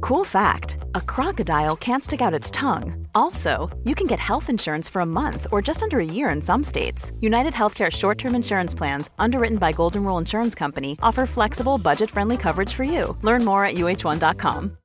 Cool 0.00 0.24
fact 0.24 0.78
a 0.94 1.00
crocodile 1.00 1.76
can't 1.76 2.02
stick 2.04 2.20
out 2.20 2.34
its 2.34 2.50
tongue. 2.50 3.06
Also, 3.14 3.70
you 3.84 3.94
can 3.94 4.06
get 4.06 4.18
health 4.18 4.48
insurance 4.48 4.88
for 4.88 5.00
a 5.02 5.06
month 5.06 5.46
or 5.52 5.60
just 5.60 5.82
under 5.82 5.98
a 6.00 6.04
year 6.04 6.30
in 6.30 6.40
some 6.40 6.62
states. 6.62 7.12
United 7.20 7.52
Healthcare 7.54 7.90
short 7.90 8.18
term 8.18 8.34
insurance 8.34 8.74
plans, 8.74 9.10
underwritten 9.18 9.58
by 9.58 9.72
Golden 9.72 10.04
Rule 10.04 10.18
Insurance 10.18 10.54
Company, 10.54 10.96
offer 11.02 11.26
flexible, 11.26 11.78
budget 11.78 12.10
friendly 12.10 12.36
coverage 12.36 12.72
for 12.72 12.84
you. 12.84 13.16
Learn 13.22 13.44
more 13.44 13.64
at 13.64 13.74
uh1.com. 13.74 14.76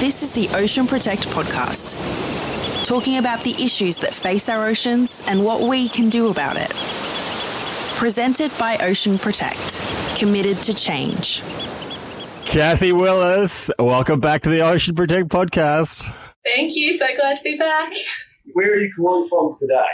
This 0.00 0.22
is 0.22 0.34
the 0.34 0.54
Ocean 0.54 0.86
Protect 0.86 1.28
podcast, 1.28 1.96
talking 2.86 3.16
about 3.16 3.40
the 3.42 3.52
issues 3.52 3.96
that 3.98 4.12
face 4.12 4.50
our 4.50 4.66
oceans 4.66 5.22
and 5.26 5.42
what 5.42 5.62
we 5.62 5.88
can 5.88 6.10
do 6.10 6.28
about 6.28 6.56
it. 6.58 6.70
Presented 7.96 8.50
by 8.58 8.76
Ocean 8.82 9.18
Protect, 9.18 9.80
committed 10.18 10.58
to 10.64 10.74
change. 10.74 11.42
Kathy 12.44 12.92
Willis, 12.92 13.70
welcome 13.78 14.20
back 14.20 14.42
to 14.42 14.50
the 14.50 14.60
Ocean 14.60 14.94
Protect 14.94 15.28
podcast. 15.28 16.02
Thank 16.44 16.74
you. 16.74 16.92
So 16.98 17.06
glad 17.16 17.36
to 17.38 17.42
be 17.42 17.56
back. 17.56 17.92
Where 18.52 18.72
are 18.72 18.76
you 18.80 18.92
calling 18.96 19.28
from 19.28 19.56
today? 19.60 19.86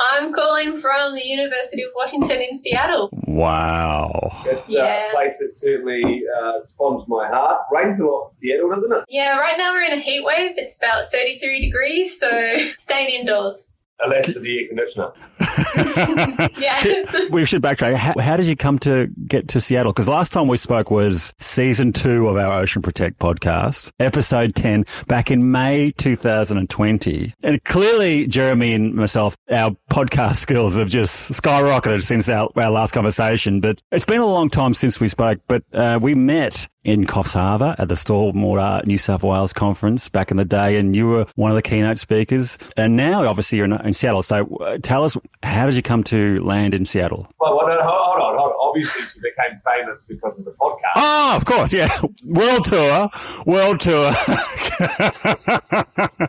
I'm 0.00 0.32
calling 0.32 0.80
from 0.80 1.14
the 1.14 1.26
University 1.26 1.82
of 1.82 1.90
Washington 1.96 2.40
in 2.40 2.56
Seattle. 2.56 3.10
Wow. 3.26 4.42
It's 4.46 4.72
Yeah. 4.72 5.10
a 5.10 5.14
place 5.14 5.36
that 5.40 5.54
certainly 5.56 6.00
uh, 6.40 6.62
spawns 6.62 7.04
my 7.08 7.26
heart. 7.26 7.62
Rains 7.72 7.98
a 8.00 8.06
lot 8.06 8.28
in 8.30 8.36
Seattle, 8.36 8.70
doesn't 8.70 8.92
it? 8.92 9.04
Yeah, 9.08 9.36
right 9.38 9.58
now 9.58 9.72
we're 9.72 9.82
in 9.82 9.98
a 9.98 10.00
heat 10.00 10.24
wave. 10.24 10.52
It's 10.56 10.76
about 10.76 11.10
33 11.10 11.60
degrees, 11.60 12.18
so 12.18 12.56
staying 12.78 13.20
indoors. 13.20 13.68
Unless 14.00 14.32
for 14.32 14.38
the 14.40 14.58
air 14.60 14.68
conditioner. 14.68 15.12
Yeah. 16.58 17.26
we 17.30 17.44
should 17.44 17.62
backtrack. 17.62 17.94
How, 17.94 18.18
how 18.18 18.36
did 18.36 18.46
you 18.46 18.56
come 18.56 18.78
to 18.80 19.08
get 19.26 19.48
to 19.48 19.60
Seattle? 19.60 19.92
Because 19.92 20.08
last 20.08 20.32
time 20.32 20.48
we 20.48 20.56
spoke 20.56 20.90
was 20.90 21.34
season 21.38 21.92
two 21.92 22.28
of 22.28 22.36
our 22.36 22.60
Ocean 22.60 22.82
Protect 22.82 23.18
podcast, 23.18 23.92
episode 24.00 24.54
10, 24.54 24.84
back 25.06 25.30
in 25.30 25.50
May 25.50 25.92
2020. 25.92 27.34
And 27.42 27.62
clearly, 27.64 28.26
Jeremy 28.26 28.72
and 28.72 28.94
myself, 28.94 29.36
our 29.50 29.76
podcast 29.90 30.36
skills 30.36 30.76
have 30.76 30.88
just 30.88 31.32
skyrocketed 31.32 32.02
since 32.02 32.28
our, 32.28 32.50
our 32.56 32.70
last 32.70 32.92
conversation. 32.92 33.60
But 33.60 33.80
it's 33.92 34.04
been 34.04 34.20
a 34.20 34.26
long 34.26 34.50
time 34.50 34.74
since 34.74 35.00
we 35.00 35.08
spoke, 35.08 35.40
but 35.48 35.62
uh, 35.72 35.98
we 36.00 36.14
met 36.14 36.68
in 36.84 37.06
Coffs 37.06 37.34
Harbour 37.34 37.74
at 37.78 37.88
the 37.88 37.94
Stormwater 37.94 38.84
New 38.86 38.98
South 38.98 39.22
Wales 39.22 39.52
conference 39.52 40.08
back 40.08 40.30
in 40.30 40.36
the 40.36 40.44
day, 40.44 40.76
and 40.76 40.94
you 40.94 41.06
were 41.06 41.26
one 41.34 41.50
of 41.50 41.56
the 41.56 41.62
keynote 41.62 41.98
speakers. 41.98 42.58
And 42.76 42.96
now, 42.96 43.26
obviously, 43.26 43.58
you're 43.58 43.64
in, 43.66 43.72
in 43.72 43.94
Seattle. 43.94 44.22
So 44.22 44.46
uh, 44.56 44.78
tell 44.82 45.04
us, 45.04 45.16
how 45.42 45.66
did 45.66 45.74
you 45.74 45.82
come 45.82 46.02
to 46.04 46.42
land 46.42 46.74
in 46.74 46.86
Seattle? 46.86 47.28
Well, 47.40 47.58
Obviously, 48.68 49.02
she 49.02 49.20
became 49.20 49.60
famous 49.64 50.04
because 50.06 50.38
of 50.38 50.44
the 50.44 50.50
podcast. 50.52 50.92
Oh, 50.96 51.36
of 51.36 51.44
course, 51.44 51.72
yeah. 51.72 51.88
World 52.24 52.64
tour, 52.64 53.08
world 53.46 53.80
tour. 53.80 54.12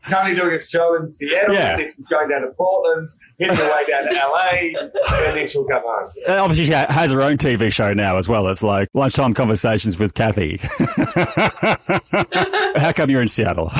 Currently 0.05 0.35
doing 0.35 0.55
a 0.55 0.63
show 0.65 0.95
in 0.95 1.11
Seattle, 1.11 1.53
Yeah. 1.55 1.75
then 1.77 1.91
she's 1.95 2.07
going 2.07 2.29
down 2.29 2.41
to 2.41 2.47
Portland, 2.57 3.09
hitting 3.37 3.55
her 3.57 3.63
way 3.71 3.83
down 3.89 4.03
to 4.05 4.13
LA, 4.13 4.51
and 4.79 5.37
then 5.37 5.47
she'll 5.47 5.65
come 5.65 5.81
home. 5.85 6.09
And 6.27 6.35
obviously, 6.39 6.65
she 6.65 6.71
has 6.71 7.11
her 7.11 7.21
own 7.21 7.37
TV 7.37 7.71
show 7.71 7.93
now 7.93 8.17
as 8.17 8.27
well. 8.29 8.47
It's 8.47 8.63
like 8.63 8.89
lunchtime 8.93 9.33
conversations 9.33 9.97
with 9.99 10.13
Kathy. 10.13 10.59
How 12.79 12.91
come 12.93 13.09
you're 13.09 13.21
in 13.21 13.27
Seattle? 13.27 13.69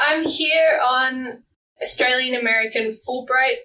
I'm 0.00 0.24
here 0.24 0.78
on 0.84 1.42
Australian 1.82 2.34
American 2.40 2.92
Fulbright 3.06 3.56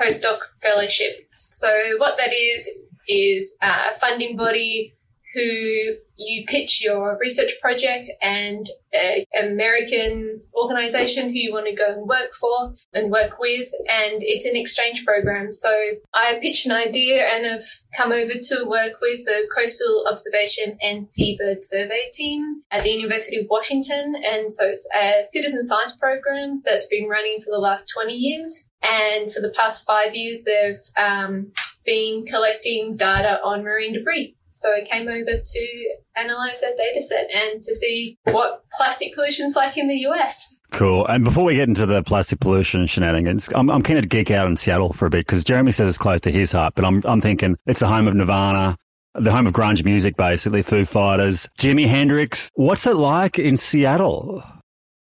postdoc 0.00 0.38
fellowship. 0.62 1.25
So 1.56 1.72
what 1.96 2.18
that 2.18 2.34
is 2.34 2.68
is 3.08 3.56
a 3.62 3.98
funding 3.98 4.36
body 4.36 4.92
who 5.34 5.96
you 6.18 6.44
pitch 6.46 6.82
your 6.82 7.18
research 7.20 7.52
project 7.60 8.08
and 8.22 8.66
an 8.94 9.24
American 9.38 10.40
organization 10.54 11.26
who 11.26 11.34
you 11.34 11.52
want 11.52 11.66
to 11.66 11.74
go 11.74 11.92
and 11.92 12.08
work 12.08 12.32
for 12.32 12.74
and 12.94 13.10
work 13.10 13.38
with 13.38 13.68
and 13.90 14.22
it's 14.22 14.46
an 14.46 14.56
exchange 14.56 15.04
program. 15.04 15.52
So 15.52 15.70
I 16.14 16.38
pitched 16.40 16.64
an 16.64 16.72
idea 16.72 17.26
and 17.26 17.44
have 17.44 17.64
come 17.94 18.12
over 18.12 18.32
to 18.32 18.64
work 18.66 18.94
with 19.02 19.24
the 19.26 19.46
Coastal 19.54 20.06
Observation 20.10 20.78
and 20.80 21.06
Seabird 21.06 21.62
Survey 21.62 22.10
team 22.14 22.62
at 22.70 22.82
the 22.82 22.90
University 22.90 23.38
of 23.38 23.46
Washington. 23.50 24.14
And 24.24 24.50
so 24.50 24.66
it's 24.66 24.88
a 24.96 25.22
citizen 25.30 25.66
science 25.66 25.92
program 25.92 26.62
that's 26.64 26.86
been 26.86 27.08
running 27.08 27.40
for 27.44 27.50
the 27.50 27.58
last 27.58 27.90
20 27.92 28.14
years. 28.14 28.70
And 28.82 29.32
for 29.32 29.40
the 29.40 29.52
past 29.56 29.84
five 29.84 30.14
years, 30.14 30.44
they've 30.44 30.80
um, 30.96 31.52
been 31.84 32.24
collecting 32.26 32.96
data 32.96 33.38
on 33.42 33.62
marine 33.62 33.94
debris. 33.94 34.36
So 34.56 34.72
I 34.72 34.80
came 34.80 35.06
over 35.06 35.38
to 35.44 35.96
analyze 36.16 36.62
that 36.62 36.78
data 36.78 37.02
set 37.02 37.28
and 37.30 37.62
to 37.62 37.74
see 37.74 38.18
what 38.24 38.64
plastic 38.72 39.14
pollution's 39.14 39.54
like 39.54 39.76
in 39.76 39.86
the 39.86 39.98
US. 40.08 40.60
Cool. 40.72 41.06
And 41.06 41.24
before 41.24 41.44
we 41.44 41.56
get 41.56 41.68
into 41.68 41.84
the 41.84 42.02
plastic 42.02 42.40
pollution 42.40 42.86
shenanigans, 42.86 43.50
I'm, 43.54 43.70
I'm 43.70 43.82
keen 43.82 44.00
to 44.00 44.08
geek 44.08 44.30
out 44.30 44.46
in 44.46 44.56
Seattle 44.56 44.94
for 44.94 45.04
a 45.04 45.10
bit 45.10 45.26
because 45.26 45.44
Jeremy 45.44 45.72
says 45.72 45.88
it's 45.88 45.98
close 45.98 46.22
to 46.22 46.30
his 46.30 46.52
heart, 46.52 46.74
but 46.74 46.86
I'm, 46.86 47.02
I'm 47.04 47.20
thinking 47.20 47.56
it's 47.66 47.80
the 47.80 47.86
home 47.86 48.08
of 48.08 48.14
Nirvana, 48.14 48.76
the 49.14 49.30
home 49.30 49.46
of 49.46 49.52
grunge 49.52 49.84
music, 49.84 50.16
basically, 50.16 50.62
Foo 50.62 50.86
Fighters, 50.86 51.46
Jimi 51.58 51.86
Hendrix. 51.86 52.50
What's 52.54 52.86
it 52.86 52.96
like 52.96 53.38
in 53.38 53.58
Seattle? 53.58 54.42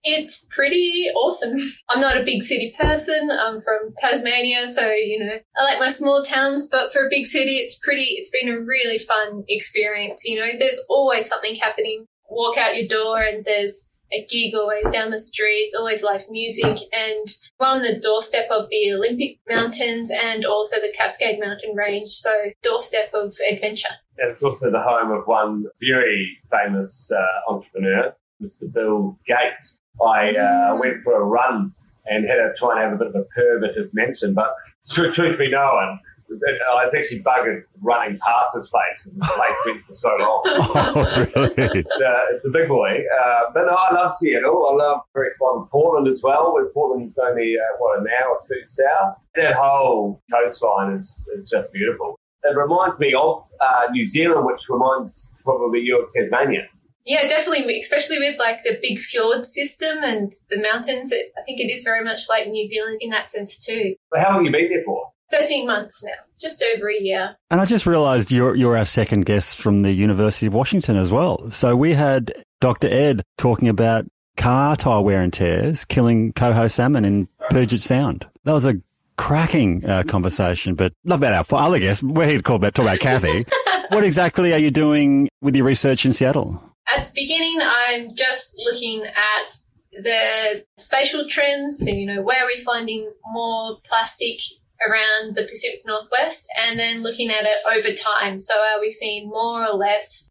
It's 0.09 0.47
pretty 0.51 1.11
awesome. 1.17 1.57
I'm 1.89 2.01
not 2.01 2.17
a 2.17 2.23
big 2.23 2.45
city 2.45 2.73
person. 2.79 3.29
I'm 3.29 3.61
from 3.61 3.93
Tasmania, 3.99 4.69
so 4.69 4.89
you 4.89 5.19
know 5.19 5.39
I 5.59 5.65
like 5.65 5.81
my 5.81 5.89
small 5.89 6.23
towns. 6.23 6.69
But 6.71 6.93
for 6.93 7.07
a 7.07 7.11
big 7.11 7.27
city, 7.27 7.57
it's 7.57 7.77
pretty. 7.77 8.15
It's 8.17 8.31
been 8.31 8.49
a 8.49 8.61
really 8.61 9.01
fun 9.01 9.43
experience. 9.49 10.25
You 10.25 10.39
know, 10.39 10.51
there's 10.57 10.81
always 10.89 11.29
something 11.29 11.57
happening. 11.57 12.07
Walk 12.31 12.57
out 12.57 12.77
your 12.77 12.87
door, 12.87 13.21
and 13.21 13.45
there's 13.45 13.91
a 14.13 14.25
gig 14.31 14.55
always 14.55 14.89
down 14.91 15.11
the 15.11 15.19
street. 15.19 15.73
Always 15.77 16.05
live 16.05 16.25
music, 16.31 16.79
and 16.93 17.27
we're 17.59 17.67
on 17.67 17.83
the 17.83 17.99
doorstep 17.99 18.49
of 18.49 18.69
the 18.71 18.93
Olympic 18.93 19.41
Mountains 19.49 20.13
and 20.13 20.45
also 20.45 20.77
the 20.77 20.95
Cascade 20.97 21.41
Mountain 21.41 21.75
Range. 21.75 22.09
So 22.09 22.31
doorstep 22.63 23.11
of 23.13 23.35
adventure. 23.51 23.89
And 24.19 24.31
it's 24.31 24.43
also 24.45 24.71
the 24.71 24.81
home 24.81 25.11
of 25.11 25.27
one 25.27 25.65
very 25.81 26.39
famous 26.49 27.11
uh, 27.11 27.53
entrepreneur, 27.53 28.15
Mr. 28.41 28.73
Bill 28.73 29.19
Gates. 29.27 29.83
I 30.05 30.35
uh, 30.37 30.77
went 30.77 31.03
for 31.03 31.21
a 31.21 31.25
run 31.25 31.73
and 32.07 32.27
had 32.27 32.37
to 32.37 32.55
try 32.57 32.83
and 32.83 32.91
have 32.91 33.01
a 33.01 33.05
bit 33.05 33.09
of 33.09 33.15
a 33.15 33.25
pervert, 33.35 33.77
as 33.77 33.95
mentioned, 33.95 34.35
but 34.35 34.55
truth, 34.89 35.15
truth 35.15 35.39
be 35.39 35.51
known, 35.51 35.99
I 36.29 36.85
was 36.85 36.95
actually 36.97 37.23
buggered 37.23 37.63
running 37.81 38.19
past 38.19 38.57
his 38.57 38.69
place 38.69 39.03
because 39.05 39.15
his 39.15 39.33
place 39.37 39.57
went 39.67 39.81
for 39.81 39.95
so 39.95 40.17
long. 40.19 40.43
Oh, 40.79 41.29
really? 41.35 41.81
It's, 41.81 42.01
uh, 42.01 42.35
it's 42.35 42.45
a 42.45 42.51
big 42.51 42.69
boy. 42.69 42.91
Uh, 42.91 43.41
but 43.55 43.67
no, 43.67 43.75
I 43.75 43.95
love 43.95 44.13
Seattle. 44.13 44.69
I 44.71 44.75
love 44.75 45.01
very 45.15 45.31
fond 45.39 45.71
Portland 45.71 46.09
as 46.09 46.23
well, 46.23 46.53
where 46.53 46.67
Portland's 46.71 47.19
only, 47.19 47.55
uh, 47.57 47.77
what, 47.79 48.01
an 48.01 48.07
hour 48.21 48.37
or 48.37 48.41
two 48.49 48.65
south. 48.65 49.17
That 49.37 49.55
whole 49.55 50.21
coastline 50.31 50.95
is, 50.95 51.29
is 51.37 51.49
just 51.49 51.73
beautiful. 51.73 52.19
It 52.45 52.57
reminds 52.57 52.99
me 52.99 53.15
of 53.15 53.45
uh, 53.61 53.91
New 53.91 54.07
Zealand, 54.07 54.47
which 54.47 54.61
reminds 54.69 55.33
probably 55.45 55.81
you 55.81 56.01
of 56.01 56.09
Tasmania. 56.15 56.69
Yeah, 57.07 57.29
definitely, 57.29 57.79
especially 57.79 58.19
with 58.19 58.39
like 58.39 58.63
the 58.63 58.79
big 58.83 58.99
fjord 58.99 59.47
system 59.47 59.99
and 60.03 60.33
the 60.51 60.61
mountains. 60.61 61.13
It, 61.13 61.33
I 61.39 61.43
think 61.43 61.61
it 61.61 61.71
is 61.73 61.85
very 61.85 62.05
much 62.05 62.29
like 62.29 62.49
New 62.49 62.67
Zealand 62.67 62.99
in 63.01 63.11
that 63.11 63.29
sense 63.29 63.65
too. 63.65 63.95
But 64.11 64.21
how 64.21 64.31
long 64.31 64.45
have 64.45 64.47
you 64.47 64.53
been 64.53 64.69
there 64.69 64.83
for? 64.85 65.13
13 65.31 65.67
months 65.67 66.03
now, 66.05 66.13
just 66.41 66.65
over 66.75 66.89
a 66.89 67.01
year. 67.01 67.37
And 67.51 67.61
I 67.61 67.65
just 67.65 67.87
realised 67.87 68.31
you're 68.33 68.55
you're 68.55 68.77
our 68.77 68.85
second 68.85 69.25
guest 69.25 69.57
from 69.57 69.81
the 69.81 69.93
University 69.93 70.47
of 70.47 70.55
Washington 70.55 70.97
as 70.97 71.13
well. 71.13 71.51
So 71.51 71.77
we 71.77 71.95
had 71.95 72.33
Dr. 72.61 72.89
Ed 72.89 73.23
talking 73.39 73.69
about 73.69 74.07
car 74.37 74.77
tire 74.77 75.01
wear 75.01 75.23
and 75.23 75.33
tears 75.33 75.85
killing 75.85 76.33
coho 76.33 76.69
salmon 76.69 77.05
in 77.05 77.29
Puget 77.51 77.81
Sound. 77.81 78.27
That 78.45 78.53
was 78.53 78.65
a 78.65 78.81
cracking 79.17 79.85
uh, 79.85 80.03
conversation. 80.05 80.75
But 80.75 80.93
not 81.05 81.19
about 81.19 81.53
our 81.53 81.61
other 81.61 81.79
guest. 81.79 82.03
We're 82.03 82.27
here 82.27 82.39
to 82.39 82.43
call 82.43 82.57
about 82.57 82.75
talk 82.75 82.85
about 82.85 83.01
Kathy. 83.01 83.47
what 83.89 84.05
exactly 84.05 84.53
are 84.53 84.59
you 84.59 84.71
doing 84.71 85.29
with 85.41 85.57
your 85.57 85.65
research 85.65 86.05
in 86.05 86.13
Seattle? 86.13 86.63
At 86.97 87.07
the 87.07 87.13
beginning, 87.15 87.59
I'm 87.63 88.15
just 88.15 88.55
looking 88.65 89.05
at 89.05 90.03
the 90.03 90.65
spatial 90.79 91.29
trends. 91.29 91.81
So, 91.81 91.91
you 91.91 92.07
know, 92.07 92.23
where 92.23 92.43
are 92.43 92.47
we 92.47 92.59
finding 92.63 93.13
more 93.33 93.79
plastic 93.85 94.41
around 94.81 95.35
the 95.35 95.45
Pacific 95.45 95.83
Northwest 95.87 96.49
and 96.57 96.79
then 96.79 97.03
looking 97.03 97.31
at 97.31 97.45
it 97.45 97.57
over 97.71 97.95
time. 97.95 98.41
So 98.41 98.55
are 98.55 98.81
we 98.81 98.91
seeing 98.91 99.29
more 99.29 99.67
or 99.67 99.75
less, 99.75 100.31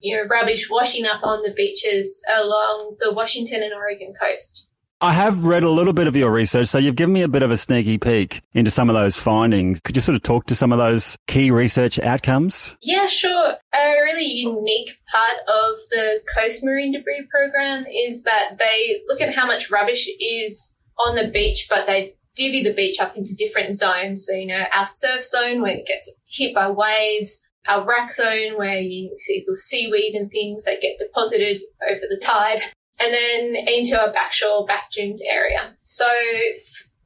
you 0.00 0.16
know, 0.16 0.24
rubbish 0.24 0.68
washing 0.70 1.06
up 1.06 1.22
on 1.22 1.42
the 1.42 1.52
beaches 1.52 2.22
along 2.32 2.96
the 3.00 3.12
Washington 3.12 3.62
and 3.62 3.72
Oregon 3.72 4.14
coast? 4.20 4.68
I 5.04 5.12
have 5.12 5.44
read 5.44 5.64
a 5.64 5.68
little 5.68 5.92
bit 5.92 6.06
of 6.06 6.16
your 6.16 6.32
research, 6.32 6.68
so 6.68 6.78
you've 6.78 6.96
given 6.96 7.12
me 7.12 7.20
a 7.20 7.28
bit 7.28 7.42
of 7.42 7.50
a 7.50 7.58
sneaky 7.58 7.98
peek 7.98 8.40
into 8.54 8.70
some 8.70 8.88
of 8.88 8.94
those 8.94 9.14
findings. 9.14 9.82
Could 9.82 9.96
you 9.96 10.00
sort 10.00 10.16
of 10.16 10.22
talk 10.22 10.46
to 10.46 10.56
some 10.56 10.72
of 10.72 10.78
those 10.78 11.14
key 11.26 11.50
research 11.50 11.98
outcomes? 11.98 12.74
Yeah, 12.80 13.06
sure. 13.06 13.52
A 13.74 14.00
really 14.02 14.24
unique 14.24 14.92
part 15.12 15.36
of 15.46 15.76
the 15.90 16.20
COASST 16.34 16.64
Marine 16.64 16.92
Debris 16.92 17.28
Program 17.30 17.84
is 17.86 18.24
that 18.24 18.56
they 18.58 19.02
look 19.06 19.20
at 19.20 19.34
how 19.34 19.46
much 19.46 19.70
rubbish 19.70 20.08
is 20.18 20.74
on 20.98 21.16
the 21.16 21.28
beach, 21.28 21.66
but 21.68 21.86
they 21.86 22.14
divvy 22.34 22.62
the 22.62 22.72
beach 22.72 22.98
up 22.98 23.14
into 23.14 23.34
different 23.34 23.74
zones. 23.74 24.24
So, 24.26 24.32
you 24.32 24.46
know, 24.46 24.64
our 24.72 24.86
surf 24.86 25.22
zone 25.22 25.60
where 25.60 25.76
it 25.76 25.86
gets 25.86 26.10
hit 26.24 26.54
by 26.54 26.70
waves, 26.70 27.42
our 27.68 27.86
wrack 27.86 28.10
zone 28.14 28.56
where 28.56 28.78
you 28.78 29.14
see 29.16 29.44
the 29.44 29.54
seaweed 29.58 30.14
and 30.14 30.30
things 30.30 30.64
that 30.64 30.80
get 30.80 30.96
deposited 30.96 31.60
over 31.90 32.00
the 32.08 32.18
tide, 32.22 32.62
and 33.00 33.12
then 33.12 33.54
into 33.66 34.00
our 34.00 34.12
backshore, 34.12 34.66
back 34.66 34.90
dunes 34.92 35.22
area. 35.28 35.74
So, 35.82 36.06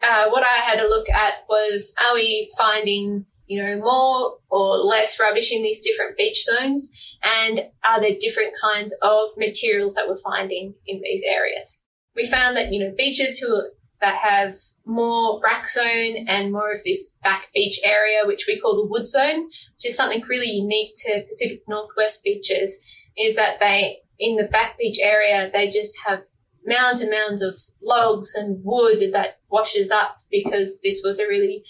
uh, 0.02 0.28
what 0.30 0.44
I 0.44 0.56
had 0.56 0.78
a 0.78 0.88
look 0.88 1.08
at 1.10 1.44
was 1.48 1.94
are 2.06 2.14
we 2.14 2.50
finding, 2.56 3.26
you 3.46 3.62
know, 3.62 3.78
more 3.78 4.36
or 4.50 4.76
less 4.76 5.18
rubbish 5.18 5.52
in 5.52 5.62
these 5.62 5.80
different 5.80 6.16
beach 6.16 6.44
zones? 6.44 6.92
And 7.22 7.62
are 7.84 8.00
there 8.00 8.16
different 8.20 8.54
kinds 8.60 8.94
of 9.02 9.30
materials 9.36 9.94
that 9.94 10.08
we're 10.08 10.16
finding 10.16 10.74
in 10.86 11.00
these 11.02 11.24
areas? 11.26 11.80
We 12.14 12.26
found 12.26 12.56
that, 12.56 12.72
you 12.72 12.80
know, 12.80 12.94
beaches 12.96 13.38
who 13.38 13.62
that 14.00 14.18
have 14.22 14.54
more 14.86 15.40
wrack 15.42 15.68
zone 15.68 16.26
and 16.28 16.52
more 16.52 16.72
of 16.72 16.82
this 16.84 17.14
back 17.22 17.48
beach 17.54 17.80
area, 17.84 18.20
which 18.24 18.44
we 18.46 18.60
call 18.60 18.76
the 18.76 18.88
wood 18.88 19.08
zone, 19.08 19.44
which 19.46 19.86
is 19.86 19.96
something 19.96 20.22
really 20.28 20.50
unique 20.50 20.92
to 20.96 21.24
Pacific 21.28 21.62
Northwest 21.68 22.22
beaches, 22.22 22.78
is 23.16 23.36
that 23.36 23.58
they, 23.60 23.98
in 24.18 24.36
the 24.36 24.44
back 24.44 24.78
beach 24.78 24.98
area, 25.00 25.50
they 25.52 25.68
just 25.68 25.96
have 26.06 26.22
mounds 26.66 27.00
and 27.00 27.10
mounds 27.10 27.40
of 27.42 27.58
logs 27.82 28.34
and 28.34 28.60
wood 28.62 29.12
that 29.12 29.38
washes 29.48 29.90
up 29.90 30.16
because 30.30 30.80
this 30.82 31.00
was 31.04 31.18
a 31.18 31.26
really 31.26 31.62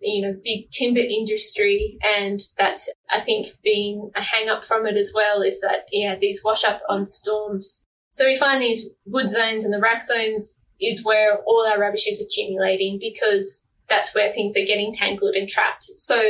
you 0.00 0.22
know, 0.22 0.36
big 0.44 0.70
timber 0.70 1.00
industry. 1.00 1.98
And 2.02 2.40
that's, 2.58 2.92
I 3.10 3.20
think, 3.20 3.48
being 3.62 4.10
a 4.14 4.22
hang 4.22 4.48
up 4.48 4.64
from 4.64 4.86
it 4.86 4.96
as 4.96 5.12
well 5.14 5.42
is 5.42 5.60
that, 5.60 5.86
yeah, 5.90 6.16
these 6.18 6.42
wash 6.44 6.64
up 6.64 6.82
on 6.88 7.06
storms. 7.06 7.84
So 8.12 8.24
we 8.24 8.36
find 8.36 8.62
these 8.62 8.88
wood 9.04 9.28
zones 9.28 9.64
and 9.64 9.72
the 9.72 9.80
wrack 9.80 10.02
zones 10.02 10.60
is 10.80 11.04
where 11.04 11.38
all 11.46 11.66
our 11.66 11.78
rubbish 11.78 12.06
is 12.06 12.20
accumulating 12.20 12.98
because 13.00 13.66
that's 13.88 14.14
where 14.14 14.32
things 14.32 14.56
are 14.56 14.64
getting 14.64 14.92
tangled 14.92 15.34
and 15.34 15.48
trapped. 15.48 15.84
So 15.84 16.22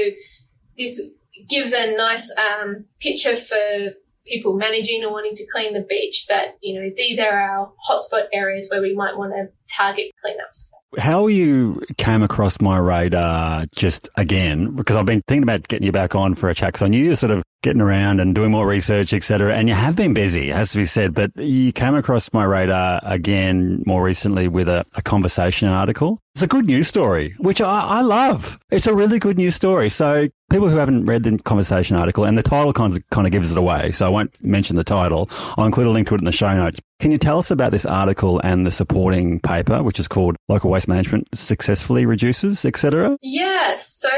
this 0.78 1.00
gives 1.48 1.72
a 1.72 1.96
nice 1.96 2.32
um, 2.36 2.86
picture 3.00 3.36
for 3.36 3.94
people 4.26 4.54
managing 4.54 5.04
or 5.04 5.12
wanting 5.12 5.34
to 5.34 5.46
clean 5.52 5.74
the 5.74 5.86
beach 5.88 6.26
that, 6.28 6.56
you 6.60 6.80
know, 6.80 6.90
these 6.96 7.18
are 7.18 7.30
our 7.30 7.72
hotspot 7.88 8.26
areas 8.32 8.66
where 8.70 8.82
we 8.82 8.94
might 8.94 9.16
want 9.16 9.32
to 9.32 9.48
target 9.74 10.06
cleanups. 10.24 10.70
How 10.98 11.26
you 11.26 11.82
came 11.98 12.22
across 12.22 12.60
my 12.60 12.78
radar 12.78 13.66
just 13.74 14.08
again, 14.16 14.74
because 14.74 14.96
I've 14.96 15.06
been 15.06 15.22
thinking 15.26 15.42
about 15.42 15.68
getting 15.68 15.84
you 15.84 15.92
back 15.92 16.14
on 16.14 16.34
for 16.34 16.48
a 16.48 16.54
chat 16.54 16.68
because 16.68 16.82
I 16.82 16.88
knew 16.88 17.02
you 17.02 17.10
were 17.10 17.16
sort 17.16 17.32
of 17.32 17.42
getting 17.66 17.82
around 17.82 18.20
and 18.20 18.32
doing 18.32 18.52
more 18.52 18.64
research, 18.64 19.12
etc. 19.12 19.52
And 19.56 19.68
you 19.68 19.74
have 19.74 19.96
been 19.96 20.14
busy, 20.14 20.50
has 20.50 20.70
to 20.70 20.78
be 20.78 20.86
said, 20.86 21.12
but 21.14 21.36
you 21.36 21.72
came 21.72 21.96
across 21.96 22.32
my 22.32 22.44
radar 22.44 23.00
again 23.02 23.82
more 23.84 24.04
recently 24.04 24.46
with 24.46 24.68
a, 24.68 24.84
a 24.94 25.02
conversation 25.02 25.66
article. 25.68 26.20
It's 26.36 26.42
a 26.42 26.46
good 26.46 26.66
news 26.66 26.86
story, 26.86 27.34
which 27.38 27.60
I, 27.60 27.80
I 27.80 28.00
love. 28.02 28.56
It's 28.70 28.86
a 28.86 28.94
really 28.94 29.18
good 29.18 29.36
news 29.36 29.56
story. 29.56 29.90
So 29.90 30.28
people 30.48 30.68
who 30.68 30.76
haven't 30.76 31.06
read 31.06 31.24
the 31.24 31.38
conversation 31.38 31.96
article 31.96 32.24
and 32.24 32.38
the 32.38 32.42
title 32.44 32.72
kind 32.72 32.96
of, 32.96 33.10
kind 33.10 33.26
of 33.26 33.32
gives 33.32 33.50
it 33.50 33.58
away. 33.58 33.90
So 33.90 34.06
I 34.06 34.10
won't 34.10 34.44
mention 34.44 34.76
the 34.76 34.84
title. 34.84 35.28
I'll 35.58 35.66
include 35.66 35.88
a 35.88 35.90
link 35.90 36.06
to 36.06 36.14
it 36.14 36.20
in 36.20 36.24
the 36.24 36.30
show 36.30 36.54
notes. 36.54 36.78
Can 37.00 37.10
you 37.10 37.18
tell 37.18 37.38
us 37.38 37.50
about 37.50 37.72
this 37.72 37.84
article 37.84 38.40
and 38.44 38.64
the 38.64 38.70
supporting 38.70 39.40
paper, 39.40 39.82
which 39.82 39.98
is 39.98 40.06
called 40.06 40.36
Local 40.48 40.70
Waste 40.70 40.86
Management 40.86 41.26
Successfully 41.34 42.06
Reduces, 42.06 42.64
etc.? 42.64 43.18
Yeah. 43.22 43.76
So 43.78 44.08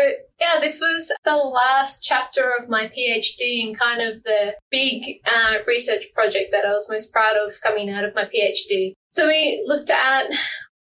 yeah, 0.40 0.60
this 0.60 0.80
was 0.80 1.12
the 1.24 1.36
last 1.36 2.02
chapter 2.02 2.52
of 2.58 2.68
my 2.68 2.88
PhD 2.88 3.66
and 3.66 3.78
kind 3.78 4.00
of 4.00 4.22
the 4.22 4.54
big 4.70 5.20
uh, 5.26 5.58
research 5.66 6.04
project 6.14 6.50
that 6.52 6.64
I 6.64 6.72
was 6.72 6.88
most 6.88 7.12
proud 7.12 7.36
of 7.36 7.54
coming 7.62 7.90
out 7.90 8.04
of 8.04 8.14
my 8.14 8.24
PhD. 8.24 8.92
So 9.08 9.26
we 9.26 9.64
looked 9.66 9.90
at 9.90 10.26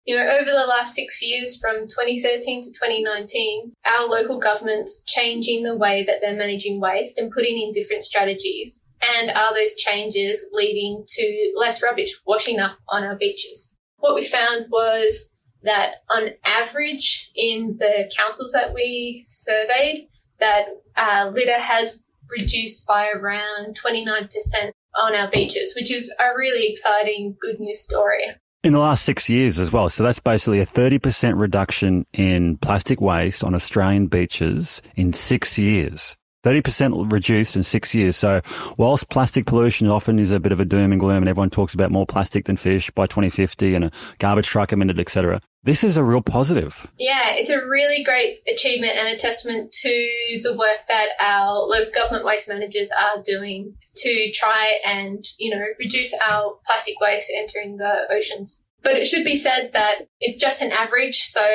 you 0.06 0.16
know, 0.16 0.22
over 0.22 0.52
the 0.52 0.68
last 0.68 0.94
six 0.94 1.22
years 1.24 1.57
from 1.57 1.88
2013 1.88 2.62
to 2.62 2.69
2019, 2.69 3.74
our 3.86 4.06
local 4.06 4.40
governments 4.40 5.04
changing 5.07 5.63
the 5.63 5.75
way 5.75 6.04
that 6.06 6.18
they're 6.22 6.38
managing 6.38 6.80
waste 6.80 7.18
and 7.18 7.31
putting 7.31 7.60
in 7.60 7.72
different 7.72 8.04
strategies. 8.04 8.86
And 9.18 9.31
are 9.31 9.54
those 9.54 9.74
changes 9.75 10.48
leading 10.51 11.04
to 11.08 11.54
less 11.56 11.81
rubbish 11.81 12.16
washing 12.25 12.60
up 12.60 12.78
on 12.90 13.04
our 13.04 13.16
beaches? 13.16 13.75
What 13.98 14.13
we 14.13 14.24
found 14.24 14.68
was 14.69 15.31
that 15.65 16.03
on 16.09 16.29
average 16.44 17.31
in 17.35 17.77
the 17.77 18.12
councils 18.15 18.51
that 18.53 18.73
we 18.73 19.23
surveyed, 19.25 20.07
that 20.39 20.65
uh, 20.95 21.31
litter 21.33 21.59
has 21.59 22.03
reduced 22.29 22.85
by 22.88 23.09
around 23.09 23.77
29% 23.79 24.71
on 24.97 25.15
our 25.15 25.29
beaches, 25.29 25.75
which 25.75 25.91
is 25.91 26.13
a 26.19 26.35
really 26.35 26.71
exciting 26.71 27.35
good 27.41 27.59
news 27.59 27.79
story. 27.79 28.23
In 28.63 28.73
the 28.73 28.79
last 28.79 29.06
six 29.06 29.29
years 29.29 29.59
as 29.59 29.71
well. 29.71 29.89
So 29.89 30.01
that's 30.01 30.19
basically 30.19 30.59
a 30.59 30.65
30% 30.65 31.39
reduction 31.39 32.06
in 32.13 32.57
plastic 32.57 33.00
waste 33.00 33.44
on 33.44 33.53
Australian 33.53 34.07
beaches 34.07 34.81
in 34.95 35.13
six 35.13 35.59
years. 35.59 36.15
30% 36.44 37.12
reduced 37.12 37.56
in 37.56 37.63
six 37.63 37.94
years. 37.94 38.15
So 38.15 38.41
whilst 38.77 39.09
plastic 39.09 39.45
pollution 39.45 39.88
often 39.88 40.19
is 40.19 40.31
a 40.31 40.39
bit 40.39 40.51
of 40.51 40.59
a 40.59 40.65
doom 40.65 40.91
and 40.91 41.00
gloom 41.00 41.17
and 41.17 41.27
everyone 41.27 41.50
talks 41.50 41.73
about 41.73 41.91
more 41.91 42.06
plastic 42.06 42.45
than 42.45 42.56
fish 42.56 42.89
by 42.91 43.07
2050 43.07 43.75
and 43.75 43.85
a 43.85 43.91
garbage 44.19 44.47
truck 44.47 44.71
a 44.71 44.75
minute, 44.75 45.00
etc. 45.00 45.41
This 45.65 45.83
is 45.83 45.97
a 45.97 46.03
real 46.03 46.21
positive. 46.21 46.88
Yeah, 47.00 47.31
it's 47.31 47.50
a 47.50 47.65
really 47.65 48.03
great 48.03 48.41
achievement 48.47 48.94
and 48.97 49.07
a 49.07 49.17
testament 49.17 49.71
to 49.81 50.39
the 50.44 50.56
work 50.56 50.85
that 50.88 51.09
our 51.19 51.63
local 51.63 51.91
government 51.91 52.23
waste 52.23 52.47
managers 52.47 52.91
are 52.91 53.21
doing 53.23 53.73
to 53.95 54.31
try 54.31 54.79
and, 54.85 55.25
you 55.39 55.50
know, 55.50 55.65
reduce 55.79 56.13
our 56.23 56.59
plastic 56.67 57.00
waste 57.01 57.31
entering 57.35 57.77
the 57.77 58.01
oceans. 58.12 58.63
But 58.83 58.94
it 58.94 59.07
should 59.07 59.25
be 59.25 59.35
said 59.35 59.71
that 59.73 60.07
it's 60.19 60.39
just 60.39 60.62
an 60.62 60.71
average. 60.71 61.23
So 61.23 61.47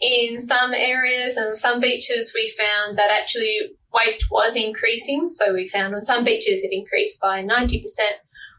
in 0.00 0.40
some 0.40 0.72
areas 0.72 1.36
and 1.36 1.56
some 1.56 1.80
beaches, 1.80 2.32
we 2.36 2.48
found 2.56 2.96
that 2.98 3.10
actually 3.10 3.58
waste 3.92 4.30
was 4.30 4.54
increasing. 4.54 5.28
So 5.30 5.52
we 5.54 5.66
found 5.66 5.96
on 5.96 6.04
some 6.04 6.22
beaches 6.22 6.62
it 6.62 6.72
increased 6.72 7.20
by 7.20 7.42
90%, 7.42 7.82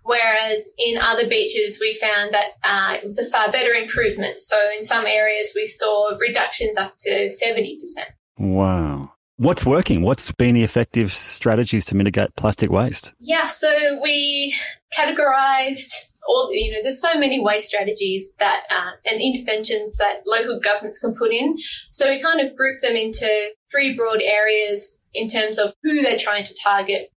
whereas 0.05 0.71
in 0.77 0.97
other 0.97 1.27
beaches 1.27 1.79
we 1.81 1.93
found 1.93 2.33
that 2.33 2.51
uh, 2.63 2.95
it 2.95 3.03
was 3.03 3.19
a 3.19 3.29
far 3.29 3.51
better 3.51 3.71
improvement. 3.71 4.39
So 4.39 4.55
in 4.77 4.83
some 4.83 5.05
areas 5.05 5.51
we 5.55 5.65
saw 5.65 6.15
reductions 6.19 6.77
up 6.77 6.93
to 6.99 7.29
70%. 7.29 7.79
Wow. 8.37 9.11
What's 9.37 9.65
working? 9.65 10.01
What's 10.01 10.31
been 10.31 10.55
the 10.55 10.63
effective 10.63 11.11
strategies 11.11 11.85
to 11.87 11.95
mitigate 11.95 12.35
plastic 12.37 12.69
waste? 12.69 13.13
Yeah, 13.19 13.47
so 13.47 13.99
we 14.01 14.55
categorized 14.97 15.91
all 16.27 16.49
you 16.51 16.71
know 16.71 16.79
there's 16.81 17.01
so 17.01 17.19
many 17.19 17.39
waste 17.39 17.67
strategies 17.67 18.27
that 18.39 18.61
uh, 18.69 18.91
and 19.05 19.21
interventions 19.21 19.97
that 19.97 20.21
local 20.25 20.59
governments 20.59 20.97
can 20.97 21.13
put 21.13 21.31
in 21.31 21.55
so 21.91 22.09
we 22.09 22.19
kind 22.19 22.41
of 22.41 22.55
group 22.55 22.81
them 22.81 22.95
into 22.95 23.27
three 23.71 23.95
broad 23.95 24.21
areas 24.23 24.99
in 25.13 25.27
terms 25.27 25.59
of 25.59 25.73
who 25.83 26.01
they're 26.01 26.17
trying 26.17 26.43
to 26.43 26.55
target 26.55 27.11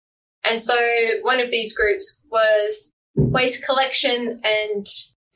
and 0.45 0.61
so 0.61 0.76
one 1.23 1.40
of 1.40 1.50
these 1.50 1.76
groups 1.76 2.21
was 2.30 2.90
waste 3.14 3.64
collection 3.64 4.40
and 4.45 4.87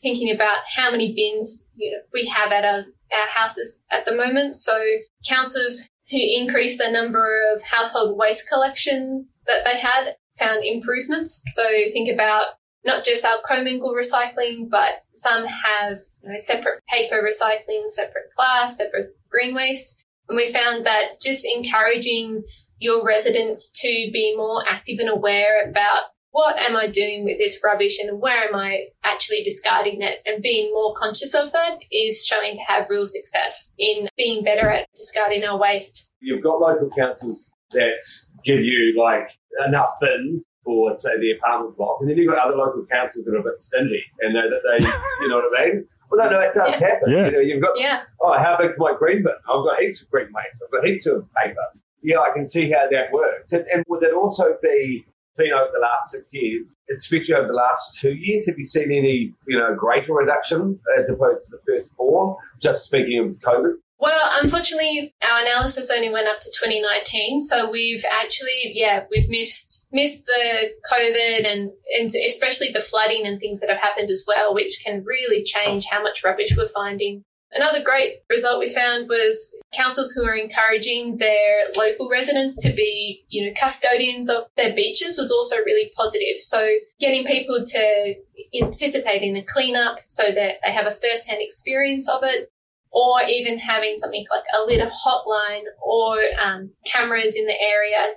thinking 0.00 0.34
about 0.34 0.58
how 0.74 0.90
many 0.90 1.14
bins 1.14 1.62
you 1.76 1.90
know 1.90 1.98
we 2.12 2.26
have 2.26 2.52
at 2.52 2.64
our, 2.64 2.84
our 3.12 3.28
houses 3.34 3.80
at 3.90 4.04
the 4.06 4.14
moment 4.14 4.56
so 4.56 4.80
councils 5.28 5.88
who 6.10 6.18
increased 6.18 6.78
the 6.78 6.90
number 6.90 7.40
of 7.54 7.62
household 7.62 8.18
waste 8.18 8.48
collection 8.48 9.26
that 9.46 9.64
they 9.64 9.78
had 9.78 10.14
found 10.38 10.64
improvements 10.64 11.42
so 11.52 11.62
think 11.92 12.12
about 12.12 12.46
not 12.84 13.04
just 13.04 13.24
our 13.24 13.38
commingle 13.46 13.94
recycling, 13.94 14.68
but 14.68 15.04
some 15.14 15.44
have 15.44 15.98
you 16.22 16.30
know, 16.30 16.38
separate 16.38 16.82
paper 16.88 17.22
recycling, 17.22 17.88
separate 17.88 18.34
glass, 18.36 18.76
separate 18.76 19.16
green 19.30 19.54
waste. 19.54 20.00
And 20.28 20.36
we 20.36 20.52
found 20.52 20.86
that 20.86 21.20
just 21.20 21.46
encouraging 21.46 22.42
your 22.82 23.04
residents 23.04 23.70
to 23.80 23.86
be 24.12 24.34
more 24.36 24.64
active 24.68 24.98
and 24.98 25.08
aware 25.08 25.68
about 25.70 26.02
what 26.32 26.56
am 26.58 26.74
I 26.76 26.88
doing 26.88 27.24
with 27.24 27.38
this 27.38 27.60
rubbish 27.62 27.98
and 28.00 28.20
where 28.20 28.48
am 28.48 28.56
I 28.56 28.86
actually 29.04 29.42
discarding 29.44 30.00
it 30.02 30.18
and 30.26 30.42
being 30.42 30.72
more 30.72 30.94
conscious 30.96 31.34
of 31.34 31.52
that 31.52 31.76
is 31.92 32.24
showing 32.26 32.54
to 32.56 32.62
have 32.62 32.88
real 32.90 33.06
success 33.06 33.72
in 33.78 34.08
being 34.16 34.42
better 34.42 34.68
at 34.70 34.88
discarding 34.96 35.44
our 35.44 35.58
waste. 35.58 36.10
You've 36.20 36.42
got 36.42 36.58
local 36.58 36.90
councils 36.90 37.54
that 37.72 38.00
give 38.44 38.60
you 38.60 38.94
like 38.98 39.28
enough 39.66 39.90
bins 40.00 40.44
for, 40.64 40.96
say, 40.98 41.10
the 41.20 41.32
apartment 41.32 41.76
block. 41.76 41.98
And 42.00 42.08
then 42.08 42.16
you've 42.16 42.32
got 42.32 42.46
other 42.46 42.56
local 42.56 42.86
councils 42.90 43.24
that 43.26 43.34
are 43.34 43.38
a 43.38 43.42
bit 43.42 43.58
stingy 43.58 44.02
and 44.20 44.32
know 44.34 44.48
that 44.48 44.60
they, 44.78 44.84
you 45.20 45.28
know 45.28 45.36
what 45.36 45.60
I 45.60 45.66
mean? 45.66 45.86
Well, 46.10 46.24
no, 46.24 46.30
no, 46.38 46.40
it 46.40 46.54
does 46.54 46.80
Yeah. 46.80 46.86
happen. 46.88 47.10
Yeah. 47.12 47.24
You 47.26 47.32
know, 47.32 47.40
you've 47.40 47.62
got, 47.62 47.78
Yeah. 47.78 48.02
oh, 48.22 48.38
how 48.38 48.56
big's 48.58 48.76
my 48.78 48.94
green 48.98 49.22
bin? 49.22 49.32
I've 49.48 49.64
got 49.64 49.80
heaps 49.80 50.00
of 50.02 50.10
green 50.10 50.26
waste. 50.32 50.62
I've 50.64 50.70
got 50.72 50.86
heaps 50.86 51.06
of 51.06 51.28
paper. 51.34 51.56
Yeah, 52.02 52.18
I 52.18 52.32
can 52.34 52.44
see 52.44 52.70
how 52.70 52.86
that 52.90 53.12
works. 53.12 53.52
And, 53.52 53.64
and 53.72 53.84
would 53.88 54.02
it 54.02 54.14
also 54.14 54.56
be 54.62 55.04
seen 55.36 55.52
over 55.52 55.70
the 55.72 55.80
last 55.80 56.12
six 56.12 56.32
years, 56.32 56.74
especially 56.94 57.34
over 57.34 57.48
the 57.48 57.54
last 57.54 58.00
two 58.00 58.12
years? 58.12 58.46
Have 58.46 58.58
you 58.58 58.66
seen 58.66 58.92
any, 58.92 59.32
you 59.46 59.58
know, 59.58 59.74
greater 59.74 60.12
reduction 60.12 60.78
as 60.98 61.08
opposed 61.08 61.46
to 61.46 61.56
the 61.56 61.62
first 61.66 61.88
four? 61.96 62.36
Just 62.60 62.84
speaking 62.84 63.18
of 63.18 63.38
COVID. 63.40 63.74
Well, 64.02 64.30
unfortunately, 64.42 65.14
our 65.22 65.42
analysis 65.42 65.88
only 65.88 66.10
went 66.10 66.26
up 66.26 66.40
to 66.40 66.50
2019, 66.50 67.40
so 67.40 67.70
we've 67.70 68.04
actually, 68.10 68.72
yeah, 68.74 69.04
we've 69.12 69.28
missed 69.28 69.86
missed 69.92 70.24
the 70.26 70.70
COVID 70.92 71.46
and 71.46 71.70
and 72.00 72.10
especially 72.26 72.72
the 72.72 72.80
flooding 72.80 73.28
and 73.28 73.38
things 73.38 73.60
that 73.60 73.70
have 73.70 73.78
happened 73.78 74.10
as 74.10 74.24
well, 74.26 74.54
which 74.54 74.82
can 74.84 75.04
really 75.04 75.44
change 75.44 75.86
how 75.88 76.02
much 76.02 76.24
rubbish 76.24 76.52
we're 76.56 76.66
finding. 76.66 77.22
Another 77.54 77.82
great 77.82 78.22
result 78.30 78.60
we 78.60 78.70
found 78.70 79.08
was 79.08 79.54
councils 79.74 80.12
who 80.12 80.24
are 80.24 80.34
encouraging 80.34 81.18
their 81.18 81.66
local 81.76 82.08
residents 82.08 82.56
to 82.62 82.70
be, 82.70 83.24
you 83.28 83.44
know, 83.44 83.52
custodians 83.60 84.30
of 84.30 84.44
their 84.56 84.74
beaches 84.74 85.18
was 85.18 85.30
also 85.30 85.56
really 85.56 85.92
positive. 85.94 86.38
So 86.38 86.66
getting 86.98 87.26
people 87.26 87.62
to 87.64 88.14
participate 88.58 89.22
in 89.22 89.34
the 89.34 89.42
cleanup 89.42 89.98
so 90.06 90.24
that 90.24 90.54
they 90.64 90.72
have 90.72 90.86
a 90.86 90.92
first-hand 90.92 91.40
experience 91.40 92.08
of 92.08 92.22
it 92.22 92.50
or 92.90 93.22
even 93.22 93.58
having 93.58 93.98
something 93.98 94.24
like 94.30 94.44
a 94.56 94.64
litter 94.64 94.90
hotline 94.90 95.64
or 95.82 96.18
um, 96.42 96.70
cameras 96.86 97.34
in 97.36 97.46
the 97.46 97.60
area 97.60 98.14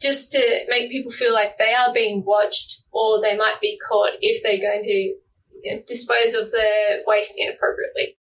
just 0.00 0.30
to 0.30 0.60
make 0.68 0.90
people 0.90 1.10
feel 1.10 1.32
like 1.34 1.58
they 1.58 1.74
are 1.74 1.92
being 1.92 2.22
watched 2.24 2.84
or 2.92 3.20
they 3.20 3.36
might 3.36 3.56
be 3.60 3.78
caught 3.88 4.12
if 4.20 4.42
they're 4.42 4.60
going 4.60 4.84
to 4.84 5.14
you 5.62 5.74
know, 5.74 5.82
dispose 5.86 6.34
of 6.34 6.50
the 6.50 7.02
waste 7.06 7.34
inappropriately. 7.36 8.17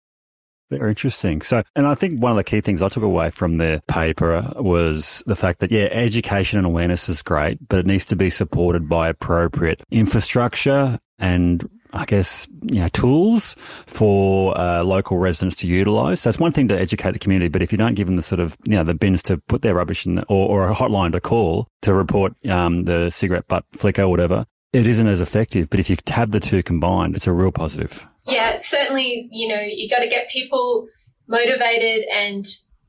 Very 0.72 0.92
interesting. 0.92 1.42
So, 1.42 1.64
and 1.76 1.86
I 1.86 1.96
think 1.96 2.22
one 2.22 2.32
of 2.32 2.38
the 2.38 2.46
key 2.46 2.62
things 2.62 2.82
I 2.82 2.88
took 2.88 3.04
away 3.04 3.30
from 3.30 3.58
the 3.58 3.84
paper 3.88 4.54
was 4.56 5.22
the 5.26 5.36
fact 5.36 5.60
that, 5.60 5.70
yeah, 5.70 5.90
education 5.92 6.58
and 6.58 6.66
awareness 6.66 7.10
is 7.10 7.22
great, 7.22 7.58
but 7.68 7.80
it 7.80 7.86
needs 7.86 8.06
to 8.08 8.16
be 8.16 8.30
supported 8.30 8.88
by 8.88 9.10
appropriate 9.10 9.84
infrastructure 9.92 10.98
and 11.20 11.70
I 11.94 12.06
guess, 12.06 12.48
you 12.62 12.80
know, 12.80 12.88
tools 12.88 13.56
for 13.60 14.58
uh, 14.58 14.82
local 14.84 15.18
residents 15.18 15.58
to 15.58 15.68
utilize. 15.68 16.22
So 16.22 16.30
it's 16.30 16.40
one 16.40 16.54
thing 16.54 16.70
to 16.70 16.80
educate 16.80 17.12
the 17.12 17.20
community, 17.20 17.50
but 17.50 17.62
if 17.62 17.74
you 17.74 17.78
don't 17.78 17.96
give 17.96 18.08
them 18.08 18.16
the 18.16 18.22
sort 18.22 18.40
of, 18.40 18.58
you 18.64 18.76
know, 18.76 18.86
the 18.86 18.94
bins 18.94 19.22
to 19.24 19.38
put 19.50 19.62
their 19.62 19.76
rubbish 19.76 20.06
in 20.06 20.16
the, 20.16 20.26
or, 20.28 20.48
or 20.48 20.72
a 20.72 20.74
hotline 20.74 21.12
to 21.12 21.20
call 21.20 21.68
to 21.82 21.94
report 21.94 22.34
um, 22.48 22.86
the 22.86 23.10
cigarette 23.10 23.48
butt 23.50 23.66
flicker 23.74 24.04
or 24.04 24.08
whatever, 24.08 24.46
it 24.72 24.88
isn't 24.88 25.08
as 25.08 25.20
effective. 25.20 25.70
But 25.70 25.82
if 25.82 25.90
you 25.90 25.98
have 26.08 26.32
the 26.32 26.40
two 26.40 26.64
combined, 26.64 27.18
it's 27.18 27.28
a 27.28 27.34
real 27.34 27.52
positive. 27.52 28.08
Yeah, 28.26 28.60
certainly, 28.60 29.28
you 29.32 29.48
know, 29.48 29.62
you 29.62 29.90
got 29.90 30.00
to 30.00 30.10
get 30.10 30.30
people 30.30 30.88
motivated 31.28 32.06
and 32.14 32.46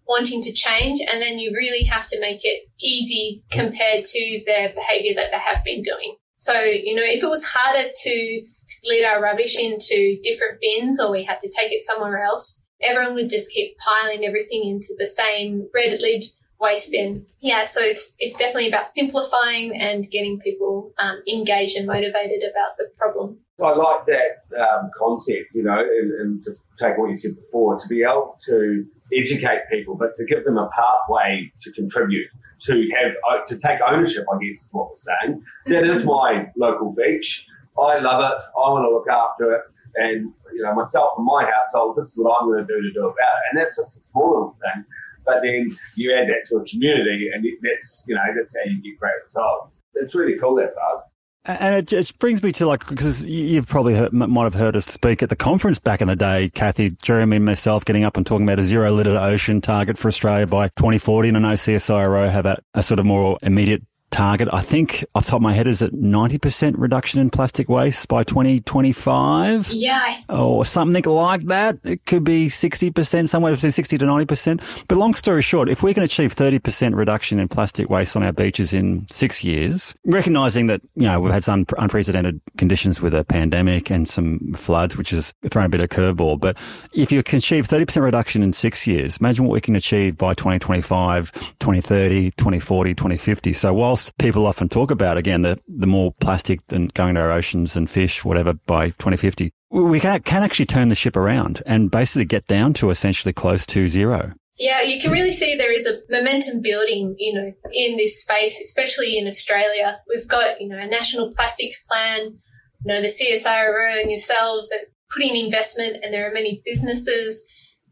wanting 0.06 0.42
to 0.42 0.52
change, 0.52 1.00
and 1.00 1.22
then 1.22 1.38
you 1.38 1.52
really 1.56 1.84
have 1.84 2.06
to 2.08 2.20
make 2.20 2.44
it 2.44 2.68
easy 2.80 3.42
compared 3.50 4.04
to 4.04 4.42
their 4.46 4.72
behavior 4.74 5.14
that 5.14 5.30
they 5.30 5.38
have 5.38 5.64
been 5.64 5.82
doing. 5.82 6.16
So, 6.36 6.60
you 6.60 6.96
know, 6.96 7.04
if 7.04 7.22
it 7.22 7.28
was 7.28 7.44
harder 7.44 7.88
to 7.94 8.42
split 8.64 9.04
our 9.04 9.22
rubbish 9.22 9.56
into 9.56 10.18
different 10.24 10.58
bins 10.60 10.98
or 11.00 11.10
we 11.10 11.22
had 11.22 11.38
to 11.40 11.48
take 11.48 11.70
it 11.70 11.82
somewhere 11.82 12.24
else, 12.24 12.66
everyone 12.82 13.14
would 13.14 13.28
just 13.28 13.52
keep 13.52 13.76
piling 13.78 14.24
everything 14.24 14.64
into 14.64 14.92
the 14.98 15.06
same 15.06 15.68
red 15.72 16.00
lid 16.00 16.24
waste 16.58 16.90
bin. 16.90 17.26
Yeah, 17.40 17.64
so 17.64 17.80
it's 17.80 18.14
it's 18.18 18.36
definitely 18.36 18.68
about 18.68 18.92
simplifying 18.92 19.80
and 19.80 20.10
getting 20.10 20.40
people 20.40 20.92
um, 20.98 21.20
engaged 21.28 21.76
and 21.76 21.86
motivated 21.86 22.42
about 22.42 22.76
the 22.76 22.86
problem. 22.96 23.38
I 23.62 23.74
like 23.74 24.06
that 24.06 24.60
um, 24.60 24.90
concept, 24.96 25.48
you 25.54 25.62
know, 25.62 25.78
and, 25.78 26.12
and 26.20 26.44
just 26.44 26.66
take 26.78 26.98
what 26.98 27.10
you 27.10 27.16
said 27.16 27.36
before, 27.36 27.78
to 27.78 27.88
be 27.88 28.02
able 28.02 28.36
to 28.46 28.84
educate 29.12 29.60
people, 29.70 29.94
but 29.94 30.16
to 30.16 30.24
give 30.24 30.44
them 30.44 30.58
a 30.58 30.68
pathway 30.74 31.52
to 31.60 31.72
contribute, 31.72 32.28
to 32.62 32.88
have 33.00 33.12
uh, 33.30 33.44
to 33.46 33.56
take 33.56 33.78
ownership. 33.86 34.24
I 34.32 34.38
guess 34.38 34.62
is 34.62 34.68
what 34.72 34.88
we're 34.90 34.96
saying. 34.96 35.42
That 35.66 35.84
is 35.84 36.04
my 36.04 36.46
local 36.56 36.92
beach. 36.92 37.46
I 37.78 37.98
love 37.98 38.20
it. 38.20 38.38
I 38.56 38.68
want 38.70 38.84
to 38.84 38.94
look 38.94 39.08
after 39.08 39.52
it, 39.54 39.62
and 39.96 40.32
you 40.54 40.62
know, 40.62 40.74
myself 40.74 41.10
and 41.16 41.26
my 41.26 41.44
household. 41.44 41.96
This 41.96 42.06
is 42.06 42.18
what 42.18 42.40
I'm 42.40 42.48
going 42.48 42.66
to 42.66 42.66
do 42.66 42.80
to 42.80 42.92
do 42.92 43.00
about 43.00 43.14
it, 43.14 43.42
and 43.50 43.60
that's 43.60 43.76
just 43.76 43.96
a 43.96 44.00
small 44.00 44.30
little 44.30 44.56
thing. 44.60 44.84
But 45.24 45.42
then 45.42 45.76
you 45.96 46.14
add 46.14 46.28
that 46.28 46.48
to 46.48 46.56
a 46.56 46.64
community, 46.64 47.30
and 47.32 47.44
that's 47.62 48.04
you 48.06 48.14
know 48.14 48.22
that's 48.36 48.56
how 48.56 48.64
you 48.70 48.82
get 48.82 48.98
great 48.98 49.14
results. 49.24 49.82
It's 49.94 50.14
really 50.14 50.38
cool 50.38 50.56
that 50.56 50.74
part. 50.74 51.04
And 51.44 51.74
it 51.74 51.88
just 51.88 52.20
brings 52.20 52.40
me 52.40 52.52
to 52.52 52.66
like, 52.66 52.86
because 52.86 53.24
you've 53.24 53.66
probably 53.66 53.96
heard, 53.96 54.12
might 54.12 54.44
have 54.44 54.54
heard 54.54 54.76
us 54.76 54.86
speak 54.86 55.24
at 55.24 55.28
the 55.28 55.34
conference 55.34 55.80
back 55.80 56.00
in 56.00 56.06
the 56.06 56.14
day, 56.14 56.50
Kathy, 56.50 56.90
Jeremy, 57.02 57.40
myself 57.40 57.84
getting 57.84 58.04
up 58.04 58.16
and 58.16 58.24
talking 58.24 58.46
about 58.46 58.60
a 58.60 58.64
zero 58.64 58.92
litter 58.92 59.16
ocean 59.18 59.60
target 59.60 59.98
for 59.98 60.06
Australia 60.06 60.46
by 60.46 60.68
2040. 60.68 61.30
And 61.30 61.36
I 61.38 61.40
know 61.40 61.54
CSIRO 61.54 62.30
have 62.30 62.46
a, 62.46 62.62
a 62.74 62.82
sort 62.82 63.00
of 63.00 63.06
more 63.06 63.38
immediate 63.42 63.82
target. 64.12 64.48
I 64.52 64.60
think 64.60 65.04
off 65.14 65.24
the 65.24 65.30
top 65.30 65.38
of 65.38 65.42
my 65.42 65.52
head 65.52 65.66
is 65.66 65.82
at 65.82 65.92
90% 65.92 66.74
reduction 66.76 67.20
in 67.20 67.30
plastic 67.30 67.68
waste 67.68 68.06
by 68.08 68.22
2025 68.22 69.68
Yeah, 69.72 70.18
or 70.28 70.64
something 70.64 71.02
like 71.04 71.46
that. 71.46 71.78
It 71.82 72.04
could 72.06 72.22
be 72.22 72.46
60%, 72.46 73.28
somewhere 73.28 73.52
between 73.54 73.72
60 73.72 73.98
to 73.98 74.04
90%. 74.04 74.84
But 74.86 74.98
long 74.98 75.14
story 75.14 75.42
short, 75.42 75.68
if 75.68 75.82
we 75.82 75.94
can 75.94 76.02
achieve 76.02 76.34
30% 76.34 76.94
reduction 76.94 77.38
in 77.38 77.48
plastic 77.48 77.88
waste 77.88 78.16
on 78.16 78.22
our 78.22 78.32
beaches 78.32 78.72
in 78.72 79.06
six 79.08 79.42
years, 79.42 79.94
recognizing 80.04 80.66
that, 80.66 80.82
you 80.94 81.04
know, 81.04 81.20
we've 81.20 81.32
had 81.32 81.44
some 81.44 81.64
unprecedented 81.78 82.40
conditions 82.58 83.00
with 83.00 83.14
a 83.14 83.24
pandemic 83.24 83.90
and 83.90 84.08
some 84.08 84.52
floods, 84.54 84.96
which 84.96 85.10
has 85.10 85.32
thrown 85.50 85.66
a 85.66 85.68
bit 85.70 85.80
of 85.80 85.86
a 85.86 85.88
curveball. 85.88 86.38
But 86.38 86.58
if 86.92 87.10
you 87.10 87.22
can 87.22 87.38
achieve 87.38 87.66
30% 87.66 88.02
reduction 88.02 88.42
in 88.42 88.52
six 88.52 88.86
years, 88.86 89.16
imagine 89.16 89.46
what 89.46 89.54
we 89.54 89.60
can 89.60 89.74
achieve 89.74 90.18
by 90.18 90.34
2025, 90.34 91.32
2030, 91.32 92.30
2040, 92.32 92.94
2050. 92.94 93.52
So 93.54 93.72
whilst 93.72 94.01
people 94.10 94.46
often 94.46 94.68
talk 94.68 94.90
about, 94.90 95.16
again, 95.16 95.42
the, 95.42 95.58
the 95.68 95.86
more 95.86 96.12
plastic 96.20 96.66
than 96.68 96.88
going 96.88 97.14
to 97.14 97.20
our 97.20 97.32
oceans 97.32 97.76
and 97.76 97.88
fish, 97.88 98.24
whatever, 98.24 98.54
by 98.54 98.90
2050, 98.90 99.52
we 99.70 100.00
can, 100.00 100.20
can 100.22 100.42
actually 100.42 100.66
turn 100.66 100.88
the 100.88 100.94
ship 100.94 101.16
around 101.16 101.62
and 101.66 101.90
basically 101.90 102.24
get 102.24 102.46
down 102.46 102.74
to 102.74 102.90
essentially 102.90 103.32
close 103.32 103.64
to 103.66 103.88
zero. 103.88 104.34
Yeah, 104.58 104.82
you 104.82 105.00
can 105.00 105.10
really 105.10 105.32
see 105.32 105.56
there 105.56 105.72
is 105.72 105.86
a 105.86 106.00
momentum 106.10 106.60
building, 106.60 107.14
you 107.18 107.32
know, 107.32 107.52
in 107.72 107.96
this 107.96 108.20
space, 108.20 108.60
especially 108.60 109.18
in 109.18 109.26
Australia. 109.26 109.98
We've 110.08 110.28
got, 110.28 110.60
you 110.60 110.68
know, 110.68 110.78
a 110.78 110.86
national 110.86 111.32
plastics 111.34 111.82
plan, 111.84 112.38
you 112.84 112.92
know, 112.92 113.00
the 113.00 113.08
CSIRO 113.08 114.00
and 114.00 114.10
yourselves 114.10 114.70
are 114.72 114.86
putting 115.10 115.36
investment 115.36 115.98
and 116.02 116.12
there 116.12 116.28
are 116.30 116.34
many 116.34 116.62
businesses 116.64 117.44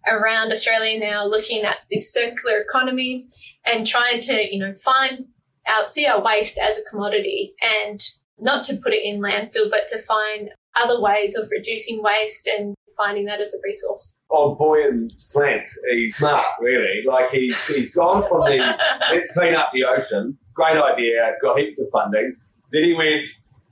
around 0.06 0.52
Australia 0.52 0.98
now 0.98 1.26
looking 1.26 1.64
at 1.64 1.76
this 1.90 2.12
circular 2.12 2.58
economy 2.58 3.26
and 3.64 3.86
trying 3.86 4.20
to, 4.20 4.54
you 4.54 4.58
know, 4.58 4.74
find 4.74 5.26
out, 5.70 5.92
see 5.92 6.06
our 6.06 6.22
waste 6.22 6.58
as 6.58 6.78
a 6.78 6.84
commodity 6.90 7.54
and 7.62 8.00
not 8.38 8.64
to 8.66 8.76
put 8.76 8.92
it 8.92 9.04
in 9.04 9.20
landfill, 9.20 9.70
but 9.70 9.86
to 9.88 9.98
find 9.98 10.50
other 10.74 11.00
ways 11.00 11.34
of 11.34 11.48
reducing 11.50 12.02
waste 12.02 12.46
and 12.46 12.74
finding 12.96 13.24
that 13.26 13.40
as 13.40 13.54
a 13.54 13.58
resource. 13.64 14.14
Oh, 14.30 14.56
Boyan 14.56 15.10
Slat. 15.16 15.66
He's 15.90 16.16
smart, 16.16 16.44
really. 16.60 17.02
Like 17.06 17.30
he's 17.30 17.66
he's 17.66 17.94
gone 17.94 18.22
from 18.28 18.40
the 18.40 18.58
let's 19.10 19.32
clean 19.32 19.54
up 19.54 19.70
the 19.72 19.84
ocean. 19.84 20.36
Great 20.54 20.76
idea. 20.76 21.32
Got 21.42 21.58
heaps 21.58 21.80
of 21.80 21.88
funding. 21.92 22.36
Then 22.72 22.84
he 22.84 22.94
went, 22.94 23.26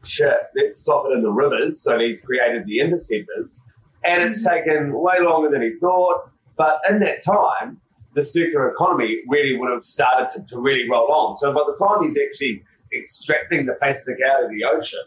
shit, 0.05 0.35
let's 0.57 0.81
stop 0.81 1.05
it 1.07 1.17
in 1.17 1.23
the 1.23 1.31
rivers. 1.31 1.83
So 1.83 1.99
he's 1.99 2.21
created 2.21 2.67
the 2.67 2.81
interceptors, 2.81 3.65
and 4.05 4.23
it's 4.23 4.47
mm-hmm. 4.47 4.69
taken 4.69 4.93
way 4.93 5.21
longer 5.21 5.51
than 5.51 5.63
he 5.63 5.79
thought. 5.81 6.31
But 6.57 6.81
in 6.89 6.99
that 7.01 7.23
time, 7.23 7.81
the 8.15 8.25
circular 8.25 8.71
economy 8.71 9.23
really 9.29 9.57
would 9.57 9.71
have 9.71 9.85
started 9.85 10.31
to, 10.33 10.47
to 10.55 10.61
really 10.61 10.89
roll 10.91 11.11
on. 11.13 11.37
So 11.37 11.53
by 11.53 11.61
the 11.67 11.77
time 11.85 12.07
he's 12.07 12.19
actually 12.19 12.63
extracting 12.93 13.67
the 13.67 13.75
plastic 13.75 14.17
out 14.29 14.45
of 14.45 14.51
the 14.51 14.65
ocean, 14.65 15.01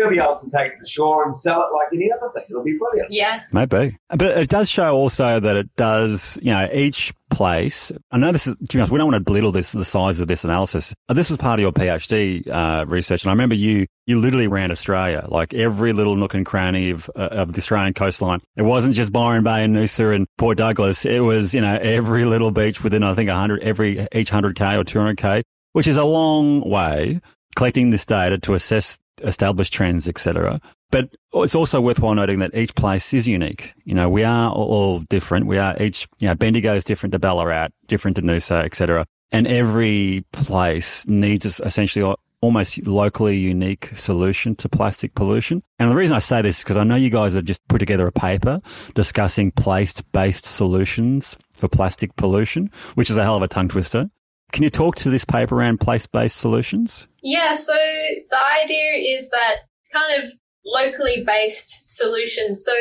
he'll 0.00 0.10
be 0.10 0.18
able 0.18 0.40
to 0.44 0.50
take 0.56 0.72
it 0.72 0.78
to 0.84 0.90
shore 0.90 1.24
and 1.24 1.36
sell 1.36 1.60
it 1.60 1.74
like 1.74 1.88
any 1.92 2.10
other 2.12 2.32
thing. 2.32 2.44
It'll 2.48 2.62
be 2.64 2.76
brilliant. 2.78 3.12
Yeah, 3.12 3.42
Maybe. 3.52 3.96
But 4.08 4.38
it 4.38 4.48
does 4.48 4.68
show 4.68 4.94
also 4.94 5.40
that 5.40 5.56
it 5.56 5.74
does, 5.76 6.38
you 6.42 6.52
know, 6.52 6.68
each 6.72 7.12
place. 7.30 7.92
I 8.10 8.18
know 8.18 8.32
this 8.32 8.46
is, 8.46 8.54
to 8.54 8.76
be 8.76 8.80
honest, 8.80 8.92
we 8.92 8.98
don't 8.98 9.10
want 9.10 9.20
to 9.20 9.24
belittle 9.24 9.52
this, 9.52 9.72
the 9.72 9.84
size 9.84 10.20
of 10.20 10.26
this 10.28 10.44
analysis. 10.44 10.94
Uh, 11.08 11.14
This 11.14 11.30
was 11.30 11.36
part 11.36 11.60
of 11.60 11.62
your 11.62 11.72
PhD 11.72 12.46
uh, 12.48 12.84
research. 12.88 13.22
And 13.24 13.30
I 13.30 13.32
remember 13.32 13.54
you, 13.54 13.86
you 14.06 14.18
literally 14.18 14.48
ran 14.48 14.70
Australia, 14.70 15.24
like 15.28 15.54
every 15.54 15.92
little 15.92 16.16
nook 16.16 16.34
and 16.34 16.44
cranny 16.44 16.90
of, 16.90 17.08
uh, 17.14 17.28
of 17.30 17.52
the 17.52 17.58
Australian 17.58 17.94
coastline. 17.94 18.40
It 18.56 18.62
wasn't 18.62 18.94
just 18.94 19.12
Byron 19.12 19.44
Bay 19.44 19.64
and 19.64 19.76
Noosa 19.76 20.14
and 20.14 20.26
Port 20.38 20.58
Douglas. 20.58 21.04
It 21.06 21.20
was, 21.20 21.54
you 21.54 21.60
know, 21.60 21.76
every 21.80 22.24
little 22.24 22.50
beach 22.50 22.82
within, 22.82 23.02
I 23.02 23.14
think, 23.14 23.28
100, 23.28 23.62
every, 23.62 24.00
each 24.12 24.30
100K 24.32 24.78
or 24.78 24.84
200K, 24.84 25.42
which 25.72 25.86
is 25.86 25.96
a 25.96 26.04
long 26.04 26.68
way 26.68 27.20
collecting 27.56 27.90
this 27.90 28.06
data 28.06 28.38
to 28.38 28.54
assess 28.54 28.98
established 29.22 29.72
trends, 29.72 30.08
etc. 30.08 30.60
But 30.90 31.14
it's 31.34 31.54
also 31.54 31.80
worthwhile 31.80 32.14
noting 32.14 32.40
that 32.40 32.54
each 32.54 32.74
place 32.74 33.12
is 33.14 33.28
unique. 33.28 33.74
You 33.84 33.94
know, 33.94 34.08
we 34.08 34.24
are 34.24 34.50
all 34.52 35.00
different. 35.00 35.46
We 35.46 35.58
are 35.58 35.80
each, 35.80 36.08
you 36.18 36.28
know, 36.28 36.34
Bendigo 36.34 36.74
is 36.74 36.84
different 36.84 37.12
to 37.12 37.18
Ballarat, 37.18 37.68
different 37.86 38.16
to 38.16 38.22
Noosa, 38.22 38.64
etc. 38.64 39.06
And 39.30 39.46
every 39.46 40.24
place 40.32 41.06
needs 41.06 41.60
essentially 41.60 42.14
almost 42.40 42.86
locally 42.86 43.36
unique 43.36 43.92
solution 43.96 44.56
to 44.56 44.68
plastic 44.68 45.14
pollution. 45.14 45.62
And 45.78 45.90
the 45.90 45.94
reason 45.94 46.16
I 46.16 46.20
say 46.20 46.42
this 46.42 46.58
is 46.58 46.64
because 46.64 46.78
I 46.78 46.84
know 46.84 46.96
you 46.96 47.10
guys 47.10 47.34
have 47.34 47.44
just 47.44 47.66
put 47.68 47.78
together 47.78 48.06
a 48.06 48.12
paper 48.12 48.58
discussing 48.94 49.50
place-based 49.52 50.44
solutions 50.44 51.36
for 51.52 51.68
plastic 51.68 52.16
pollution, 52.16 52.70
which 52.94 53.10
is 53.10 53.16
a 53.16 53.22
hell 53.22 53.36
of 53.36 53.42
a 53.42 53.48
tongue 53.48 53.68
twister. 53.68 54.10
Can 54.52 54.62
you 54.62 54.70
talk 54.70 54.96
to 54.96 55.10
this 55.10 55.24
paper 55.24 55.56
around 55.56 55.80
place-based 55.80 56.36
solutions? 56.36 57.06
Yeah, 57.22 57.56
so 57.56 57.74
the 57.74 58.38
idea 58.62 58.94
is 58.94 59.30
that 59.30 59.56
kind 59.92 60.22
of 60.22 60.30
locally 60.64 61.24
based 61.26 61.88
solutions. 61.88 62.64
So, 62.64 62.72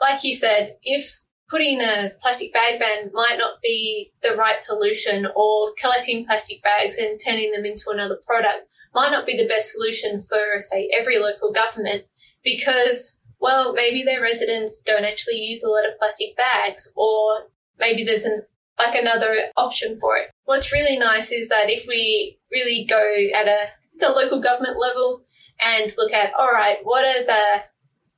like 0.00 0.24
you 0.24 0.34
said, 0.34 0.76
if 0.82 1.20
putting 1.48 1.80
a 1.80 2.12
plastic 2.20 2.52
bag 2.52 2.80
ban 2.80 3.10
might 3.12 3.36
not 3.38 3.60
be 3.62 4.12
the 4.22 4.34
right 4.34 4.60
solution, 4.60 5.26
or 5.36 5.72
collecting 5.80 6.26
plastic 6.26 6.62
bags 6.62 6.98
and 6.98 7.20
turning 7.24 7.52
them 7.52 7.64
into 7.64 7.90
another 7.90 8.18
product 8.26 8.68
might 8.94 9.10
not 9.10 9.26
be 9.26 9.36
the 9.36 9.48
best 9.48 9.72
solution 9.72 10.20
for, 10.20 10.60
say, 10.60 10.90
every 10.92 11.18
local 11.18 11.52
government 11.52 12.04
because, 12.42 13.20
well, 13.40 13.74
maybe 13.74 14.02
their 14.02 14.22
residents 14.22 14.82
don't 14.82 15.04
actually 15.04 15.36
use 15.36 15.62
a 15.62 15.68
lot 15.68 15.86
of 15.86 15.98
plastic 15.98 16.36
bags, 16.36 16.92
or 16.96 17.48
maybe 17.78 18.04
there's 18.04 18.24
an 18.24 18.42
like 18.78 18.94
another 18.94 19.36
option 19.56 19.98
for 19.98 20.16
it. 20.16 20.30
What's 20.44 20.72
really 20.72 20.98
nice 20.98 21.32
is 21.32 21.48
that 21.48 21.70
if 21.70 21.86
we 21.88 22.38
really 22.52 22.86
go 22.88 23.00
at 23.34 23.48
a, 23.48 24.04
a 24.04 24.10
local 24.10 24.40
government 24.40 24.78
level 24.78 25.22
and 25.60 25.92
look 25.96 26.12
at, 26.12 26.32
all 26.38 26.52
right, 26.52 26.78
what 26.82 27.04
are 27.04 27.24
the 27.24 27.62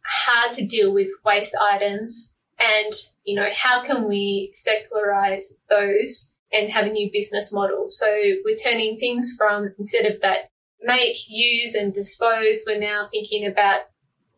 hard 0.05 0.55
to 0.55 0.67
deal 0.67 0.93
with 0.93 1.09
waste 1.25 1.57
items 1.61 2.35
and, 2.59 2.93
you 3.25 3.37
know, 3.37 3.49
how 3.55 3.85
can 3.85 4.09
we 4.09 4.53
circularize 4.57 5.43
those 5.71 6.33
and 6.53 6.71
have 6.71 6.87
a 6.87 6.91
new 6.91 7.11
business 7.13 7.53
model? 7.53 7.87
So 7.89 8.07
we're 8.45 8.57
turning 8.57 8.99
things 8.99 9.35
from 9.39 9.73
instead 9.79 10.07
of 10.07 10.21
that 10.23 10.51
make, 10.83 11.17
use 11.29 11.75
and 11.75 11.93
dispose, 11.93 12.63
we're 12.67 12.81
now 12.81 13.07
thinking 13.11 13.47
about, 13.47 13.81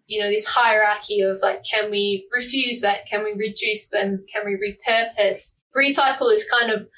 you 0.07 0.21
know, 0.21 0.29
this 0.29 0.47
hierarchy 0.47 1.21
of 1.21 1.39
like, 1.43 1.65
can 1.65 1.91
we 1.91 2.27
refuse 2.35 2.81
that? 2.81 3.07
Can 3.07 3.25
we 3.25 3.33
reduce 3.33 3.89
them? 3.89 4.25
Can 4.33 4.45
we 4.45 4.55
repurpose? 4.55 5.55
Recycle 5.77 6.33
is 6.33 6.45
kind 6.51 6.71
of 6.71 6.89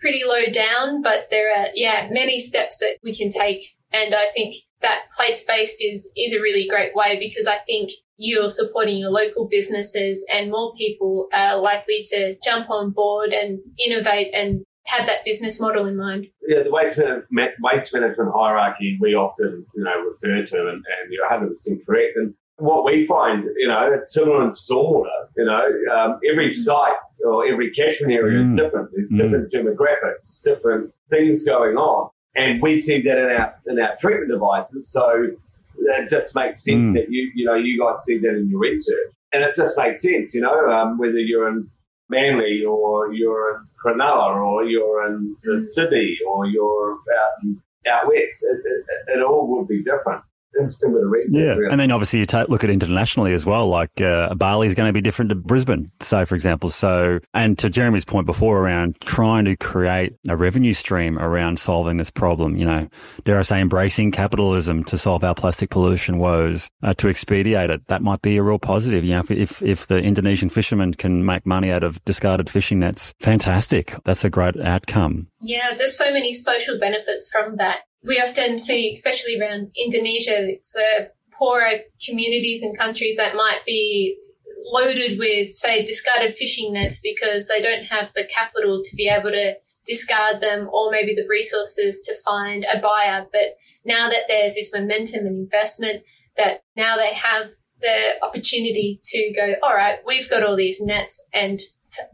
pretty 0.00 0.22
low 0.26 0.44
down, 0.52 1.02
but 1.02 1.28
there 1.30 1.50
are, 1.56 1.68
yeah, 1.74 2.08
many 2.10 2.40
steps 2.40 2.78
that 2.78 2.98
we 3.02 3.14
can 3.14 3.30
take. 3.30 3.64
And 3.92 4.14
I 4.14 4.26
think 4.34 4.56
that 4.80 5.02
place 5.16 5.44
based 5.44 5.82
is, 5.82 6.10
is 6.16 6.32
a 6.32 6.40
really 6.40 6.66
great 6.68 6.94
way 6.94 7.18
because 7.18 7.46
I 7.46 7.58
think 7.66 7.90
you're 8.16 8.50
supporting 8.50 8.98
your 8.98 9.10
local 9.10 9.48
businesses 9.48 10.24
and 10.32 10.50
more 10.50 10.74
people 10.74 11.28
are 11.32 11.58
likely 11.58 12.04
to 12.06 12.36
jump 12.44 12.70
on 12.70 12.90
board 12.90 13.30
and 13.30 13.60
innovate 13.78 14.32
and 14.34 14.64
have 14.86 15.06
that 15.06 15.24
business 15.24 15.60
model 15.60 15.86
in 15.86 15.96
mind. 15.96 16.26
Yeah, 16.46 16.62
the 16.64 16.70
waste, 16.72 16.98
waste 16.98 17.94
management 17.94 18.30
hierarchy 18.34 18.98
we 19.00 19.14
often, 19.14 19.64
you 19.74 19.84
know, 19.84 19.92
refer 20.00 20.44
to, 20.44 20.68
and, 20.68 20.82
and 20.84 21.10
you're 21.10 21.28
100% 21.28 21.86
correct. 21.86 22.16
And 22.16 22.34
what 22.62 22.84
we 22.84 23.04
find, 23.06 23.44
you 23.56 23.66
know, 23.66 23.90
it's 23.92 24.14
similar 24.14 24.42
in 24.44 24.50
stormwater. 24.50 25.08
You 25.36 25.44
know, 25.44 25.62
um, 25.94 26.20
every 26.30 26.52
site 26.52 26.92
or 27.24 27.46
every 27.46 27.72
catchment 27.72 28.12
area 28.12 28.38
mm. 28.38 28.42
is 28.42 28.54
different. 28.54 28.90
There's 28.94 29.10
mm. 29.10 29.18
different 29.18 29.52
demographics, 29.52 30.42
different 30.44 30.92
things 31.10 31.44
going 31.44 31.76
on, 31.76 32.10
and 32.36 32.62
we 32.62 32.78
see 32.78 33.02
that 33.02 33.18
in 33.18 33.36
our 33.36 33.52
in 33.66 33.80
our 33.80 33.96
treatment 34.00 34.30
devices. 34.30 34.88
So 34.90 35.30
it 35.76 36.08
just 36.08 36.36
makes 36.36 36.64
sense 36.64 36.90
mm. 36.90 36.94
that 36.94 37.10
you 37.10 37.32
you 37.34 37.44
know 37.44 37.54
you 37.54 37.80
guys 37.80 38.04
see 38.04 38.18
that 38.18 38.36
in 38.36 38.48
your 38.48 38.60
research, 38.60 39.10
and 39.32 39.42
it 39.42 39.56
just 39.56 39.76
makes 39.76 40.02
sense. 40.02 40.32
You 40.32 40.42
know, 40.42 40.70
um, 40.70 40.98
whether 40.98 41.18
you're 41.18 41.48
in 41.48 41.68
Manly 42.10 42.62
or 42.64 43.12
you're 43.12 43.56
in 43.56 43.66
Cronulla 43.84 44.36
or 44.36 44.64
you're 44.64 45.06
in 45.08 45.34
the 45.42 45.54
mm. 45.54 45.62
Sydney 45.62 46.16
or 46.30 46.46
you're 46.46 46.92
out 46.92 47.56
out 47.90 48.06
west, 48.06 48.46
it, 48.48 48.60
it, 48.64 49.18
it 49.18 49.22
all 49.22 49.48
would 49.48 49.66
be 49.66 49.82
different 49.82 50.22
interesting 50.58 50.92
with 50.92 51.02
the 51.02 51.08
reason. 51.08 51.40
Yeah, 51.40 51.56
and 51.70 51.80
then 51.80 51.90
obviously 51.90 52.20
you 52.20 52.26
take, 52.26 52.48
look 52.48 52.64
at 52.64 52.70
internationally 52.70 53.32
as 53.32 53.46
well. 53.46 53.68
Like 53.68 54.00
uh, 54.00 54.34
Bali 54.34 54.66
is 54.66 54.74
going 54.74 54.88
to 54.88 54.92
be 54.92 55.00
different 55.00 55.28
to 55.30 55.34
Brisbane, 55.34 55.88
say 56.00 56.24
for 56.24 56.34
example. 56.34 56.70
So, 56.70 57.20
and 57.34 57.58
to 57.58 57.70
Jeremy's 57.70 58.04
point 58.04 58.26
before 58.26 58.58
around 58.58 59.00
trying 59.00 59.44
to 59.46 59.56
create 59.56 60.14
a 60.28 60.36
revenue 60.36 60.74
stream 60.74 61.18
around 61.18 61.58
solving 61.58 61.96
this 61.96 62.10
problem. 62.10 62.56
You 62.56 62.64
know, 62.64 62.88
dare 63.24 63.38
I 63.38 63.42
say, 63.42 63.60
embracing 63.60 64.12
capitalism 64.12 64.84
to 64.84 64.98
solve 64.98 65.24
our 65.24 65.34
plastic 65.34 65.70
pollution 65.70 66.18
woes 66.18 66.68
uh, 66.82 66.94
to 66.94 67.08
expedite 67.08 67.70
it. 67.70 67.86
That 67.88 68.02
might 68.02 68.22
be 68.22 68.36
a 68.36 68.42
real 68.42 68.58
positive. 68.58 69.04
You 69.04 69.12
know, 69.12 69.20
if, 69.20 69.30
if 69.30 69.62
if 69.62 69.86
the 69.86 69.98
Indonesian 69.98 70.48
fishermen 70.48 70.94
can 70.94 71.24
make 71.24 71.46
money 71.46 71.70
out 71.70 71.82
of 71.82 72.02
discarded 72.04 72.50
fishing 72.50 72.80
nets, 72.80 73.14
fantastic. 73.20 73.94
That's 74.04 74.24
a 74.24 74.30
great 74.30 74.58
outcome. 74.60 75.28
Yeah, 75.40 75.74
there's 75.76 75.96
so 75.96 76.12
many 76.12 76.34
social 76.34 76.78
benefits 76.78 77.30
from 77.32 77.56
that 77.56 77.80
we 78.04 78.20
often 78.20 78.58
see, 78.58 78.92
especially 78.92 79.40
around 79.40 79.70
Indonesia, 79.76 80.48
it's 80.48 80.72
the 80.72 81.12
poorer 81.32 81.78
communities 82.04 82.62
and 82.62 82.76
countries 82.76 83.16
that 83.16 83.34
might 83.34 83.60
be 83.64 84.16
loaded 84.64 85.18
with, 85.18 85.54
say, 85.54 85.84
discarded 85.84 86.34
fishing 86.34 86.72
nets 86.72 87.00
because 87.02 87.48
they 87.48 87.60
don't 87.60 87.84
have 87.84 88.12
the 88.14 88.24
capital 88.24 88.82
to 88.84 88.96
be 88.96 89.08
able 89.08 89.30
to 89.30 89.54
discard 89.86 90.40
them 90.40 90.68
or 90.72 90.90
maybe 90.90 91.14
the 91.14 91.26
resources 91.28 92.00
to 92.00 92.14
find 92.24 92.64
a 92.72 92.80
buyer. 92.80 93.26
But 93.32 93.56
now 93.84 94.08
that 94.08 94.24
there's 94.28 94.54
this 94.54 94.72
momentum 94.72 95.26
and 95.26 95.40
investment, 95.40 96.04
that 96.36 96.62
now 96.76 96.96
they 96.96 97.12
have 97.14 97.50
the 97.80 98.24
opportunity 98.24 99.00
to 99.04 99.32
go, 99.34 99.54
all 99.62 99.74
right, 99.74 99.98
we've 100.06 100.30
got 100.30 100.44
all 100.44 100.56
these 100.56 100.80
nets 100.80 101.20
and 101.34 101.60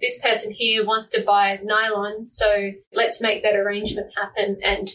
this 0.01 0.21
person 0.23 0.51
here 0.51 0.85
wants 0.85 1.09
to 1.11 1.23
buy 1.23 1.59
nylon. 1.63 2.27
So 2.29 2.71
let's 2.95 3.21
make 3.21 3.43
that 3.43 3.55
arrangement 3.55 4.09
happen 4.17 4.59
and 4.65 4.89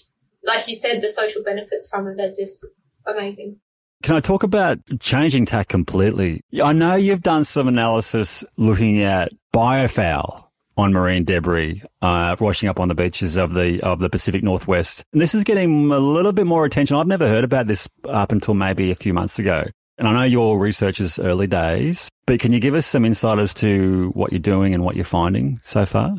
like 0.43 0.67
you 0.67 0.75
said, 0.75 1.01
the 1.01 1.09
social 1.09 1.43
benefits 1.43 1.89
from 1.89 2.07
it 2.07 2.19
are 2.19 2.33
just 2.33 2.65
amazing. 3.07 3.59
Can 4.03 4.15
I 4.15 4.19
talk 4.19 4.43
about 4.43 4.79
changing 4.99 5.45
tack 5.45 5.69
completely? 5.69 6.41
I 6.61 6.73
know 6.73 6.95
you've 6.95 7.21
done 7.21 7.45
some 7.45 7.67
analysis 7.67 8.43
looking 8.57 9.01
at 9.01 9.31
biofoul 9.53 10.43
on 10.75 10.91
marine 10.91 11.23
debris 11.23 11.83
uh, 12.01 12.35
washing 12.39 12.67
up 12.67 12.79
on 12.79 12.87
the 12.87 12.95
beaches 12.95 13.37
of 13.37 13.53
the 13.53 13.81
of 13.81 13.99
the 13.99 14.09
Pacific 14.09 14.43
Northwest. 14.43 15.03
And 15.13 15.21
this 15.21 15.35
is 15.35 15.43
getting 15.43 15.91
a 15.91 15.99
little 15.99 16.33
bit 16.33 16.45
more 16.45 16.65
attention. 16.65 16.97
I've 16.97 17.07
never 17.07 17.27
heard 17.27 17.43
about 17.43 17.67
this 17.67 17.87
up 18.05 18.31
until 18.31 18.55
maybe 18.55 18.91
a 18.91 18.95
few 18.95 19.13
months 19.13 19.39
ago. 19.39 19.65
And 19.97 20.07
I 20.07 20.13
know 20.13 20.23
your 20.23 20.57
research 20.57 20.99
is 20.99 21.19
early 21.19 21.47
days, 21.47 22.09
but 22.25 22.39
can 22.39 22.51
you 22.51 22.59
give 22.59 22.73
us 22.73 22.87
some 22.87 23.05
insight 23.05 23.39
as 23.39 23.53
to 23.55 24.09
what 24.15 24.31
you're 24.31 24.39
doing 24.39 24.73
and 24.73 24.83
what 24.83 24.95
you're 24.95 25.05
finding 25.05 25.59
so 25.63 25.85
far? 25.85 26.15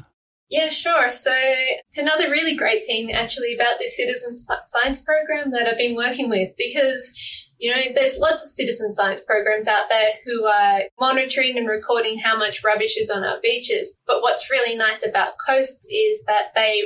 Yeah, 0.50 0.68
sure. 0.68 1.10
So 1.10 1.32
it's 1.34 1.98
another 1.98 2.30
really 2.30 2.54
great 2.54 2.86
thing 2.86 3.12
actually 3.12 3.54
about 3.54 3.78
this 3.78 3.96
citizen 3.96 4.34
science 4.66 5.00
program 5.00 5.50
that 5.52 5.66
I've 5.66 5.78
been 5.78 5.96
working 5.96 6.28
with 6.28 6.52
because 6.56 7.16
you 7.58 7.70
know, 7.70 7.80
there's 7.94 8.18
lots 8.18 8.42
of 8.42 8.50
citizen 8.50 8.90
science 8.90 9.20
programs 9.20 9.68
out 9.68 9.84
there 9.88 10.10
who 10.24 10.44
are 10.44 10.82
monitoring 11.00 11.56
and 11.56 11.68
recording 11.68 12.18
how 12.18 12.36
much 12.36 12.64
rubbish 12.64 12.96
is 12.98 13.08
on 13.10 13.24
our 13.24 13.40
beaches. 13.40 13.96
But 14.06 14.22
what's 14.22 14.50
really 14.50 14.76
nice 14.76 15.06
about 15.06 15.38
COASST 15.46 15.86
is 15.90 16.22
that 16.26 16.46
they 16.54 16.82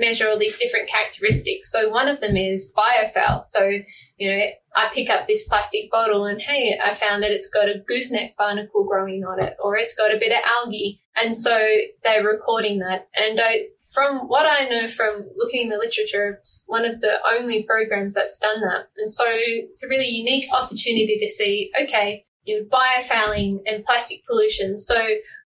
measure 0.00 0.28
all 0.28 0.38
these 0.38 0.58
different 0.58 0.88
characteristics. 0.88 1.70
So 1.70 1.90
one 1.90 2.08
of 2.08 2.20
them 2.20 2.36
is 2.36 2.72
biofoul. 2.76 3.44
So, 3.44 3.70
you 4.16 4.30
know, 4.30 4.44
I 4.74 4.90
pick 4.94 5.10
up 5.10 5.28
this 5.28 5.46
plastic 5.46 5.90
bottle 5.90 6.24
and 6.24 6.40
hey, 6.40 6.78
I 6.82 6.94
found 6.94 7.22
that 7.22 7.30
it's 7.30 7.48
got 7.48 7.68
a 7.68 7.82
gooseneck 7.86 8.36
barnacle 8.36 8.84
growing 8.84 9.24
on 9.24 9.42
it 9.42 9.56
or 9.62 9.76
it's 9.76 9.94
got 9.94 10.14
a 10.14 10.18
bit 10.18 10.32
of 10.32 10.38
algae. 10.44 11.00
And 11.20 11.36
so 11.36 11.58
they're 12.02 12.24
recording 12.24 12.78
that. 12.78 13.08
And 13.14 13.40
I, 13.40 13.66
from 13.92 14.28
what 14.28 14.46
I 14.46 14.64
know 14.68 14.88
from 14.88 15.28
looking 15.36 15.62
in 15.62 15.68
the 15.68 15.76
literature, 15.76 16.38
it's 16.40 16.64
one 16.66 16.84
of 16.84 17.00
the 17.00 17.18
only 17.36 17.64
programs 17.64 18.14
that's 18.14 18.38
done 18.38 18.60
that. 18.60 18.86
And 18.96 19.10
so 19.10 19.24
it's 19.28 19.82
a 19.82 19.88
really 19.88 20.08
unique 20.08 20.48
opportunity 20.52 21.18
to 21.20 21.30
see, 21.30 21.70
okay, 21.82 22.24
you 22.44 22.60
know, 22.60 22.68
biofouling 22.68 23.58
and 23.66 23.84
plastic 23.84 24.24
pollution. 24.26 24.78
So 24.78 24.96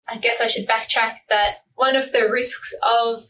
I 0.08 0.18
guess 0.18 0.40
I 0.40 0.46
should 0.46 0.68
backtrack 0.68 1.16
that 1.30 1.56
one 1.74 1.96
of 1.96 2.12
the 2.12 2.28
risks 2.30 2.74
of 2.82 3.24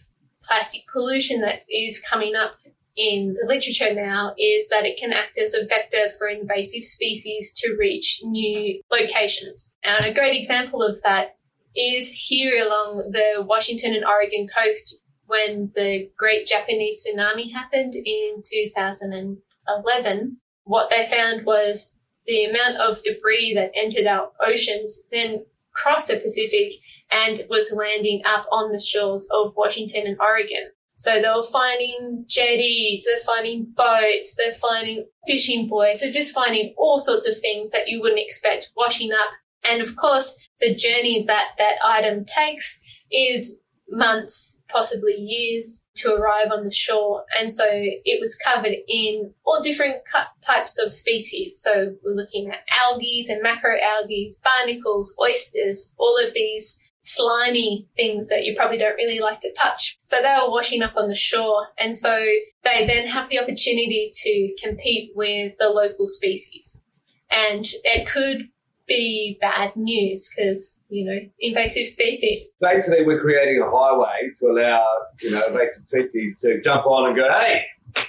plastic 0.47 0.83
pollution 0.93 1.41
that 1.41 1.61
is 1.69 2.01
coming 2.01 2.35
up 2.35 2.57
in 2.97 3.37
the 3.39 3.47
literature 3.47 3.93
now 3.95 4.35
is 4.39 4.69
that 4.69 4.87
it 4.87 4.99
can 4.99 5.13
act 5.13 5.39
as 5.39 5.55
a 5.55 5.67
vector 5.67 6.11
for 6.19 6.29
invasive 6.29 6.85
species 6.85 7.53
to 7.53 7.77
reach 7.79 8.21
new 8.25 8.81
locations. 8.91 9.73
And 9.85 10.07
a 10.07 10.15
great 10.15 10.35
example 10.39 10.83
of 10.83 11.01
that 11.03 11.37
is 11.75 12.11
here 12.11 12.65
along 12.65 13.11
the 13.13 13.45
Washington 13.45 13.95
and 13.95 14.05
Oregon 14.05 14.49
coast 14.49 15.01
when 15.27 15.73
the 15.75 16.11
Great 16.17 16.47
Japanese 16.47 17.05
Tsunami 17.07 17.53
happened 17.53 17.95
in 17.95 18.43
2011. 18.43 20.37
What 20.65 20.89
they 20.91 21.05
found 21.07 21.45
was 21.45 21.97
the 22.27 22.45
amount 22.45 22.79
of 22.79 23.03
debris 23.03 23.53
that 23.55 23.73
entered 23.75 24.07
our 24.07 24.31
oceans 24.41 24.99
then 25.13 25.45
crossed 25.77 26.09
the 26.09 26.19
Pacific 26.19 26.73
and 27.11 27.45
was 27.49 27.73
landing 27.73 28.23
up 28.25 28.47
on 28.51 28.73
the 28.73 28.81
shores 28.81 29.29
of 29.31 29.55
Washington 29.57 30.07
and 30.07 30.17
Oregon. 30.21 30.71
So 30.97 31.21
they 31.21 31.29
were 31.29 31.45
finding 31.45 32.25
jetties, 32.27 33.05
they're 33.05 33.19
finding 33.19 33.73
boats, 33.77 34.35
they're 34.35 34.55
finding 34.55 35.07
fishing 35.27 35.69
buoys, 35.69 36.01
they're 36.01 36.11
just 36.11 36.35
finding 36.35 36.75
all 36.79 36.99
sorts 36.99 37.29
of 37.29 37.39
things 37.39 37.71
that 37.71 37.87
you 37.87 38.01
wouldn't 38.01 38.21
expect 38.21 38.71
washing 38.77 39.13
up. 39.13 39.29
And 39.63 39.83
of 39.83 39.97
course, 39.97 40.49
the 40.61 40.75
journey 40.75 41.25
that 41.27 41.49
that 41.59 41.75
item 41.85 42.25
takes 42.25 42.81
is 43.13 43.59
months, 43.89 44.61
possibly 44.69 45.15
years 45.15 45.83
to 45.97 46.13
arrive 46.13 46.51
on 46.51 46.65
the 46.65 46.73
shore. 46.73 47.25
And 47.39 47.51
so 47.53 47.65
it 47.69 48.21
was 48.21 48.37
covered 48.37 48.75
in 48.89 49.33
all 49.45 49.63
different 49.63 50.03
types 50.45 50.79
of 50.79 50.93
species. 50.93 51.61
So 51.61 51.95
we're 52.05 52.15
looking 52.15 52.51
at 52.51 52.65
algae 52.83 53.25
and 53.29 53.45
macroalgae, 53.45 54.29
barnacles, 54.43 55.15
oysters, 55.21 55.93
all 55.99 56.19
of 56.23 56.35
these 56.35 56.79
slimy 57.03 57.87
things 57.97 58.29
that 58.29 58.45
you 58.45 58.57
probably 58.57 58.79
don't 58.79 58.97
really 58.97 59.21
like 59.21 59.41
to 59.41 59.53
touch. 59.57 59.97
So 60.03 60.17
they 60.21 60.37
were 60.43 60.51
washing 60.51 60.83
up 60.83 60.97
on 60.97 61.09
the 61.09 61.15
shore. 61.15 61.69
And 61.79 61.97
so 61.97 62.19
they 62.65 62.87
then 62.87 63.07
have 63.07 63.29
the 63.29 63.39
opportunity 63.39 64.11
to 64.13 64.57
compete 64.63 65.13
with 65.15 65.53
the 65.59 65.69
local 65.69 66.09
species. 66.09 66.83
And 67.31 67.65
it 67.85 68.09
could 68.09 68.49
be 68.87 69.39
bad 69.41 69.75
news 69.77 70.31
because, 70.31 70.79
you 70.89 71.05
know, 71.05 71.19
invasive 71.41 71.87
species. 71.87 72.49
Basically, 72.61 73.05
we're 73.05 73.21
creating 73.21 73.63
a 73.63 73.71
highway 73.71 74.31
to 74.39 74.47
allow, 74.47 74.87
you 75.21 75.31
know, 75.31 75.43
invasive 75.49 75.83
species 75.83 76.41
to 76.41 76.61
jump 76.63 76.87
on 76.87 77.09
and 77.09 77.17
go, 77.17 77.29
hey, 77.29 77.65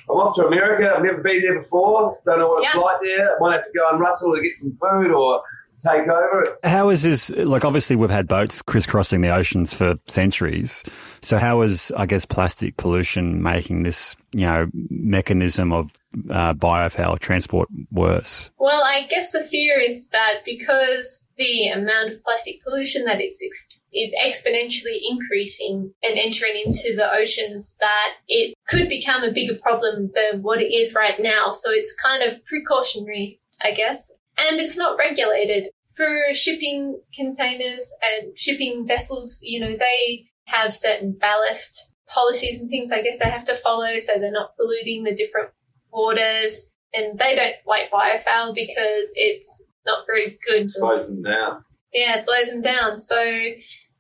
I'm 0.10 0.18
off 0.18 0.36
to 0.36 0.46
America. 0.46 0.94
I've 0.96 1.04
never 1.04 1.22
been 1.22 1.42
there 1.42 1.62
before. 1.62 2.20
Don't 2.26 2.40
know 2.40 2.50
what 2.50 2.64
it's 2.64 2.76
like 2.76 2.98
there. 3.02 3.36
I 3.36 3.40
might 3.40 3.54
have 3.54 3.66
to 3.66 3.72
go 3.76 3.90
and 3.92 4.00
rustle 4.00 4.36
to 4.36 4.42
get 4.42 4.58
some 4.58 4.78
food 4.80 5.12
or 5.12 5.42
take 5.82 6.08
over. 6.08 6.44
It's- 6.44 6.64
how 6.64 6.90
is 6.90 7.04
this? 7.04 7.30
Like, 7.30 7.66
obviously, 7.66 7.96
we've 7.96 8.10
had 8.10 8.28
boats 8.28 8.62
crisscrossing 8.62 9.22
the 9.22 9.30
oceans 9.30 9.74
for 9.74 9.96
centuries. 10.08 10.84
So, 11.22 11.38
how 11.38 11.62
is, 11.62 11.92
I 11.96 12.06
guess, 12.06 12.26
plastic 12.26 12.78
pollution 12.78 13.42
making 13.42 13.84
this, 13.84 14.16
you 14.34 14.46
know, 14.46 14.68
mechanism 14.74 15.72
of 15.74 15.92
uh, 16.30 16.54
biofoul 16.54 17.20
transport 17.20 17.70
worse? 17.92 18.50
Well, 18.58 18.84
I 18.84 19.08
guess 19.08 19.32
the 19.32 19.42
fear 19.42 19.80
is 19.80 20.08
that 20.10 20.42
because 20.46 21.26
the 21.38 21.68
amount 21.70 22.10
of 22.10 22.24
plastic 22.24 22.64
pollution 22.64 23.06
that 23.06 23.22
it's 23.22 23.44
ex- 23.44 23.70
is 23.94 24.14
exponentially 24.24 25.00
increasing 25.10 25.94
and 26.04 26.18
entering 26.18 26.62
into 26.66 26.96
the 26.96 27.10
oceans, 27.12 27.76
that 27.80 28.14
it 28.28 28.54
could 28.68 28.90
become 28.90 29.24
a 29.24 29.32
bigger 29.32 29.56
problem 29.62 30.12
than 30.14 30.42
what 30.42 30.62
it 30.62 30.74
is 30.74 30.94
right 30.94 31.20
now. 31.20 31.52
So 31.54 31.72
it's 31.72 31.94
kind 31.94 32.24
of 32.24 32.44
precautionary, 32.46 33.40
I 33.62 33.72
guess 33.72 34.12
and 34.38 34.60
it's 34.60 34.78
not 34.78 34.98
regulated. 34.98 35.70
For 35.96 36.34
shipping 36.34 37.02
containers 37.14 37.92
and 38.04 38.38
shipping 38.38 38.86
vessels, 38.88 39.40
you 39.42 39.60
know, 39.60 39.76
they 39.78 40.26
have 40.46 40.76
certain 40.76 41.18
ballast 41.20 41.92
policies 42.08 42.60
and 42.60 42.70
things 42.70 42.92
I 42.92 43.02
guess 43.02 43.20
they 43.20 43.30
have 43.30 43.46
to 43.46 43.56
follow 43.56 43.98
so 43.98 44.14
they're 44.18 44.32
not 44.32 44.56
polluting 44.56 45.04
the 45.04 45.14
different 45.14 45.50
waters 45.92 46.70
and 46.94 47.20
they 47.20 47.36
don't 47.36 47.56
like 47.66 47.92
biofoul 47.92 48.56
because 48.56 49.12
it's 49.16 49.64
not 49.86 50.06
very 50.06 50.38
good. 50.48 50.64
It 50.64 50.72
slows 50.72 51.08
them 51.08 51.24
down. 51.24 51.66
Yeah, 51.94 52.16
it 52.18 52.24
slows 52.24 52.50
them 52.50 52.62
down. 52.62 53.00
So 53.00 53.20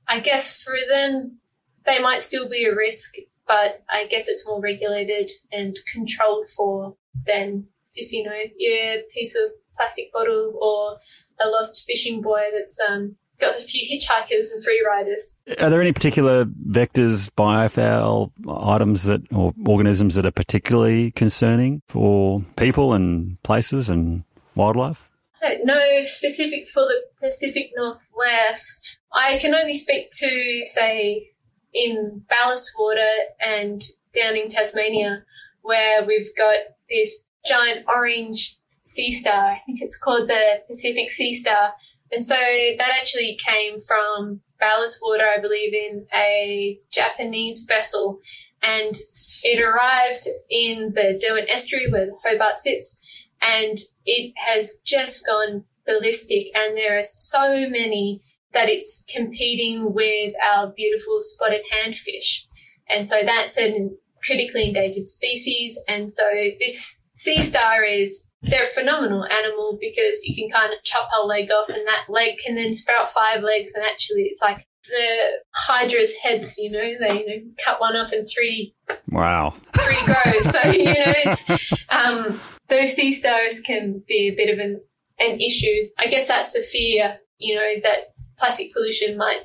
I 0.07 0.19
guess 0.19 0.61
for 0.61 0.75
them, 0.89 1.39
they 1.85 1.99
might 1.99 2.21
still 2.21 2.49
be 2.49 2.65
a 2.65 2.75
risk, 2.75 3.15
but 3.47 3.83
I 3.89 4.07
guess 4.07 4.27
it's 4.27 4.45
more 4.45 4.61
regulated 4.61 5.31
and 5.51 5.77
controlled 5.91 6.47
for 6.49 6.95
than 7.25 7.67
just, 7.95 8.11
you 8.11 8.23
know, 8.23 8.39
your 8.57 9.01
piece 9.13 9.35
of 9.35 9.51
plastic 9.77 10.11
bottle 10.11 10.57
or 10.61 10.99
a 11.45 11.49
lost 11.49 11.85
fishing 11.85 12.21
buoy 12.21 12.43
that's 12.53 12.79
um, 12.89 13.15
got 13.39 13.57
a 13.57 13.61
few 13.61 13.87
hitchhikers 13.87 14.51
and 14.51 14.63
free 14.63 14.83
riders. 14.87 15.39
Are 15.61 15.69
there 15.69 15.81
any 15.81 15.93
particular 15.93 16.45
vectors, 16.45 17.29
biofoul 17.37 18.31
items 18.47 19.03
that 19.03 19.21
or 19.31 19.53
organisms 19.65 20.15
that 20.15 20.25
are 20.25 20.31
particularly 20.31 21.11
concerning 21.11 21.81
for 21.87 22.43
people 22.55 22.93
and 22.93 23.41
places 23.43 23.89
and 23.89 24.23
wildlife? 24.55 25.09
I 25.41 25.53
don't 25.53 25.65
know 25.65 26.03
specific 26.03 26.67
for 26.67 26.83
the 26.83 27.01
Pacific 27.21 27.71
Northwest. 27.75 28.99
I 29.13 29.37
can 29.37 29.53
only 29.53 29.75
speak 29.75 30.09
to 30.17 30.65
say 30.65 31.31
in 31.73 32.23
ballast 32.27 32.71
water 32.77 33.07
and 33.39 33.83
down 34.15 34.35
in 34.35 34.49
Tasmania 34.49 35.23
where 35.61 36.03
we've 36.05 36.35
got 36.37 36.57
this 36.89 37.23
giant 37.45 37.85
orange 37.87 38.57
sea 38.87 39.11
star. 39.11 39.51
I 39.51 39.61
think 39.65 39.79
it's 39.81 39.97
called 39.97 40.29
the 40.29 40.63
Pacific 40.67 41.11
Sea 41.11 41.33
Star. 41.33 41.73
And 42.11 42.25
so 42.25 42.35
that 42.35 42.95
actually 42.99 43.37
came 43.45 43.79
from 43.79 44.41
ballast 44.59 44.99
water, 45.01 45.25
I 45.25 45.39
believe, 45.39 45.73
in 45.73 46.07
a 46.13 46.79
Japanese 46.91 47.65
vessel. 47.67 48.19
And 48.61 48.95
it 49.43 49.61
arrived 49.61 50.27
in 50.49 50.93
the 50.95 51.19
Derwent 51.21 51.49
Estuary 51.49 51.91
where 51.91 52.11
Hobart 52.25 52.57
sits. 52.57 52.99
And 53.41 53.77
it 54.05 54.33
has 54.37 54.81
just 54.85 55.25
gone 55.27 55.65
ballistic. 55.85 56.47
And 56.55 56.75
there 56.75 56.97
are 56.97 57.03
so 57.03 57.69
many 57.69 58.21
that 58.53 58.69
it's 58.69 59.05
competing 59.13 59.93
with 59.93 60.33
our 60.43 60.67
beautiful 60.75 61.19
spotted 61.21 61.61
handfish. 61.73 62.45
And 62.89 63.07
so 63.07 63.21
that's 63.23 63.57
a 63.59 63.89
critically 64.23 64.69
endangered 64.69 65.07
species. 65.07 65.79
And 65.87 66.11
so 66.11 66.23
this 66.59 66.96
sea 67.17 67.41
star 67.41 67.83
is 67.83 68.29
they're 68.43 68.63
a 68.63 68.67
phenomenal 68.67 69.25
animal 69.25 69.77
because 69.81 70.23
you 70.23 70.35
can 70.35 70.49
kind 70.49 70.71
of 70.71 70.83
chop 70.83 71.09
a 71.19 71.25
leg 71.25 71.49
off 71.51 71.67
and 71.67 71.85
that 71.87 72.05
leg 72.07 72.37
can 72.37 72.55
then 72.55 72.73
sprout 72.73 73.09
five 73.11 73.41
legs 73.41 73.73
and 73.73 73.83
actually 73.83 74.21
it's 74.21 74.41
like 74.41 74.65
the 74.87 75.31
hydra's 75.53 76.13
heads, 76.23 76.57
you 76.57 76.71
know, 76.71 76.79
they 76.79 77.19
you 77.19 77.27
know 77.27 77.43
cut 77.63 77.81
one 77.81 77.95
off 77.95 78.11
and 78.11 78.25
three 78.25 78.73
Wow. 79.09 79.55
Three 79.73 80.05
grow. 80.05 80.41
so, 80.43 80.71
you 80.71 80.85
know, 80.85 81.13
it's 81.25 81.49
um 81.89 82.39
those 82.69 82.93
sea 82.93 83.13
stars 83.13 83.61
can 83.61 84.03
be 84.07 84.29
a 84.29 84.35
bit 84.35 84.53
of 84.53 84.59
an 84.59 84.81
an 85.19 85.41
issue. 85.41 85.89
I 85.97 86.07
guess 86.07 86.27
that's 86.27 86.53
the 86.53 86.61
fear, 86.61 87.17
you 87.39 87.55
know, 87.55 87.81
that 87.83 88.13
plastic 88.37 88.71
pollution 88.73 89.17
might 89.17 89.41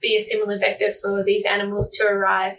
be 0.00 0.16
a 0.16 0.26
similar 0.26 0.58
vector 0.58 0.92
for 0.92 1.24
these 1.24 1.46
animals 1.46 1.90
to 1.92 2.04
arrive. 2.04 2.58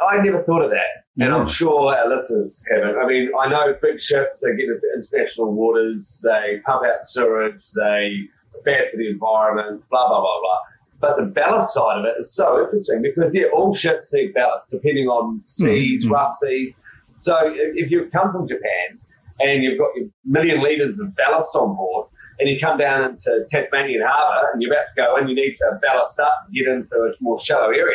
I 0.00 0.22
never 0.22 0.42
thought 0.42 0.62
of 0.62 0.70
that. 0.70 1.04
And 1.22 1.34
I'm 1.34 1.46
sure 1.46 1.94
our 1.94 2.08
listeners 2.08 2.64
haven't. 2.70 2.96
I 2.96 3.06
mean, 3.06 3.30
I 3.38 3.48
know 3.48 3.74
big 3.82 4.00
ships, 4.00 4.40
they 4.40 4.56
get 4.56 4.68
into 4.68 4.80
international 4.96 5.52
waters, 5.52 6.20
they 6.24 6.60
pump 6.64 6.82
out 6.84 7.04
sewage, 7.04 7.70
they 7.72 8.26
are 8.54 8.62
bad 8.64 8.90
for 8.90 8.96
the 8.96 9.10
environment, 9.10 9.82
blah, 9.90 10.08
blah, 10.08 10.20
blah, 10.20 10.40
blah. 10.40 10.58
But 11.00 11.16
the 11.16 11.26
ballast 11.26 11.74
side 11.74 11.98
of 11.98 12.04
it 12.04 12.14
is 12.18 12.34
so 12.34 12.62
interesting 12.62 13.02
because, 13.02 13.34
yeah, 13.34 13.46
all 13.54 13.74
ships 13.74 14.12
need 14.12 14.32
ballast 14.34 14.70
depending 14.70 15.08
on 15.08 15.42
seas, 15.44 16.04
mm-hmm. 16.04 16.14
rough 16.14 16.34
seas. 16.36 16.76
So 17.18 17.36
if 17.44 17.90
you 17.90 18.08
come 18.12 18.32
from 18.32 18.48
Japan 18.48 18.98
and 19.40 19.62
you've 19.62 19.78
got 19.78 19.90
your 19.96 20.08
million 20.24 20.62
litres 20.62 21.00
of 21.00 21.14
ballast 21.16 21.54
on 21.54 21.76
board, 21.76 22.06
and 22.38 22.48
you 22.48 22.58
come 22.58 22.78
down 22.78 23.04
into 23.04 23.44
Tasmanian 23.50 24.02
Harbour 24.02 24.48
and 24.52 24.62
you're 24.62 24.72
about 24.72 24.86
to 24.88 24.94
go 24.96 25.16
in, 25.18 25.28
you 25.28 25.34
need 25.34 25.56
to 25.56 25.78
ballast 25.82 26.18
up 26.18 26.46
to 26.46 26.52
get 26.52 26.72
into 26.72 26.94
a 26.94 27.12
more 27.20 27.38
shallow 27.38 27.68
area 27.68 27.94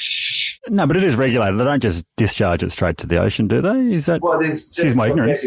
no, 0.68 0.86
but 0.86 0.96
it 0.96 1.04
is 1.04 1.14
regulated. 1.16 1.58
They 1.58 1.64
don't 1.64 1.80
just 1.82 2.04
discharge 2.16 2.62
it 2.62 2.72
straight 2.72 2.96
to 2.98 3.06
the 3.06 3.18
ocean, 3.18 3.46
do 3.48 3.60
they? 3.60 3.94
Is 3.94 4.06
that? 4.06 4.22
Well, 4.22 4.38
there's 4.38 4.68
excuse 4.70 4.94
my 4.94 5.08
ignorance. 5.08 5.42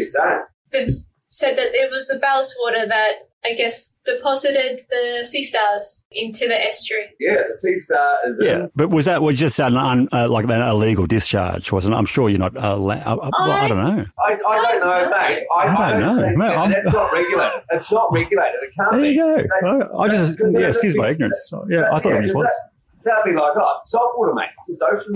They've 0.72 0.90
said 1.28 1.56
that 1.56 1.74
it 1.74 1.90
was 1.90 2.06
the 2.08 2.18
ballast 2.18 2.54
water 2.62 2.86
that 2.86 3.12
I 3.42 3.54
guess, 3.54 3.94
deposited 4.04 4.80
the 4.90 5.24
sea 5.24 5.42
stars 5.44 6.02
into 6.12 6.46
the 6.46 6.54
estuary. 6.62 7.06
Yeah, 7.18 7.36
the 7.50 7.56
sea 7.56 7.74
star 7.78 8.16
is 8.28 8.36
Yeah, 8.38 8.64
in. 8.64 8.70
but 8.76 8.90
was 8.90 9.06
that 9.06 9.22
was 9.22 9.38
just 9.38 9.58
an 9.60 9.78
un, 9.78 10.08
uh, 10.12 10.28
like 10.28 10.44
an 10.44 10.50
illegal 10.60 11.06
discharge, 11.06 11.72
wasn't 11.72 11.94
it? 11.94 11.96
I'm 11.96 12.04
sure 12.04 12.28
you're 12.28 12.38
not. 12.38 12.54
Uh, 12.54 12.76
la- 12.76 12.94
uh, 12.96 13.16
well, 13.16 13.50
I 13.50 13.66
don't 13.66 13.78
know. 13.78 14.04
I, 14.22 14.36
I 14.46 14.56
don't 14.56 14.80
know, 14.80 15.10
mate. 15.10 15.46
I, 15.56 15.58
I 15.64 15.90
don't 15.92 16.00
know. 16.16 16.22
think 16.22 16.36
Mate, 16.36 16.48
that- 16.48 16.58
I'm- 16.58 16.70
that's 16.84 16.92
not 16.94 17.12
regulated. 17.14 17.62
It's 17.70 17.90
not 17.92 18.12
regulated. 18.12 18.54
It 18.62 18.70
can't 18.76 18.92
There 18.92 19.00
be. 19.00 19.08
you 19.08 19.16
go. 19.16 19.36
They- 19.36 19.96
I, 19.96 19.98
I 20.02 20.08
just 20.08 20.36
yeah, 20.50 20.68
excuse 20.68 20.96
my 20.98 21.08
ignorance. 21.08 21.50
Yeah, 21.70 21.88
I 21.92 21.98
thought 22.00 22.12
it 22.12 22.18
was. 22.18 22.28
because 22.32 22.44
that- 22.44 22.69
That'd 23.04 23.24
be 23.24 23.32
like, 23.32 23.52
oh, 23.56 23.76
it's 23.78 23.90
saltwater, 23.90 24.34
mate. 24.34 24.48
It's 24.58 24.66
just 24.68 24.82
ocean. 24.82 25.12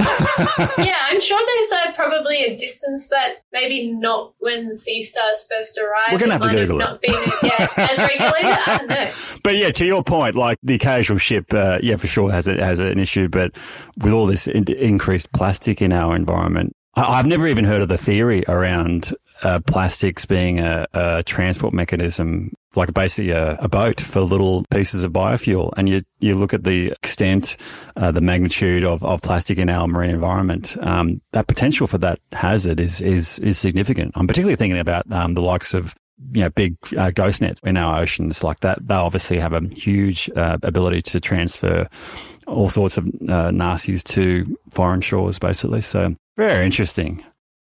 yeah, 0.86 0.96
I'm 1.10 1.20
sure 1.20 1.38
there's 1.46 1.72
uh, 1.86 1.92
probably 1.94 2.38
a 2.44 2.56
distance 2.56 3.08
that 3.08 3.34
maybe 3.52 3.92
not 3.92 4.32
when 4.38 4.68
the 4.68 4.76
sea 4.76 5.02
stars 5.02 5.46
first 5.50 5.78
arrived. 5.78 6.12
We're 6.12 6.18
gonna 6.18 6.32
have 6.32 6.42
to 6.42 6.46
might 6.48 6.54
Google 6.54 6.80
it. 6.80 6.84
not 6.84 7.00
been 7.02 7.14
as, 7.14 7.42
yeah, 7.42 7.68
as 7.76 7.98
regulated. 7.98 8.58
I 8.66 8.78
don't 8.78 8.88
know. 8.88 9.10
But 9.44 9.56
yeah, 9.58 9.70
to 9.72 9.84
your 9.84 10.02
point, 10.02 10.34
like 10.36 10.58
the 10.62 10.74
occasional 10.76 11.18
ship, 11.18 11.52
uh, 11.52 11.78
yeah, 11.82 11.96
for 11.96 12.06
sure 12.06 12.30
has 12.30 12.46
a, 12.48 12.54
has 12.64 12.78
an 12.78 12.98
issue. 12.98 13.28
But 13.28 13.54
with 13.98 14.12
all 14.12 14.26
this 14.26 14.46
in- 14.46 14.64
increased 14.72 15.30
plastic 15.32 15.82
in 15.82 15.92
our 15.92 16.16
environment, 16.16 16.74
I- 16.94 17.18
I've 17.18 17.26
never 17.26 17.46
even 17.46 17.64
heard 17.66 17.82
of 17.82 17.88
the 17.88 17.98
theory 17.98 18.44
around 18.48 19.14
uh, 19.42 19.60
plastics 19.66 20.24
being 20.24 20.60
a, 20.60 20.86
a 20.94 21.22
transport 21.24 21.74
mechanism, 21.74 22.52
like 22.76 22.92
basically 22.94 23.30
a, 23.30 23.56
a 23.56 23.68
boat 23.68 24.00
for 24.00 24.20
little 24.20 24.64
pieces 24.70 25.02
of 25.02 25.12
biofoul. 25.12 25.72
And 25.76 25.88
you 25.88 26.02
you 26.20 26.34
look 26.34 26.54
at 26.54 26.64
the 26.64 26.92
extent, 26.92 27.56
uh, 27.96 28.10
the 28.10 28.20
magnitude 28.20 28.84
of, 28.84 29.04
of 29.04 29.22
plastic 29.22 29.58
in 29.58 29.68
our 29.68 29.86
marine 29.86 30.10
environment. 30.10 30.76
Um, 30.80 31.20
that 31.32 31.46
potential 31.46 31.86
for 31.86 31.98
that 31.98 32.18
hazard 32.32 32.80
is 32.80 33.00
is 33.00 33.38
is 33.40 33.58
significant. 33.58 34.12
I'm 34.14 34.26
particularly 34.26 34.56
thinking 34.56 34.80
about 34.80 35.10
um, 35.12 35.34
the 35.34 35.42
likes 35.42 35.74
of 35.74 35.94
you 36.32 36.42
know, 36.42 36.50
big 36.50 36.76
uh, 36.96 37.10
ghost 37.10 37.40
nets 37.40 37.60
in 37.64 37.76
our 37.76 38.00
oceans 38.00 38.44
like 38.44 38.60
that. 38.60 38.86
They 38.86 38.94
obviously 38.94 39.38
have 39.38 39.52
a 39.52 39.60
huge 39.68 40.30
uh, 40.36 40.58
ability 40.62 41.02
to 41.02 41.20
transfer 41.20 41.88
all 42.46 42.68
sorts 42.68 42.96
of 42.96 43.06
uh, 43.06 43.50
nasties 43.50 44.02
to 44.04 44.56
foreign 44.70 45.00
shores, 45.00 45.38
basically. 45.38 45.80
So 45.80 46.14
very 46.36 46.64
interesting. 46.64 47.24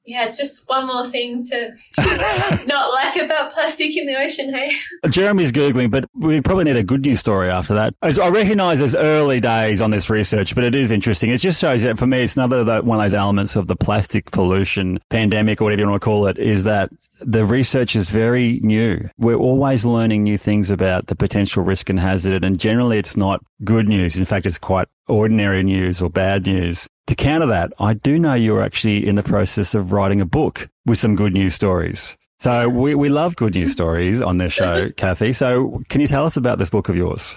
Yeah, 0.09 0.25
it's 0.25 0.39
just 0.39 0.67
one 0.67 0.87
more 0.87 1.07
thing 1.07 1.43
to 1.43 1.71
not 2.65 2.89
like 2.91 3.15
about 3.15 3.53
plastic 3.53 3.95
in 3.95 4.07
the 4.07 4.15
ocean, 4.15 4.51
hey? 4.51 4.71
Jeremy's 5.07 5.51
Googling, 5.51 5.91
but 5.91 6.09
we 6.15 6.41
probably 6.41 6.63
need 6.63 6.77
a 6.77 6.83
good 6.83 7.05
news 7.05 7.19
story 7.19 7.51
after 7.51 7.75
that. 7.75 7.93
As 8.01 8.17
I 8.17 8.29
recognise 8.29 8.79
there's 8.79 8.95
early 8.95 9.39
days 9.39 9.83
on 9.83 9.91
this 9.91 10.09
research, 10.09 10.55
but 10.55 10.63
it 10.63 10.73
is 10.73 10.89
interesting. 10.89 11.29
It 11.29 11.37
just 11.37 11.61
shows 11.61 11.83
that 11.83 11.99
for 11.99 12.07
me, 12.07 12.23
it's 12.23 12.35
another 12.35 12.81
one 12.81 12.97
of 12.97 13.03
those 13.03 13.13
elements 13.13 13.55
of 13.55 13.67
the 13.67 13.75
plastic 13.75 14.31
pollution 14.31 14.99
pandemic 15.11 15.61
or 15.61 15.65
whatever 15.65 15.83
you 15.83 15.87
want 15.87 16.01
to 16.01 16.05
call 16.05 16.25
it 16.25 16.39
is 16.39 16.63
that 16.63 16.89
the 17.21 17.45
research 17.45 17.95
is 17.95 18.09
very 18.09 18.59
new. 18.61 19.09
We're 19.17 19.35
always 19.35 19.85
learning 19.85 20.23
new 20.23 20.37
things 20.37 20.69
about 20.69 21.07
the 21.07 21.15
potential 21.15 21.63
risk 21.63 21.89
and 21.89 21.99
hazard, 21.99 22.43
and 22.43 22.59
generally 22.59 22.97
it's 22.97 23.17
not 23.17 23.43
good 23.63 23.87
news. 23.87 24.17
In 24.17 24.25
fact, 24.25 24.45
it's 24.45 24.57
quite 24.57 24.87
ordinary 25.07 25.63
news 25.63 26.01
or 26.01 26.09
bad 26.09 26.45
news. 26.45 26.87
To 27.07 27.15
counter 27.15 27.47
that, 27.47 27.73
I 27.79 27.93
do 27.93 28.19
know 28.19 28.35
you're 28.35 28.61
actually 28.61 29.05
in 29.07 29.15
the 29.15 29.23
process 29.23 29.73
of 29.73 29.91
writing 29.91 30.21
a 30.21 30.25
book 30.25 30.69
with 30.85 30.97
some 30.97 31.15
good 31.15 31.33
news 31.33 31.55
stories. 31.55 32.15
So 32.39 32.69
we, 32.69 32.95
we 32.95 33.09
love 33.09 33.35
good 33.35 33.55
news 33.55 33.71
stories 33.71 34.21
on 34.21 34.37
this 34.37 34.53
show, 34.53 34.89
Kathy. 34.97 35.33
So 35.33 35.81
can 35.89 36.01
you 36.01 36.07
tell 36.07 36.25
us 36.25 36.37
about 36.37 36.57
this 36.57 36.69
book 36.69 36.87
of 36.87 36.95
yours? 36.95 37.35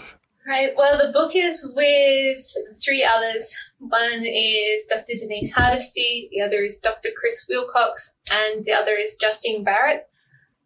Right. 0.53 0.75
Well, 0.77 0.99
the 0.99 1.15
book 1.15 1.35
is 1.35 1.73
with 1.75 2.45
three 2.85 3.03
others. 3.03 3.57
One 3.79 4.23
is 4.23 4.83
Dr. 4.87 5.15
Denise 5.19 5.51
Hardesty, 5.51 6.29
the 6.31 6.43
other 6.43 6.63
is 6.63 6.77
Dr. 6.77 7.09
Chris 7.19 7.47
Wilcox, 7.49 8.13
and 8.31 8.63
the 8.67 8.73
other 8.73 8.93
is 8.93 9.17
Justine 9.19 9.65
Barrett. 9.65 10.11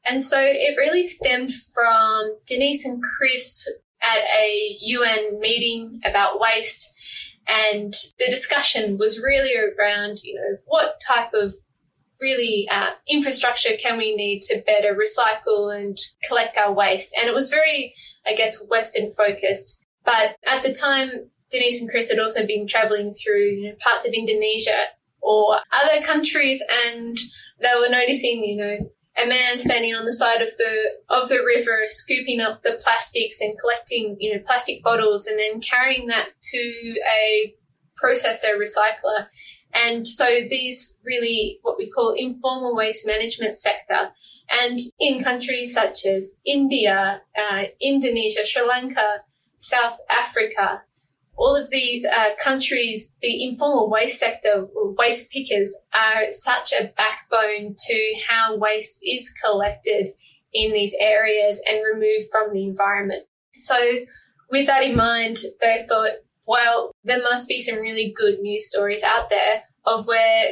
And 0.04 0.20
so 0.20 0.40
it 0.40 0.76
really 0.76 1.04
stemmed 1.04 1.52
from 1.72 2.36
Denise 2.48 2.84
and 2.84 3.00
Chris 3.00 3.70
at 4.02 4.24
a 4.36 4.76
UN 4.80 5.38
meeting 5.38 6.00
about 6.04 6.40
waste. 6.40 6.92
And 7.46 7.94
the 8.18 8.26
discussion 8.28 8.98
was 8.98 9.20
really 9.20 9.54
around, 9.56 10.24
you 10.24 10.34
know, 10.34 10.58
what 10.64 11.00
type 11.06 11.30
of 11.32 11.54
really 12.20 12.68
uh, 12.70 12.90
infrastructure 13.08 13.76
can 13.80 13.98
we 13.98 14.14
need 14.14 14.42
to 14.42 14.62
better 14.66 14.94
recycle 14.94 15.76
and 15.76 15.96
collect 16.26 16.56
our 16.56 16.72
waste? 16.72 17.14
And 17.18 17.28
it 17.28 17.34
was 17.34 17.50
very, 17.50 17.94
I 18.26 18.34
guess, 18.34 18.56
Western 18.68 19.10
focused. 19.10 19.80
But 20.04 20.36
at 20.46 20.62
the 20.62 20.72
time, 20.72 21.30
Denise 21.50 21.80
and 21.80 21.90
Chris 21.90 22.10
had 22.10 22.18
also 22.18 22.46
been 22.46 22.66
traveling 22.66 23.12
through 23.12 23.44
you 23.44 23.68
know, 23.68 23.76
parts 23.80 24.06
of 24.06 24.12
Indonesia 24.12 24.84
or 25.20 25.58
other 25.72 26.02
countries, 26.04 26.62
and 26.86 27.18
they 27.60 27.72
were 27.78 27.88
noticing, 27.88 28.44
you 28.44 28.56
know, 28.56 28.90
a 29.22 29.26
man 29.26 29.58
standing 29.58 29.94
on 29.94 30.04
the 30.04 30.12
side 30.12 30.42
of 30.42 30.50
the 30.58 30.74
of 31.08 31.28
the 31.28 31.42
river, 31.44 31.82
scooping 31.86 32.40
up 32.40 32.62
the 32.62 32.78
plastics 32.82 33.40
and 33.40 33.58
collecting, 33.58 34.16
you 34.20 34.34
know, 34.34 34.42
plastic 34.44 34.82
bottles, 34.82 35.26
and 35.26 35.38
then 35.38 35.60
carrying 35.60 36.06
that 36.08 36.28
to 36.42 36.94
a 37.12 37.54
processor 38.02 38.56
recycler. 38.58 39.28
And 39.76 40.06
so 40.06 40.24
these 40.24 40.98
really 41.04 41.58
what 41.62 41.76
we 41.76 41.90
call 41.90 42.14
informal 42.16 42.74
waste 42.74 43.06
management 43.06 43.56
sector. 43.56 44.10
And 44.48 44.78
in 44.98 45.22
countries 45.22 45.74
such 45.74 46.06
as 46.06 46.36
India, 46.46 47.20
uh, 47.36 47.64
Indonesia, 47.80 48.44
Sri 48.44 48.62
Lanka, 48.62 49.22
South 49.56 49.98
Africa, 50.10 50.82
all 51.36 51.54
of 51.54 51.68
these 51.70 52.06
uh, 52.06 52.30
countries, 52.42 53.12
the 53.20 53.44
informal 53.44 53.90
waste 53.90 54.18
sector, 54.18 54.66
waste 54.74 55.30
pickers, 55.30 55.76
are 55.92 56.30
such 56.30 56.72
a 56.72 56.92
backbone 56.96 57.74
to 57.76 58.14
how 58.26 58.56
waste 58.56 58.98
is 59.02 59.30
collected 59.44 60.14
in 60.54 60.72
these 60.72 60.96
areas 60.98 61.60
and 61.68 61.82
removed 61.84 62.26
from 62.32 62.54
the 62.54 62.64
environment. 62.64 63.24
So, 63.56 63.76
with 64.50 64.66
that 64.68 64.84
in 64.84 64.96
mind, 64.96 65.38
they 65.60 65.84
thought, 65.88 66.12
well, 66.46 66.92
there 67.04 67.22
must 67.22 67.48
be 67.48 67.60
some 67.60 67.80
really 67.80 68.14
good 68.16 68.38
news 68.38 68.68
stories 68.68 69.02
out 69.02 69.28
there 69.28 69.64
of 69.86 70.06
where, 70.06 70.44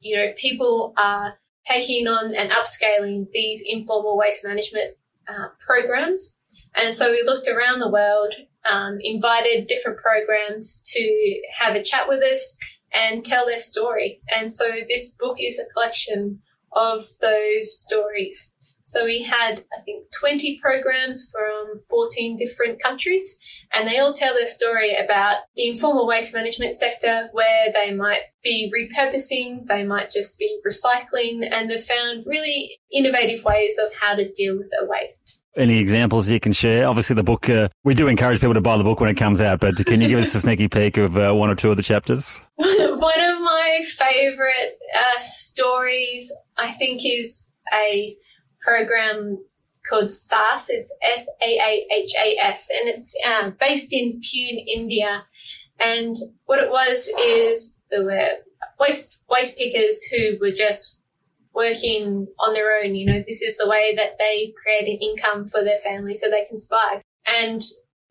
you 0.00 0.16
know, 0.16 0.32
people 0.36 0.92
are 0.96 1.34
taking 1.66 2.08
on 2.08 2.34
and 2.34 2.50
upscaling 2.50 3.26
these 3.32 3.62
informal 3.66 4.16
waste 4.16 4.44
management 4.44 4.96
uh, 5.28 5.48
programs. 5.64 6.36
And 6.74 6.94
so 6.94 7.10
we 7.10 7.22
looked 7.24 7.48
around 7.48 7.80
the 7.80 7.90
world, 7.90 8.34
um, 8.68 8.98
invited 9.00 9.66
different 9.66 9.98
programs 9.98 10.82
to 10.92 11.40
have 11.58 11.74
a 11.74 11.82
chat 11.82 12.08
with 12.08 12.22
us 12.22 12.56
and 12.92 13.24
tell 13.24 13.46
their 13.46 13.60
story. 13.60 14.20
And 14.34 14.52
so 14.52 14.64
this 14.88 15.10
book 15.18 15.36
is 15.38 15.58
a 15.58 15.72
collection 15.72 16.40
of 16.72 17.04
those 17.20 17.78
stories. 17.78 18.54
So 18.90 19.04
we 19.04 19.22
had, 19.22 19.64
I 19.72 19.82
think, 19.84 20.06
20 20.18 20.58
programs 20.60 21.30
from 21.30 21.80
14 21.88 22.34
different 22.34 22.82
countries, 22.82 23.38
and 23.72 23.86
they 23.86 23.98
all 23.98 24.12
tell 24.12 24.34
their 24.34 24.48
story 24.48 24.96
about 24.96 25.36
the 25.54 25.68
informal 25.68 26.08
waste 26.08 26.34
management 26.34 26.74
sector 26.74 27.28
where 27.30 27.72
they 27.72 27.94
might 27.94 28.22
be 28.42 28.68
repurposing, 28.74 29.68
they 29.68 29.84
might 29.84 30.10
just 30.10 30.40
be 30.40 30.60
recycling, 30.66 31.48
and 31.48 31.70
they've 31.70 31.84
found 31.84 32.24
really 32.26 32.80
innovative 32.92 33.44
ways 33.44 33.78
of 33.78 33.94
how 33.94 34.16
to 34.16 34.28
deal 34.32 34.58
with 34.58 34.68
their 34.72 34.88
waste. 34.88 35.40
Any 35.56 35.78
examples 35.78 36.28
you 36.28 36.40
can 36.40 36.50
share? 36.50 36.88
Obviously, 36.88 37.14
the 37.14 37.22
book, 37.22 37.48
uh, 37.48 37.68
we 37.84 37.94
do 37.94 38.08
encourage 38.08 38.40
people 38.40 38.54
to 38.54 38.60
buy 38.60 38.76
the 38.76 38.82
book 38.82 38.98
when 38.98 39.10
it 39.10 39.16
comes 39.16 39.40
out, 39.40 39.60
but 39.60 39.76
can 39.86 40.00
you 40.00 40.08
give 40.08 40.18
us 40.18 40.34
a 40.34 40.40
sneaky 40.40 40.66
peek 40.66 40.96
of 40.96 41.16
uh, 41.16 41.32
one 41.32 41.48
or 41.48 41.54
two 41.54 41.70
of 41.70 41.76
the 41.76 41.82
chapters? 41.84 42.40
One 42.56 43.20
of 43.20 43.40
my 43.40 43.80
favorite 43.96 44.78
uh, 44.98 45.20
stories, 45.20 46.32
I 46.56 46.72
think, 46.72 47.02
is 47.04 47.50
a 47.72 48.16
program 48.60 49.38
called 49.88 50.10
Saahas. 50.10 50.66
It's 50.68 50.94
S 51.02 51.26
A 51.42 51.58
A 51.58 51.86
H 51.92 52.12
A 52.18 52.36
S, 52.44 52.68
and 52.70 52.88
it's 52.88 53.14
um, 53.26 53.56
based 53.58 53.92
in 53.92 54.20
Pune, 54.20 54.64
India. 54.66 55.24
And 55.78 56.16
what 56.44 56.58
it 56.58 56.70
was 56.70 57.10
is 57.18 57.78
there 57.90 58.04
were 58.04 58.28
waste 58.78 59.24
waste 59.28 59.56
pickers 59.56 60.02
who 60.04 60.38
were 60.40 60.52
just 60.52 60.98
working 61.54 62.26
on 62.38 62.54
their 62.54 62.78
own. 62.82 62.94
You 62.94 63.06
know, 63.06 63.24
this 63.26 63.42
is 63.42 63.56
the 63.56 63.68
way 63.68 63.94
that 63.96 64.16
they 64.18 64.52
create 64.62 64.88
an 64.88 64.98
income 65.00 65.46
for 65.46 65.62
their 65.64 65.78
family 65.78 66.14
so 66.14 66.28
they 66.30 66.44
can 66.44 66.58
survive. 66.58 67.02
And 67.26 67.62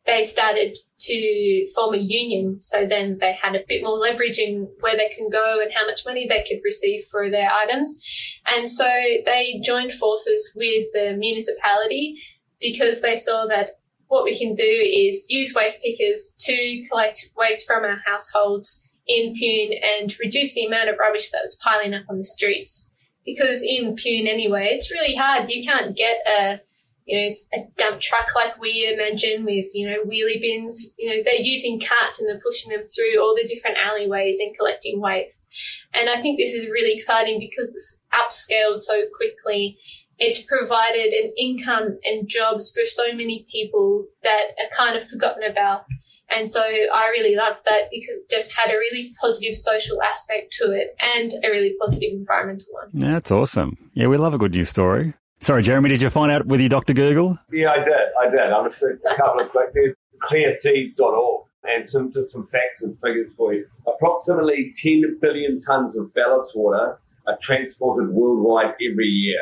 they 0.10 0.24
started 0.24 0.76
to 1.00 1.68
form 1.74 1.94
a 1.94 1.98
union. 1.98 2.58
So 2.62 2.86
then 2.88 3.18
they 3.22 3.34
had 3.34 3.56
a 3.56 3.64
bit 3.68 3.84
more 3.84 3.98
leverage 3.98 4.40
in 4.40 4.68
where 4.80 4.98
they 4.98 5.10
can 5.16 5.30
go 5.30 5.60
and 5.62 5.72
how 5.74 5.86
much 5.86 6.02
money 6.06 6.28
they 6.28 6.44
could 6.48 6.60
receive 6.64 7.06
for 7.10 7.30
their 7.30 7.50
items. 7.52 8.02
And 8.46 8.70
so 8.70 8.86
they 8.86 9.62
joined 9.64 9.94
forces 9.94 10.52
with 10.56 10.88
the 10.94 11.16
municipality 11.18 12.16
because 12.60 13.02
they 13.02 13.16
saw 13.16 13.46
that 13.48 13.80
what 14.08 14.24
we 14.24 14.38
can 14.38 14.56
do 14.56 14.64
is 14.64 15.24
use 15.30 15.54
waste 15.56 15.82
pickers 15.84 16.34
to 16.40 16.86
collect 16.90 17.30
waste 17.38 17.68
from 17.68 17.84
our 17.84 18.02
households 18.06 18.90
in 19.08 19.34
Pune 19.34 19.76
and 19.84 20.14
reduce 20.20 20.56
the 20.56 20.66
amount 20.66 20.90
of 20.90 20.98
rubbish 21.00 21.30
that 21.32 21.42
was 21.44 21.60
piling 21.64 21.94
up 21.94 22.04
on 22.10 22.18
the 22.18 22.26
streets. 22.26 22.92
Because 23.24 23.62
in 23.62 23.96
Pune 23.96 24.28
anyway, 24.28 24.70
it's 24.72 24.92
really 24.92 25.16
hard. 25.16 25.50
You 25.50 25.64
can't 25.64 25.96
get 25.96 26.18
a 26.28 26.62
you 27.10 27.18
know, 27.18 27.28
it's 27.28 27.48
a 27.54 27.66
dump 27.78 28.02
truck 28.02 28.36
like 28.36 28.60
we 28.60 28.88
imagine 28.94 29.44
with, 29.44 29.74
you 29.74 29.90
know, 29.90 30.04
wheelie 30.06 30.40
bins. 30.40 30.94
You 30.98 31.10
know, 31.10 31.24
they're 31.26 31.42
using 31.42 31.80
carts 31.80 32.20
and 32.20 32.30
they're 32.30 32.40
pushing 32.40 32.72
them 32.72 32.84
through 32.84 33.20
all 33.20 33.36
the 33.36 33.48
different 33.48 33.78
alleyways 33.78 34.40
and 34.40 34.56
collecting 34.56 35.02
waste. 35.02 35.50
And 35.94 36.08
I 36.10 36.22
think 36.22 36.38
this 36.38 36.54
is 36.54 36.70
really 36.70 36.94
exciting 36.94 37.40
because 37.40 37.70
it's 37.70 38.04
upscaled 38.14 38.80
so 38.80 39.02
quickly 39.18 39.78
it's 40.20 40.44
provided 40.44 41.14
an 41.14 41.34
income 41.38 41.98
and 42.04 42.28
jobs 42.28 42.72
for 42.72 42.86
so 42.86 43.14
many 43.16 43.46
people 43.50 44.06
that 44.22 44.50
are 44.60 44.76
kind 44.78 44.98
of 44.98 45.08
forgotten 45.08 45.50
about. 45.50 45.86
And 46.30 46.50
so 46.50 46.62
I 46.62 47.08
really 47.10 47.36
loved 47.36 47.60
that 47.66 47.84
because 47.90 48.18
it 48.18 48.30
just 48.30 48.56
had 48.56 48.70
a 48.70 48.78
really 48.78 49.12
positive 49.20 49.56
social 49.56 50.04
aspect 50.04 50.54
to 50.60 50.72
it 50.72 50.96
and 51.00 51.34
a 51.44 51.50
really 51.50 51.74
positive 51.82 52.12
environmental 52.12 52.68
one. 52.72 52.90
That's 52.94 53.32
awesome. 53.32 53.78
Yeah, 53.94 54.08
we 54.08 54.18
love 54.18 54.34
a 54.34 54.38
good 54.38 54.54
news 54.54 54.70
story. 54.70 55.14
Sorry, 55.42 55.64
Jeremy, 55.64 55.90
did 55.90 56.02
you 56.02 56.10
find 56.10 56.32
out 56.32 56.46
with 56.48 56.60
your 56.60 56.70
Dr. 56.70 56.94
Google? 56.94 57.38
Yeah, 57.52 57.72
I 57.72 57.78
did. 57.84 57.94
I 58.22 58.30
did. 58.30 58.52
I'm 58.52 58.70
just 58.70 58.84
a 58.84 59.16
couple 59.16 59.42
of 59.42 59.50
quick 59.50 59.72
things. 59.74 59.96
Clearseas.org 60.30 61.46
and 61.64 61.88
some 61.88 62.12
just 62.12 62.32
some 62.32 62.46
facts 62.48 62.82
and 62.82 63.00
figures 63.00 63.34
for 63.36 63.54
you. 63.54 63.66
Approximately 63.88 64.74
10 64.76 65.20
billion 65.22 65.58
tonnes 65.58 65.98
of 65.98 66.14
ballast 66.14 66.56
water 66.56 67.00
are 67.28 67.38
transported 67.42 68.10
worldwide 68.10 68.74
every 68.92 69.06
year, 69.06 69.40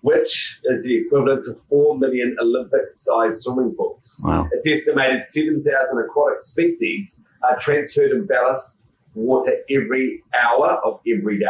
which 0.00 0.60
is 0.64 0.84
the 0.84 0.98
equivalent 0.98 1.44
to 1.44 1.54
4 1.54 1.96
million 1.96 2.36
Olympic-sized 2.40 3.38
swimming 3.42 3.74
pools. 3.76 4.20
Wow. 4.22 4.48
It's 4.50 4.66
estimated 4.66 5.20
7,000 5.22 5.98
aquatic 5.98 6.40
species 6.40 7.20
are 7.48 7.56
transferred 7.56 8.10
in 8.10 8.26
ballast 8.26 8.78
water 9.14 9.52
every 9.70 10.22
hour 10.34 10.80
of 10.84 11.00
every 11.06 11.38
day. 11.38 11.46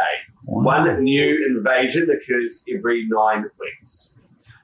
One 0.47 1.03
new 1.03 1.45
invasion 1.57 2.09
occurs 2.09 2.63
every 2.73 3.05
nine 3.09 3.45
weeks. 3.59 4.15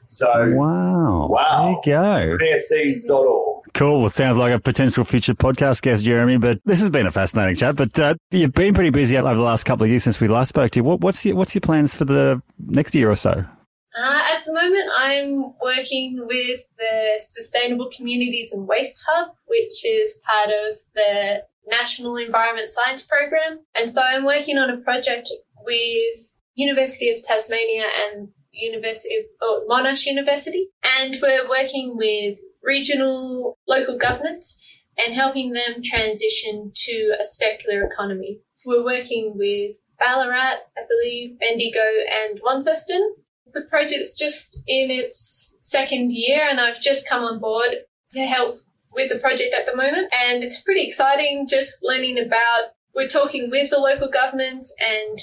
So, 0.07 0.27
Wow. 0.55 1.27
Wow. 1.29 1.81
There 1.83 2.31
you 2.31 2.37
go. 2.37 2.43
clearseas.org. 2.43 3.63
Cool. 3.73 4.01
Well, 4.01 4.09
sounds 4.09 4.37
like 4.37 4.53
a 4.53 4.59
potential 4.59 5.03
future 5.03 5.33
podcast 5.33 5.81
guest, 5.81 6.05
Jeremy. 6.05 6.37
But 6.37 6.59
this 6.63 6.79
has 6.79 6.89
been 6.89 7.07
a 7.07 7.11
fascinating 7.11 7.55
chat. 7.55 7.75
But 7.75 7.97
uh, 7.99 8.15
you've 8.31 8.53
been 8.53 8.73
pretty 8.73 8.91
busy 8.91 9.17
over 9.17 9.33
the 9.33 9.41
last 9.41 9.63
couple 9.63 9.83
of 9.83 9.89
years 9.89 10.03
since 10.03 10.21
we 10.21 10.27
last 10.27 10.49
spoke 10.49 10.71
to 10.71 10.79
you. 10.79 10.83
What, 10.83 11.01
what's 11.01 11.25
your 11.25 11.35
What's 11.35 11.55
your 11.55 11.61
plans 11.61 11.93
for 11.95 12.05
the 12.05 12.41
next 12.59 12.93
year 12.95 13.09
or 13.09 13.15
so? 13.15 13.31
Uh, 13.31 14.21
at 14.31 14.45
the 14.45 14.53
moment, 14.53 14.89
I'm 14.97 15.53
working 15.61 16.19
with 16.25 16.61
the 16.77 17.19
Sustainable 17.19 17.89
Communities 17.95 18.51
and 18.51 18.67
Waste 18.67 19.03
Hub, 19.07 19.33
which 19.47 19.85
is 19.85 20.19
part 20.23 20.49
of 20.49 20.77
the 20.95 21.43
National 21.67 22.17
Environment 22.17 22.69
Science 22.69 23.03
Program. 23.03 23.59
And 23.75 23.91
so 23.91 24.01
I'm 24.01 24.25
working 24.25 24.57
on 24.57 24.69
a 24.69 24.77
project 24.77 25.31
with 25.65 26.27
University 26.55 27.09
of 27.09 27.23
Tasmania 27.23 27.85
and 28.05 28.29
University 28.51 29.15
of 29.17 29.25
oh, 29.41 29.65
Monash 29.69 30.05
University. 30.05 30.69
And 30.83 31.17
we're 31.21 31.49
working 31.49 31.97
with 31.97 32.37
regional 32.61 33.57
local 33.67 33.97
governments 33.97 34.59
and 34.97 35.13
helping 35.13 35.51
them 35.51 35.81
transition 35.83 36.71
to 36.73 37.15
a 37.19 37.25
circular 37.25 37.83
economy. 37.83 38.39
We're 38.65 38.83
working 38.83 39.33
with 39.35 39.75
Ballarat, 39.99 40.57
I 40.77 40.81
believe, 40.87 41.39
Bendigo 41.39 41.79
and 42.23 42.39
Launceston. 42.43 43.15
The 43.47 43.61
project's 43.69 44.17
just 44.17 44.63
in 44.67 44.89
its 44.89 45.57
second 45.61 46.11
year 46.11 46.47
and 46.49 46.59
I've 46.59 46.81
just 46.81 47.09
come 47.09 47.23
on 47.23 47.39
board 47.39 47.75
to 48.11 48.19
help 48.21 48.59
with 48.93 49.11
the 49.11 49.19
project 49.19 49.53
at 49.57 49.65
the 49.65 49.75
moment. 49.75 50.13
And 50.13 50.43
it's 50.43 50.61
pretty 50.61 50.85
exciting 50.85 51.47
just 51.49 51.79
learning 51.83 52.19
about, 52.19 52.71
we're 52.95 53.07
talking 53.07 53.49
with 53.49 53.71
the 53.71 53.79
local 53.79 54.09
governments 54.09 54.73
and 54.79 55.17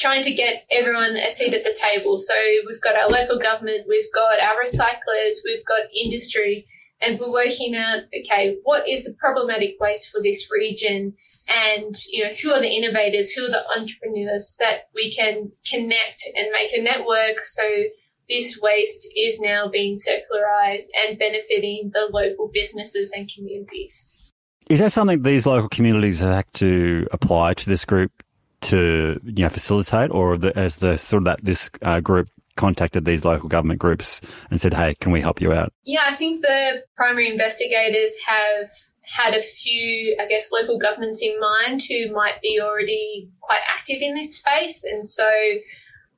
trying 0.00 0.24
to 0.24 0.32
get 0.32 0.64
everyone 0.70 1.16
a 1.16 1.30
seat 1.30 1.52
at 1.52 1.62
the 1.62 1.78
table. 1.78 2.18
So 2.18 2.34
we've 2.66 2.80
got 2.80 2.96
our 2.96 3.08
local 3.08 3.38
government, 3.38 3.86
we've 3.86 4.12
got 4.12 4.40
our 4.40 4.56
recyclers, 4.64 5.34
we've 5.44 5.64
got 5.66 5.92
industry, 5.94 6.66
and 7.02 7.18
we're 7.18 7.32
working 7.32 7.74
out, 7.76 8.02
okay, 8.18 8.56
what 8.64 8.88
is 8.88 9.04
the 9.04 9.14
problematic 9.18 9.76
waste 9.78 10.10
for 10.10 10.22
this 10.22 10.50
region? 10.50 11.14
And, 11.48 11.94
you 12.10 12.24
know, 12.24 12.30
who 12.42 12.50
are 12.52 12.60
the 12.60 12.74
innovators? 12.74 13.30
Who 13.32 13.44
are 13.44 13.50
the 13.50 13.64
entrepreneurs 13.78 14.56
that 14.58 14.88
we 14.94 15.14
can 15.14 15.52
connect 15.70 16.24
and 16.34 16.50
make 16.52 16.72
a 16.72 16.82
network 16.82 17.44
so 17.44 17.62
this 18.30 18.58
waste 18.62 19.08
is 19.16 19.40
now 19.40 19.68
being 19.68 19.96
circularized 19.96 20.86
and 21.02 21.18
benefiting 21.18 21.90
the 21.92 22.08
local 22.12 22.48
businesses 22.52 23.12
and 23.12 23.28
communities. 23.34 24.30
Is 24.68 24.78
that 24.78 24.92
something 24.92 25.22
these 25.22 25.46
local 25.46 25.68
communities 25.68 26.20
have 26.20 26.32
had 26.32 26.52
to 26.54 27.08
apply 27.10 27.54
to 27.54 27.68
this 27.68 27.84
group 27.84 28.12
to 28.62 29.20
you 29.24 29.44
know 29.44 29.48
facilitate, 29.48 30.10
or 30.10 30.36
the, 30.36 30.56
as 30.58 30.76
the 30.76 30.96
sort 30.96 31.22
of 31.22 31.24
that 31.24 31.44
this 31.44 31.70
uh, 31.82 32.00
group 32.00 32.28
contacted 32.56 33.04
these 33.04 33.24
local 33.24 33.48
government 33.48 33.80
groups 33.80 34.20
and 34.50 34.60
said, 34.60 34.74
"Hey, 34.74 34.94
can 35.00 35.12
we 35.12 35.20
help 35.20 35.40
you 35.40 35.52
out?" 35.52 35.72
Yeah, 35.84 36.02
I 36.06 36.14
think 36.14 36.42
the 36.42 36.82
primary 36.96 37.30
investigators 37.30 38.12
have 38.26 38.70
had 39.10 39.34
a 39.34 39.42
few, 39.42 40.16
I 40.20 40.26
guess, 40.26 40.52
local 40.52 40.78
governments 40.78 41.20
in 41.20 41.38
mind 41.40 41.82
who 41.88 42.12
might 42.12 42.40
be 42.40 42.60
already 42.62 43.28
quite 43.40 43.60
active 43.68 44.00
in 44.00 44.14
this 44.14 44.38
space. 44.38 44.84
And 44.84 45.08
so 45.08 45.28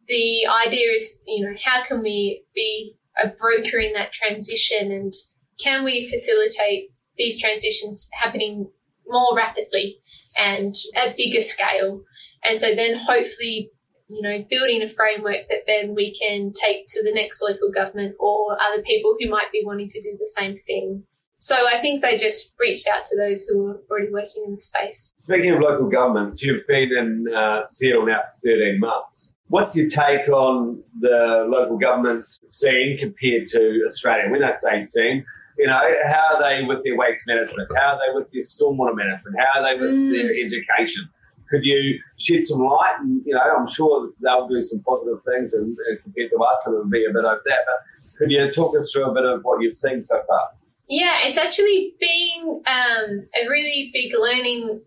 the 0.09 0.47
idea 0.47 0.91
is, 0.93 1.23
you 1.27 1.45
know, 1.45 1.57
how 1.65 1.85
can 1.87 2.03
we 2.03 2.45
be 2.55 2.95
a 3.23 3.29
broker 3.29 3.79
in 3.79 3.95
that 3.95 4.13
transition 4.13 4.93
and 4.93 5.13
can 5.59 5.85
we 5.85 6.09
facilitate 6.09 6.91
these 7.17 7.41
transitions 7.41 8.09
happening 8.13 8.71
more 9.07 9.35
rapidly 9.35 9.99
and 10.37 10.75
at 10.95 11.17
bigger 11.17 11.43
scale? 11.43 12.03
And 12.45 12.59
so 12.59 12.75
then 12.75 12.97
hopefully, 12.99 13.71
you 14.09 14.21
know, 14.23 14.45
building 14.51 14.83
a 14.83 14.89
framework 14.89 15.49
that 15.49 15.61
then 15.67 15.95
we 15.95 16.15
can 16.15 16.53
take 16.53 16.87
to 16.89 17.03
the 17.03 17.13
next 17.13 17.43
local 17.43 17.71
government 17.71 18.15
or 18.19 18.57
other 18.61 18.83
people 18.83 19.17
who 19.19 19.29
might 19.31 19.51
be 19.53 19.63
wanting 19.65 19.89
to 19.89 20.03
do 20.03 20.17
the 20.19 20.31
same 20.37 20.57
thing. 20.67 21.05
So 21.39 21.57
I 21.67 21.79
think 21.81 22.03
they 22.03 22.17
just 22.17 22.53
reached 22.59 22.87
out 22.87 23.05
to 23.07 23.17
those 23.17 23.45
who 23.45 23.65
were 23.65 23.81
already 23.91 24.13
working 24.13 24.45
in 24.47 24.55
the 24.55 24.61
space. 24.61 25.13
Speaking 25.17 25.53
of 25.53 25.61
local 25.61 25.89
governments, 25.89 26.43
you've 26.43 26.67
been 26.69 26.91
in 26.97 27.25
uh, 27.35 27.63
Seattle 27.69 28.07
now 28.07 28.21
for 28.43 28.49
13 28.51 28.79
months. 28.79 29.33
What's 29.49 29.75
your 29.77 29.89
take 29.89 30.29
on 30.29 30.83
the 31.01 31.45
local 31.49 31.79
government 31.79 32.25
scene 32.45 32.97
compared 32.99 33.49
to 33.49 33.83
Australia? 33.87 34.31
When 34.31 34.43
I 34.45 34.53
say 34.53 34.83
scene, 34.83 35.25
you 35.59 35.67
know, 35.67 35.81
how 36.07 36.37
are 36.37 36.41
they 36.43 36.65
with 36.65 36.85
their 36.85 36.97
waste 36.97 37.25
management? 37.27 37.69
How 37.77 37.95
are 37.95 37.99
they 37.99 38.15
with 38.19 38.29
their 38.33 38.45
stormwater 38.45 38.97
management? 38.97 39.37
How 39.39 39.61
are 39.61 39.65
they 39.75 39.81
with 39.81 39.95
Mm. 39.95 40.11
their 40.13 40.31
education? 40.31 41.09
Could 41.53 41.65
you 41.65 42.01
shed 42.19 42.45
some 42.45 42.61
light? 42.61 42.97
And, 43.01 43.21
you 43.27 43.35
know, 43.35 43.41
I'm 43.41 43.69
sure 43.69 44.11
they'll 44.23 44.49
do 44.49 44.63
some 44.63 44.81
positive 44.81 45.23
things 45.25 45.53
and, 45.53 45.77
and 45.89 46.03
compared 46.03 46.31
to 46.31 46.37
us, 46.39 46.67
and 46.67 46.75
it'll 46.75 46.89
be 46.89 47.05
a 47.05 47.13
bit 47.13 47.27
of 47.27 47.39
that. 47.45 47.59
But 47.67 48.19
could 48.19 48.31
you 48.31 48.51
talk 48.51 48.75
us 48.79 48.91
through 48.91 49.11
a 49.11 49.15
bit 49.15 49.25
of 49.25 49.43
what 49.43 49.61
you've 49.61 49.77
seen 49.77 50.03
so 50.03 50.23
far? 50.27 50.49
Yeah, 50.89 51.19
it's 51.23 51.39
actually 51.39 51.95
been 52.01 52.63
um, 52.67 53.23
a 53.37 53.49
really 53.49 53.91
big 53.93 54.13
learning 54.19 54.81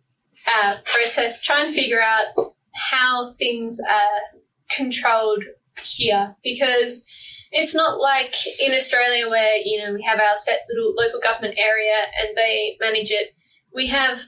uh, 0.47 0.77
process 0.85 1.41
trying 1.41 1.67
to 1.67 1.71
figure 1.71 2.01
out 2.01 2.25
how 2.73 3.31
things 3.33 3.79
are 3.79 4.39
controlled 4.75 5.43
here 5.83 6.35
because 6.43 7.05
it's 7.51 7.73
not 7.73 7.99
like 7.99 8.35
in 8.59 8.73
Australia 8.73 9.29
where 9.29 9.57
you 9.63 9.83
know 9.83 9.93
we 9.93 10.03
have 10.03 10.19
our 10.19 10.37
set 10.37 10.61
little 10.69 10.93
local 10.95 11.19
government 11.21 11.55
area 11.57 11.95
and 12.19 12.35
they 12.35 12.77
manage 12.79 13.11
it. 13.11 13.33
We 13.73 13.87
have 13.87 14.19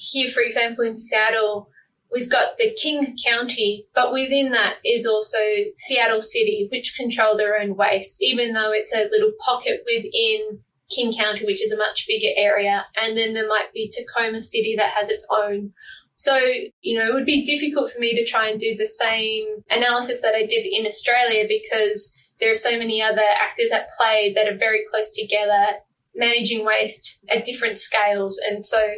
here, 0.00 0.30
for 0.30 0.40
example, 0.40 0.82
in 0.82 0.96
Seattle, 0.96 1.68
we've 2.10 2.30
got 2.30 2.56
the 2.56 2.72
King 2.72 3.18
County, 3.22 3.86
but 3.94 4.12
within 4.12 4.50
that 4.52 4.76
is 4.82 5.04
also 5.04 5.36
Seattle 5.76 6.22
City, 6.22 6.68
which 6.72 6.96
control 6.96 7.36
their 7.36 7.60
own 7.60 7.76
waste, 7.76 8.16
even 8.22 8.54
though 8.54 8.72
it's 8.72 8.94
a 8.94 9.10
little 9.10 9.32
pocket 9.44 9.84
within 9.84 10.60
King 10.90 11.12
County, 11.12 11.44
which 11.44 11.62
is 11.62 11.70
a 11.70 11.76
much 11.76 12.06
bigger 12.08 12.32
area. 12.34 12.86
And 12.96 13.16
then 13.16 13.34
there 13.34 13.46
might 13.46 13.74
be 13.74 13.90
Tacoma 13.90 14.42
City 14.42 14.74
that 14.78 14.94
has 14.94 15.10
its 15.10 15.26
own. 15.30 15.74
So, 16.14 16.38
you 16.80 16.98
know, 16.98 17.06
it 17.06 17.12
would 17.12 17.26
be 17.26 17.44
difficult 17.44 17.90
for 17.90 18.00
me 18.00 18.14
to 18.14 18.28
try 18.28 18.48
and 18.48 18.58
do 18.58 18.76
the 18.76 18.86
same 18.86 19.46
analysis 19.70 20.22
that 20.22 20.34
I 20.34 20.46
did 20.46 20.66
in 20.66 20.86
Australia 20.86 21.44
because 21.46 22.16
there 22.40 22.50
are 22.50 22.56
so 22.56 22.78
many 22.78 23.02
other 23.02 23.22
actors 23.38 23.70
at 23.70 23.90
play 23.98 24.32
that 24.34 24.48
are 24.48 24.56
very 24.56 24.80
close 24.90 25.10
together, 25.10 25.66
managing 26.14 26.64
waste 26.64 27.22
at 27.28 27.44
different 27.44 27.76
scales. 27.76 28.40
And 28.48 28.64
so, 28.64 28.96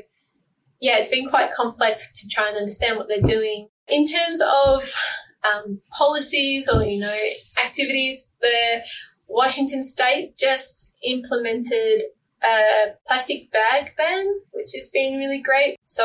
yeah, 0.83 0.99
it's 0.99 1.09
been 1.09 1.29
quite 1.29 1.55
complex 1.55 2.13
to 2.21 2.29
try 2.29 2.49
and 2.49 2.57
understand 2.57 2.97
what 2.97 3.07
they're 3.09 3.23
doing. 3.23 3.69
In 3.87 4.05
terms 4.05 4.43
of 4.43 4.93
um, 5.45 5.81
policies 5.97 6.69
or, 6.69 6.83
you 6.83 6.99
know, 6.99 7.17
activities, 7.65 8.29
the 8.41 8.83
Washington 9.29 9.85
state 9.85 10.37
just 10.37 10.93
implemented 11.05 12.03
a 12.43 12.97
plastic 13.07 13.53
bag 13.53 13.93
ban, 13.97 14.27
which 14.51 14.71
has 14.75 14.89
been 14.93 15.19
really 15.19 15.41
great. 15.41 15.79
So 15.85 16.05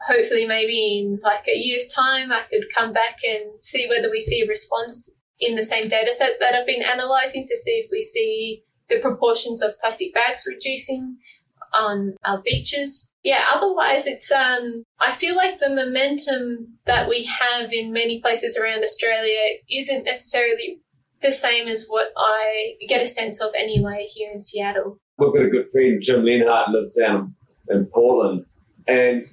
hopefully 0.00 0.46
maybe 0.46 1.00
in 1.00 1.18
like 1.24 1.48
a 1.48 1.58
year's 1.58 1.88
time, 1.92 2.30
I 2.30 2.42
could 2.48 2.66
come 2.72 2.92
back 2.92 3.18
and 3.24 3.60
see 3.60 3.88
whether 3.88 4.08
we 4.12 4.20
see 4.20 4.42
a 4.42 4.48
response 4.48 5.10
in 5.40 5.56
the 5.56 5.64
same 5.64 5.88
data 5.88 6.14
set 6.14 6.34
that 6.38 6.54
I've 6.54 6.66
been 6.68 6.84
analyzing 6.84 7.44
to 7.48 7.56
see 7.56 7.82
if 7.84 7.88
we 7.90 8.04
see 8.04 8.62
the 8.88 9.00
proportions 9.00 9.60
of 9.60 9.72
plastic 9.80 10.14
bags 10.14 10.44
reducing 10.46 11.16
on 11.72 12.16
our 12.24 12.42
beaches. 12.42 13.10
Yeah, 13.22 13.44
otherwise 13.52 14.06
it's 14.06 14.30
um 14.30 14.84
I 15.00 15.12
feel 15.12 15.36
like 15.36 15.58
the 15.58 15.70
momentum 15.70 16.78
that 16.86 17.08
we 17.08 17.24
have 17.24 17.72
in 17.72 17.92
many 17.92 18.20
places 18.20 18.56
around 18.56 18.84
Australia 18.84 19.58
isn't 19.70 20.04
necessarily 20.04 20.80
the 21.22 21.32
same 21.32 21.66
as 21.66 21.86
what 21.88 22.08
I 22.16 22.74
get 22.88 23.02
a 23.02 23.08
sense 23.08 23.40
of 23.40 23.50
anyway 23.56 24.06
here 24.08 24.30
in 24.32 24.40
Seattle. 24.40 24.98
We've 25.18 25.32
got 25.32 25.46
a 25.46 25.50
good 25.50 25.68
friend, 25.72 26.00
Jim 26.00 26.24
Lenhart, 26.24 26.70
lives 26.70 26.94
down 26.94 27.34
in 27.70 27.86
Portland, 27.86 28.44
and 28.86 29.24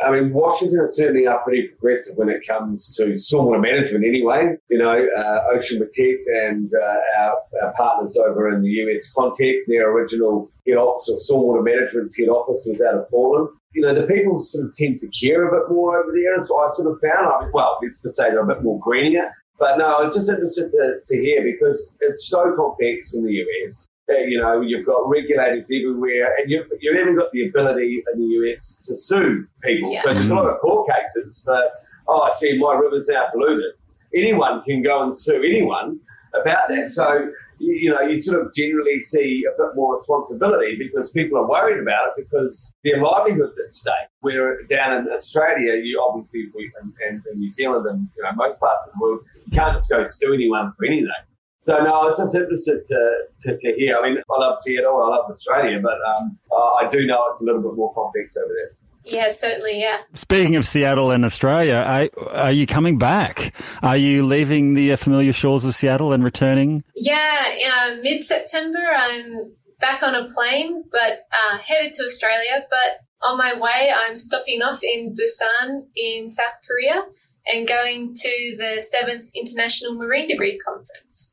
I 0.00 0.10
mean, 0.10 0.32
Washington 0.32 0.84
is 0.84 0.96
certainly 0.96 1.26
are 1.26 1.42
pretty 1.42 1.68
progressive 1.68 2.16
when 2.16 2.28
it 2.28 2.46
comes 2.46 2.94
to 2.96 3.14
stormwater 3.14 3.62
management 3.62 4.04
anyway. 4.04 4.56
You 4.68 4.78
know, 4.78 5.06
uh, 5.16 5.54
Ocean 5.54 5.78
Protect 5.78 6.26
and 6.26 6.70
uh, 6.74 7.20
our, 7.20 7.36
our, 7.62 7.74
partners 7.76 8.16
over 8.16 8.50
in 8.54 8.62
the 8.62 8.68
US 8.68 9.12
Contech, 9.16 9.60
their 9.66 9.90
original 9.90 10.50
head 10.66 10.76
office 10.76 11.08
of 11.08 11.18
stormwater 11.18 11.64
management 11.64 12.12
head 12.16 12.28
office 12.28 12.66
was 12.68 12.82
out 12.82 12.94
of 12.94 13.08
Portland. 13.08 13.48
You 13.72 13.82
know, 13.82 13.94
the 13.94 14.06
people 14.06 14.38
sort 14.40 14.66
of 14.66 14.74
tend 14.74 14.98
to 15.00 15.08
care 15.08 15.48
a 15.48 15.60
bit 15.60 15.74
more 15.74 15.98
over 15.98 16.12
there. 16.12 16.34
And 16.34 16.44
so 16.44 16.58
I 16.60 16.68
sort 16.70 16.92
of 16.92 17.00
found, 17.00 17.26
I 17.26 17.44
mean, 17.44 17.50
well, 17.54 17.78
it's 17.80 18.02
to 18.02 18.10
say 18.10 18.30
they're 18.30 18.44
a 18.44 18.46
bit 18.46 18.62
more 18.62 18.78
greenier. 18.80 19.30
But 19.58 19.78
no, 19.78 20.02
it's 20.02 20.14
just 20.14 20.28
interested 20.28 20.70
to, 20.72 21.00
to 21.06 21.20
hear 21.20 21.42
because 21.42 21.96
it's 22.00 22.28
so 22.28 22.54
complex 22.54 23.14
in 23.14 23.24
the 23.24 23.32
US 23.32 23.88
you 24.08 24.40
know, 24.40 24.60
you've 24.60 24.86
got 24.86 25.08
regulators 25.08 25.66
everywhere, 25.66 26.36
and 26.38 26.50
you've, 26.50 26.66
you've 26.80 26.96
even 26.96 27.16
got 27.16 27.32
the 27.32 27.48
ability 27.48 28.02
in 28.12 28.20
the 28.20 28.26
US 28.26 28.76
to 28.86 28.96
sue 28.96 29.46
people. 29.62 29.92
Yeah. 29.92 30.00
So 30.02 30.14
there's 30.14 30.30
a 30.30 30.34
lot 30.34 30.46
of 30.46 30.60
court 30.60 30.88
cases, 30.90 31.42
but 31.44 31.72
oh, 32.08 32.34
gee, 32.40 32.58
my 32.58 32.74
river's 32.74 33.08
now 33.08 33.26
polluted. 33.32 33.72
Anyone 34.14 34.62
can 34.62 34.82
go 34.82 35.02
and 35.02 35.16
sue 35.16 35.42
anyone 35.42 35.98
about 36.34 36.68
that. 36.68 36.88
So 36.88 37.30
you 37.58 37.90
know, 37.90 38.02
you 38.02 38.20
sort 38.20 38.44
of 38.44 38.52
generally 38.54 39.00
see 39.00 39.42
a 39.48 39.56
bit 39.56 39.74
more 39.74 39.94
responsibility 39.94 40.76
because 40.78 41.10
people 41.10 41.38
are 41.38 41.48
worried 41.48 41.80
about 41.80 42.08
it 42.08 42.28
because 42.28 42.74
their 42.84 43.02
livelihoods 43.02 43.58
at 43.58 43.72
stake. 43.72 43.94
Where 44.20 44.62
down 44.64 44.98
in 44.98 45.08
Australia, 45.12 45.74
you 45.82 46.04
obviously, 46.06 46.50
and, 46.82 46.92
and 47.08 47.22
in 47.32 47.38
New 47.38 47.50
Zealand 47.50 47.86
and 47.86 48.08
you 48.16 48.22
know 48.22 48.30
most 48.36 48.60
parts 48.60 48.84
of 48.86 48.92
the 48.92 48.98
world, 49.00 49.20
you 49.46 49.58
can't 49.58 49.76
just 49.76 49.88
go 49.88 50.04
sue 50.04 50.34
anyone 50.34 50.72
for 50.76 50.86
anything. 50.86 51.08
So 51.58 51.76
no, 51.78 51.90
I 51.90 52.04
was 52.06 52.18
just 52.18 52.34
interested 52.34 52.84
to, 52.86 53.12
to, 53.40 53.58
to, 53.58 53.72
hear. 53.76 53.96
I 53.96 54.08
mean, 54.08 54.18
I 54.18 54.40
love 54.40 54.58
Seattle, 54.62 55.02
and 55.02 55.14
I 55.14 55.16
love 55.16 55.30
Australia, 55.30 55.80
but 55.82 55.96
um, 56.16 56.38
I 56.52 56.86
do 56.88 57.06
know 57.06 57.24
it's 57.30 57.40
a 57.40 57.44
little 57.44 57.62
bit 57.62 57.74
more 57.74 57.92
complex 57.94 58.36
over 58.36 58.52
there. 58.52 58.76
Yeah, 59.06 59.30
certainly, 59.30 59.80
yeah. 59.80 59.98
Speaking 60.14 60.56
of 60.56 60.66
Seattle 60.66 61.12
and 61.12 61.24
Australia, 61.24 61.82
are, 61.86 62.08
are 62.32 62.52
you 62.52 62.66
coming 62.66 62.98
back? 62.98 63.54
Are 63.82 63.96
you 63.96 64.26
leaving 64.26 64.74
the 64.74 64.96
familiar 64.96 65.32
shores 65.32 65.64
of 65.64 65.76
Seattle 65.76 66.12
and 66.12 66.24
returning? 66.24 66.82
Yeah, 66.96 67.44
uh, 67.72 67.96
mid 68.02 68.24
September, 68.24 68.80
I'm 68.80 69.52
back 69.78 70.02
on 70.02 70.14
a 70.14 70.28
plane, 70.32 70.84
but 70.90 71.26
uh, 71.32 71.58
headed 71.58 71.92
to 71.94 72.02
Australia. 72.02 72.66
But 72.68 73.28
on 73.28 73.38
my 73.38 73.54
way, 73.58 73.92
I'm 73.94 74.16
stopping 74.16 74.60
off 74.62 74.80
in 74.82 75.14
Busan 75.14 75.86
in 75.94 76.28
South 76.28 76.58
Korea 76.66 77.04
and 77.46 77.68
going 77.68 78.12
to 78.14 78.56
the 78.58 78.82
seventh 78.82 79.30
International 79.34 79.94
Marine 79.94 80.28
Debris 80.28 80.58
Conference 80.58 81.32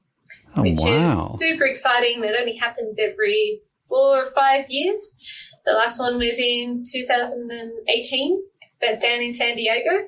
oh, 0.56 0.62
which 0.62 0.80
wow. 0.80 1.26
is 1.26 1.40
super 1.40 1.66
exciting. 1.66 2.22
That 2.22 2.40
only 2.40 2.56
happens 2.56 3.00
every 3.00 3.62
four 3.88 4.24
or 4.24 4.32
five 4.32 4.66
years. 4.70 5.16
The 5.66 5.74
last 5.74 6.00
one 6.00 6.18
was 6.18 6.40
in 6.40 6.84
2018, 6.90 8.44
but 8.82 9.00
down 9.00 9.22
in 9.22 9.34
San 9.34 9.56
Diego. 9.56 10.08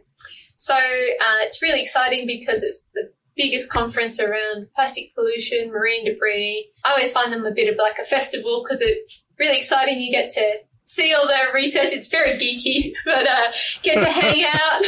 So 0.58 0.76
uh, 0.76 1.39
it's 1.41 1.62
really 1.62 1.82
exciting 1.82 2.28
because 2.28 2.64
it's 2.64 2.89
the 2.93 3.12
biggest 3.36 3.70
conference 3.70 4.20
around 4.20 4.68
plastic 4.76 5.14
pollution, 5.14 5.72
marine 5.72 6.06
debris. 6.06 6.70
I 6.84 6.91
always 6.91 7.12
find 7.12 7.32
them 7.32 7.46
a 7.46 7.54
bit 7.54 7.72
of 7.72 7.78
like 7.78 7.98
a 8.00 8.06
festival 8.06 8.64
because 8.64 8.82
it's 8.82 9.30
really 9.38 9.58
exciting. 9.58 10.00
You 10.00 10.12
get 10.12 10.32
to 10.32 10.60
see 10.86 11.14
all 11.14 11.28
the 11.28 11.38
research. 11.54 11.91
It's 11.91 12.08
very 12.08 12.32
geeky, 12.32 12.93
but 13.06 13.28
uh, 13.28 13.52
get 13.84 13.96
to 13.96 14.10
hang 14.10 14.46
out 14.54 14.86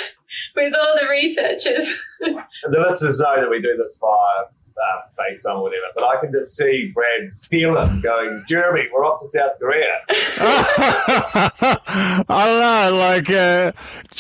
with 0.56 0.74
all 0.74 0.96
the 1.00 1.08
researchers. 1.10 1.90
the 2.20 2.86
listeners 2.88 3.20
know 3.20 3.36
that 3.36 3.50
we 3.50 3.62
do 3.62 3.76
this 3.78 3.98
via 4.00 4.50
uh, 4.78 5.02
face 5.18 5.46
on 5.46 5.62
whatever. 5.62 5.86
But 5.96 6.04
I 6.04 6.20
can 6.20 6.32
just 6.32 6.56
see 6.56 6.92
Brad's 6.94 7.46
feeling 7.48 8.02
going, 8.02 8.44
Jeremy, 8.48 8.84
we're 8.94 9.06
off 9.06 9.22
to 9.22 9.30
South 9.30 9.60
Korea. 9.60 9.86
I 12.30 12.46
don't 12.46 12.60
know, 12.60 12.98
like 12.98 13.30
uh, 13.30 13.72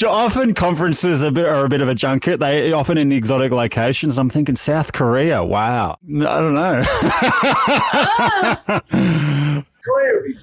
often 0.07 0.53
conferences 0.53 1.23
are 1.23 1.27
a, 1.27 1.31
bit, 1.31 1.45
are 1.45 1.65
a 1.65 1.69
bit 1.69 1.81
of 1.81 1.89
a 1.89 1.95
junket. 1.95 2.39
They 2.39 2.71
often 2.71 2.97
in 2.97 3.11
exotic 3.11 3.51
locations. 3.51 4.17
I'm 4.17 4.29
thinking 4.29 4.55
South 4.55 4.93
Korea. 4.93 5.43
Wow, 5.43 5.97
I 6.03 6.39
don't 6.39 6.53
know. 6.55 6.83
Ah. 8.09 9.63
Korea 9.87 10.13
would 10.15 10.25
be 10.25 10.33
fantastic. 10.33 10.36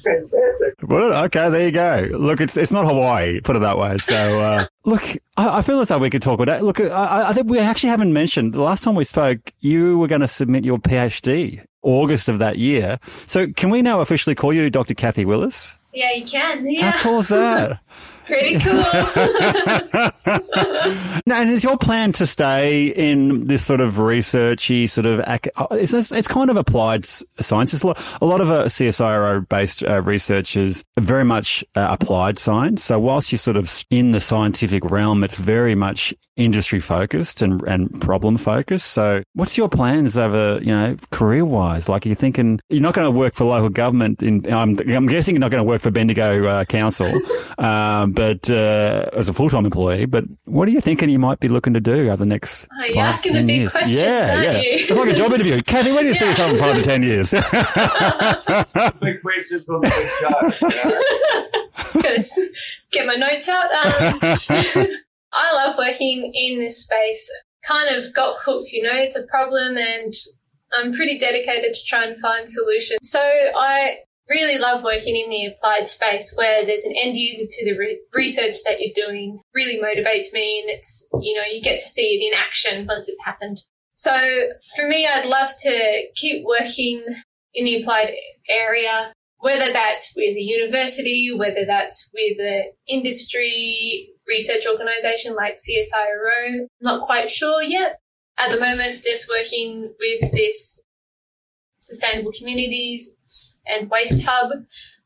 Well, 0.82 1.24
okay, 1.24 1.48
there 1.48 1.66
you 1.66 1.72
go. 1.72 2.08
Look, 2.18 2.40
it's 2.40 2.56
it's 2.56 2.72
not 2.72 2.86
Hawaii, 2.86 3.40
put 3.40 3.56
it 3.56 3.60
that 3.60 3.78
way. 3.78 3.98
So, 3.98 4.40
uh, 4.40 4.66
look, 4.84 5.02
I, 5.36 5.58
I, 5.58 5.62
feel 5.62 5.80
as 5.80 5.88
though 5.88 5.98
we 5.98 6.10
could 6.10 6.22
talk 6.22 6.40
about 6.40 6.60
it. 6.60 6.62
Look, 6.62 6.80
I, 6.80 7.28
I 7.28 7.32
think 7.32 7.48
we 7.48 7.58
actually 7.58 7.90
haven't 7.90 8.12
mentioned 8.12 8.52
the 8.52 8.62
last 8.62 8.84
time 8.84 8.94
we 8.94 9.04
spoke, 9.04 9.52
you 9.60 9.98
were 9.98 10.08
going 10.08 10.20
to 10.20 10.28
submit 10.28 10.64
your 10.64 10.78
PhD 10.78 11.64
August 11.82 12.28
of 12.28 12.38
that 12.40 12.58
year. 12.58 12.98
So, 13.26 13.46
can 13.52 13.70
we 13.70 13.82
now 13.82 14.00
officially 14.00 14.34
call 14.34 14.52
you 14.52 14.70
Dr. 14.70 14.94
Kathy 14.94 15.24
Willis? 15.24 15.76
Yeah, 15.92 16.12
you 16.12 16.24
can. 16.24 16.68
Yeah. 16.68 16.90
How 16.90 17.02
cool 17.02 17.20
is 17.20 17.28
that? 17.28 17.80
Pretty 18.24 18.58
cool. 18.58 18.74
now, 21.26 21.40
and 21.40 21.50
is 21.50 21.62
your 21.62 21.76
plan 21.76 22.12
to 22.12 22.26
stay 22.26 22.86
in 22.86 23.44
this 23.44 23.64
sort 23.64 23.80
of 23.80 23.94
researchy 23.94 24.88
sort 24.88 25.06
of? 25.06 25.22
It's 25.72 26.12
it's 26.12 26.28
kind 26.28 26.50
of 26.50 26.56
applied 26.56 27.04
science. 27.04 27.74
It's 27.74 27.82
a 27.82 27.88
lot, 27.88 28.18
a 28.22 28.26
lot 28.26 28.40
of 28.40 28.50
uh, 28.50 28.64
CSIRO 28.64 29.48
based 29.48 29.84
uh, 29.84 30.02
research 30.02 30.56
is 30.56 30.84
very 30.98 31.24
much 31.24 31.64
uh, 31.74 31.88
applied 31.90 32.38
science. 32.38 32.84
So 32.84 32.98
whilst 32.98 33.30
you're 33.30 33.38
sort 33.38 33.56
of 33.56 33.84
in 33.90 34.12
the 34.12 34.20
scientific 34.20 34.90
realm, 34.90 35.22
it's 35.22 35.36
very 35.36 35.74
much 35.74 36.14
industry 36.36 36.80
focused 36.80 37.42
and, 37.42 37.62
and 37.62 38.00
problem 38.00 38.36
focused. 38.36 38.88
So 38.88 39.22
what's 39.34 39.56
your 39.56 39.68
plans 39.68 40.16
over, 40.16 40.58
you 40.60 40.74
know, 40.74 40.96
career 41.10 41.44
wise? 41.44 41.88
Like 41.88 42.06
are 42.06 42.08
you're 42.08 42.16
thinking 42.16 42.60
you're 42.68 42.82
not 42.82 42.94
going 42.94 43.06
to 43.06 43.10
work 43.10 43.34
for 43.34 43.44
local 43.44 43.68
government 43.68 44.22
in, 44.22 44.52
I'm, 44.52 44.78
I'm 44.88 45.06
guessing 45.06 45.34
you're 45.34 45.40
not 45.40 45.50
going 45.50 45.62
to 45.62 45.68
work 45.68 45.82
for 45.82 45.90
Bendigo 45.90 46.46
uh, 46.46 46.64
Council, 46.64 47.10
um, 47.58 48.12
but 48.14 48.48
uh, 48.50 49.08
as 49.12 49.28
a 49.28 49.32
full 49.32 49.50
time 49.50 49.64
employee. 49.64 50.06
But 50.06 50.24
what 50.44 50.68
are 50.68 50.70
you 50.70 50.80
thinking 50.80 51.10
you 51.10 51.18
might 51.18 51.40
be 51.40 51.48
looking 51.48 51.74
to 51.74 51.80
do 51.80 52.06
over 52.08 52.16
the 52.16 52.26
next? 52.26 52.68
Oh, 52.72 52.84
you're 52.84 52.94
five, 52.94 53.04
asking 53.04 53.32
the 53.34 53.42
big 53.42 53.60
years? 53.60 53.72
questions, 53.72 54.00
yeah, 54.00 54.42
yeah. 54.42 54.58
You? 54.58 54.70
It's 54.70 54.90
like 54.90 55.08
a 55.08 55.14
job 55.14 55.32
interview. 55.32 55.62
Kathy, 55.62 55.92
where 55.92 56.00
do 56.00 56.08
you 56.08 56.14
yeah. 56.14 56.18
see 56.18 56.26
yourself 56.26 56.52
in 56.52 56.58
five 56.58 56.76
to 56.76 56.82
ten 56.82 57.02
years? 57.02 57.30
big 59.00 59.22
questions 59.22 59.64
from 59.64 59.80
the 59.82 59.90
show. 60.20 60.50
Get 62.92 63.06
my 63.06 63.16
notes 63.16 63.48
out. 63.48 63.64
Um, 63.64 64.20
I 65.32 65.52
love 65.54 65.76
working 65.76 66.30
in 66.34 66.60
this 66.60 66.78
space. 66.78 67.30
Kind 67.66 67.94
of 67.94 68.14
got 68.14 68.36
hooked, 68.38 68.72
you 68.72 68.82
know, 68.82 68.92
it's 68.92 69.16
a 69.16 69.24
problem 69.24 69.76
and 69.76 70.14
I'm 70.76 70.92
pretty 70.92 71.18
dedicated 71.18 71.74
to 71.74 71.84
try 71.86 72.04
and 72.04 72.16
find 72.20 72.48
solutions. 72.48 72.98
So 73.02 73.20
I 73.20 73.96
really 74.28 74.58
love 74.58 74.82
working 74.82 75.16
in 75.16 75.28
the 75.28 75.46
applied 75.46 75.86
space 75.86 76.32
where 76.36 76.64
there's 76.64 76.84
an 76.84 76.94
end 76.96 77.16
user 77.16 77.46
to 77.48 77.64
the 77.64 77.76
re- 77.76 78.00
research 78.12 78.56
that 78.64 78.80
you're 78.80 79.06
doing 79.06 79.40
really 79.54 79.78
motivates 79.78 80.32
me 80.32 80.60
and 80.60 80.70
it's 80.70 81.06
you 81.20 81.34
know 81.34 81.42
you 81.50 81.60
get 81.60 81.78
to 81.78 81.86
see 81.86 82.14
it 82.14 82.32
in 82.32 82.38
action 82.38 82.86
once 82.86 83.08
it's 83.08 83.22
happened. 83.24 83.62
So 83.92 84.12
for 84.76 84.88
me 84.88 85.06
i'd 85.06 85.26
love 85.26 85.50
to 85.60 86.02
keep 86.16 86.44
working 86.44 87.04
in 87.54 87.64
the 87.64 87.82
applied 87.82 88.12
area 88.48 89.12
whether 89.38 89.72
that's 89.72 90.12
with 90.16 90.36
a 90.36 90.40
university 90.40 91.32
whether 91.36 91.64
that's 91.66 92.08
with 92.14 92.38
an 92.40 92.72
industry 92.88 94.08
research 94.26 94.64
organization 94.66 95.34
like 95.34 95.56
csiro 95.56 96.66
not 96.80 97.06
quite 97.06 97.30
sure 97.30 97.62
yet. 97.62 97.98
At 98.36 98.50
the 98.50 98.58
moment 98.58 99.02
just 99.04 99.28
working 99.28 99.92
with 100.00 100.32
this 100.32 100.82
sustainable 101.80 102.32
communities 102.36 103.10
and 103.66 103.90
Waste 103.90 104.22
Hub. 104.24 104.50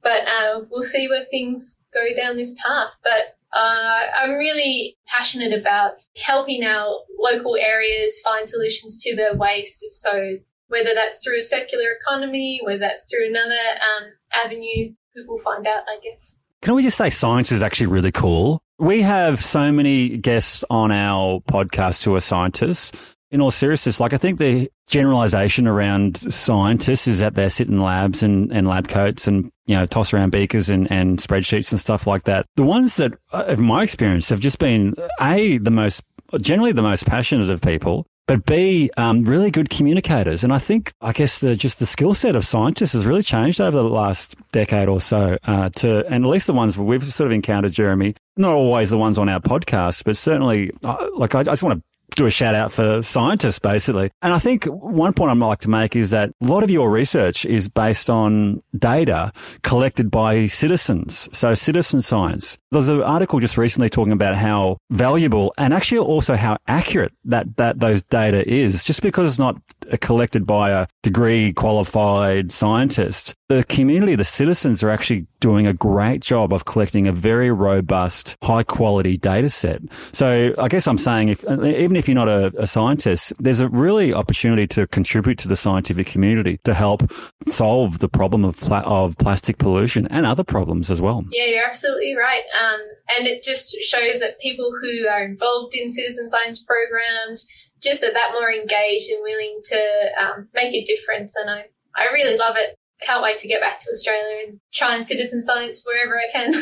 But 0.03 0.23
uh, 0.29 0.61
we'll 0.71 0.83
see 0.83 1.09
where 1.09 1.25
things 1.25 1.83
go 1.93 2.01
down 2.17 2.37
this 2.37 2.55
path. 2.55 2.91
But 3.03 3.37
uh, 3.53 4.01
I'm 4.21 4.33
really 4.33 4.97
passionate 5.07 5.59
about 5.59 5.93
helping 6.17 6.63
our 6.65 7.01
local 7.19 7.57
areas 7.57 8.21
find 8.23 8.47
solutions 8.47 9.03
to 9.03 9.17
their 9.17 9.35
waste. 9.35 9.85
So 9.93 10.37
whether 10.69 10.91
that's 10.95 11.23
through 11.25 11.41
a 11.41 11.43
circular 11.43 11.87
economy, 12.01 12.61
whether 12.63 12.79
that's 12.79 13.11
through 13.11 13.29
another 13.29 13.55
um, 13.55 14.13
avenue, 14.33 14.95
people 15.17 15.39
find 15.39 15.67
out, 15.67 15.83
I 15.89 15.99
guess. 16.03 16.39
Can 16.61 16.75
we 16.75 16.83
just 16.83 16.99
say 16.99 17.11
science 17.11 17.53
is 17.53 17.63
actually 17.63 17.87
really 17.87 18.13
cool? 18.13 18.61
We 18.79 19.03
have 19.03 19.43
so 19.43 19.73
many 19.73 20.19
guests 20.19 20.65
on 20.71 20.93
our 20.93 21.41
podcast 21.41 22.05
who 22.05 22.15
are 22.15 22.21
scientists 22.21 23.17
in 23.31 23.41
all 23.41 23.51
seriousness, 23.51 24.01
like 24.01 24.13
I 24.13 24.17
think 24.17 24.39
the 24.39 24.71
generalization 24.89 25.67
around 25.67 26.17
scientists 26.33 27.07
is 27.07 27.19
that 27.19 27.35
they 27.35 27.49
sit 27.49 27.69
in 27.69 27.81
labs 27.81 28.23
and, 28.23 28.51
and 28.53 28.67
lab 28.67 28.89
coats 28.89 29.27
and, 29.27 29.51
you 29.67 29.77
know, 29.77 29.87
toss 29.87 30.15
around 30.15 30.31
beakers 30.31 30.71
and, 30.71 30.91
and 30.91 31.19
spreadsheets 31.19 31.71
and 31.71 31.81
stuff 31.81 32.07
like 32.07 32.25
that. 32.25 32.47
The 32.57 32.63
ones 32.63 32.97
that, 32.97 33.13
uh, 33.33 33.45
in 33.49 33.63
my 33.63 33.83
experience, 33.83 34.31
have 34.31 34.41
just 34.41 34.59
been 34.59 34.95
A, 35.21 35.59
the 35.59 35.71
most, 35.71 36.03
generally 36.41 36.73
the 36.73 36.83
most 36.83 37.07
passionate 37.07 37.51
of 37.51 37.61
people, 37.61 38.07
but 38.27 38.45
B, 38.47 38.91
um, 38.97 39.25
really 39.25 39.51
good 39.51 39.69
communicators. 39.71 40.45
And 40.45 40.53
I 40.53 40.59
think, 40.59 40.93
I 41.01 41.13
guess 41.13 41.39
the, 41.41 41.55
just 41.57 41.79
the 41.79 41.87
skill 41.87 42.15
set 42.15 42.37
of 42.37 42.47
scientists 42.47 42.93
has 42.93 43.05
really 43.05 43.23
changed 43.23 43.61
over 43.61 43.77
the 43.77 43.83
last 43.83 44.37
decade 44.53 44.89
or 44.89 45.01
so, 45.01 45.37
uh, 45.45 45.69
to, 45.77 46.07
and 46.07 46.25
at 46.25 46.29
least 46.29 46.47
the 46.47 46.55
ones 46.55 46.79
we've 46.79 47.13
sort 47.13 47.27
of 47.27 47.33
encountered, 47.33 47.73
Jeremy, 47.73 48.15
not 48.39 48.53
always 48.53 48.89
the 48.89 48.99
ones 48.99 49.19
on 49.19 49.29
our 49.29 49.41
podcast, 49.41 50.05
but 50.05 50.17
certainly, 50.17 50.71
uh, 50.85 51.09
like, 51.15 51.35
I, 51.35 51.41
I 51.41 51.45
just 51.45 51.63
want 51.63 51.79
to 51.79 51.85
do 52.17 52.27
a 52.27 52.31
shout 52.31 52.55
out 52.55 52.73
for 52.73 53.03
scientists, 53.03 53.59
basically. 53.59 54.11
And 54.23 54.33
I 54.33 54.39
think 54.39 54.65
one 54.65 55.13
point 55.13 55.31
I'd 55.31 55.39
like 55.39 55.61
to 55.61 55.71
make 55.71 55.95
is 55.95 56.11
that 56.11 56.31
a 56.41 56.45
lot 56.45 56.63
of 56.63 56.71
your 56.71 56.91
research 56.91 57.45
is 57.45 57.69
based 57.69 58.11
on 58.11 58.63
data 58.77 59.33
collected 59.63 60.11
by 60.11 60.47
citizens. 60.47 61.29
So 61.33 61.55
citizen 61.55 62.03
science. 62.03 62.59
There's 62.71 62.89
an 62.89 63.03
article 63.03 63.41
just 63.41 63.57
recently 63.57 63.89
talking 63.89 64.13
about 64.13 64.37
how 64.37 64.79
valuable 64.91 65.55
and 65.59 65.73
actually 65.73 65.99
also 65.99 66.35
how 66.35 66.59
accurate 66.67 67.13
that, 67.25 67.57
that 67.57 67.81
those 67.81 68.03
data 68.03 68.49
is. 68.49 68.85
Just 68.85 69.03
because 69.03 69.27
it's 69.27 69.39
not 69.39 69.57
collected 70.01 70.47
by 70.47 70.71
a 70.71 70.87
degree 71.03 71.53
qualified 71.53 72.53
scientist, 72.53 73.35
the 73.49 73.65
community, 73.65 74.15
the 74.15 74.25
citizens 74.25 74.83
are 74.83 74.91
actually 74.91 75.27
doing 75.41 75.67
a 75.67 75.73
great 75.73 76.21
job 76.21 76.53
of 76.53 76.65
collecting 76.67 77.07
a 77.07 77.13
very 77.13 77.51
robust, 77.51 78.37
high 78.43 78.63
quality 78.63 79.17
data 79.17 79.49
set. 79.49 79.81
So 80.13 80.55
I 80.59 80.69
guess 80.69 80.87
I'm 80.87 80.99
saying 80.99 81.29
if, 81.29 81.45
even 81.45 81.97
if 81.99 82.07
you're 82.07 82.15
not 82.15 82.29
a, 82.29 82.53
a 82.57 82.67
scientist, 82.67 83.33
there's 83.41 83.59
a 83.59 83.69
really 83.69 84.15
opportunity 84.15 84.69
to 84.69 84.87
contribute 84.87 85.37
to 85.39 85.49
the 85.49 85.57
scientific 85.57 86.07
community 86.07 86.59
to 86.63 86.73
help 86.73 87.11
solve 87.49 87.99
the 87.99 88.09
problem 88.09 88.45
of, 88.45 88.59
pla- 88.61 88.85
of 88.87 89.19
plastic 89.19 89.59
pollution 89.59 90.07
and 90.07 90.25
other 90.25 90.45
problems 90.45 90.93
as 90.93 91.01
well. 91.01 91.25
Yeah, 91.33 91.47
you're 91.47 91.67
absolutely 91.67 92.15
right. 92.15 92.43
Um, 92.63 92.81
and 93.19 93.27
it 93.27 93.43
just 93.43 93.75
shows 93.81 94.21
that 94.21 94.39
people 94.41 94.71
who 94.81 95.09
are 95.09 95.25
involved 95.25 95.75
in 95.75 95.91
citizen 95.91 96.29
science 96.29 96.63
programs 96.63 97.47
just 97.83 98.05
are 98.05 98.13
that 98.13 98.31
more 98.33 98.51
engaged 98.51 99.11
and 99.11 99.23
willing 99.23 99.61
to 99.65 100.11
um, 100.21 100.49
make 100.55 100.73
a 100.73 100.85
difference. 100.85 101.35
And 101.35 101.51
I, 101.51 101.65
I 101.97 102.13
really 102.13 102.37
love 102.37 102.55
it. 102.57 102.77
Can't 103.03 103.23
wait 103.23 103.39
to 103.39 103.49
get 103.49 103.61
back 103.61 103.81
to 103.81 103.91
Australia 103.91 104.47
and 104.47 104.61
try 104.73 104.95
and 104.95 105.05
citizen 105.05 105.43
science 105.43 105.85
wherever 105.85 106.17
I 106.17 106.31
can. 106.33 106.53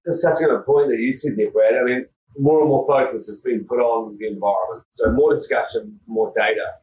That's 0.06 0.22
such 0.22 0.38
a 0.38 0.44
good 0.44 0.64
point 0.64 0.88
that 0.88 0.98
you 0.98 1.12
said 1.12 1.36
there, 1.36 1.50
Brad. 1.50 1.74
I 1.74 1.82
mean, 1.82 2.04
more 2.38 2.60
and 2.60 2.68
more 2.68 2.86
focus 2.86 3.26
has 3.26 3.40
been 3.40 3.64
put 3.64 3.80
on 3.80 4.16
the 4.18 4.26
environment. 4.26 4.84
So 4.94 5.12
more 5.12 5.34
discussion, 5.34 5.98
more 6.06 6.32
data. 6.36 6.74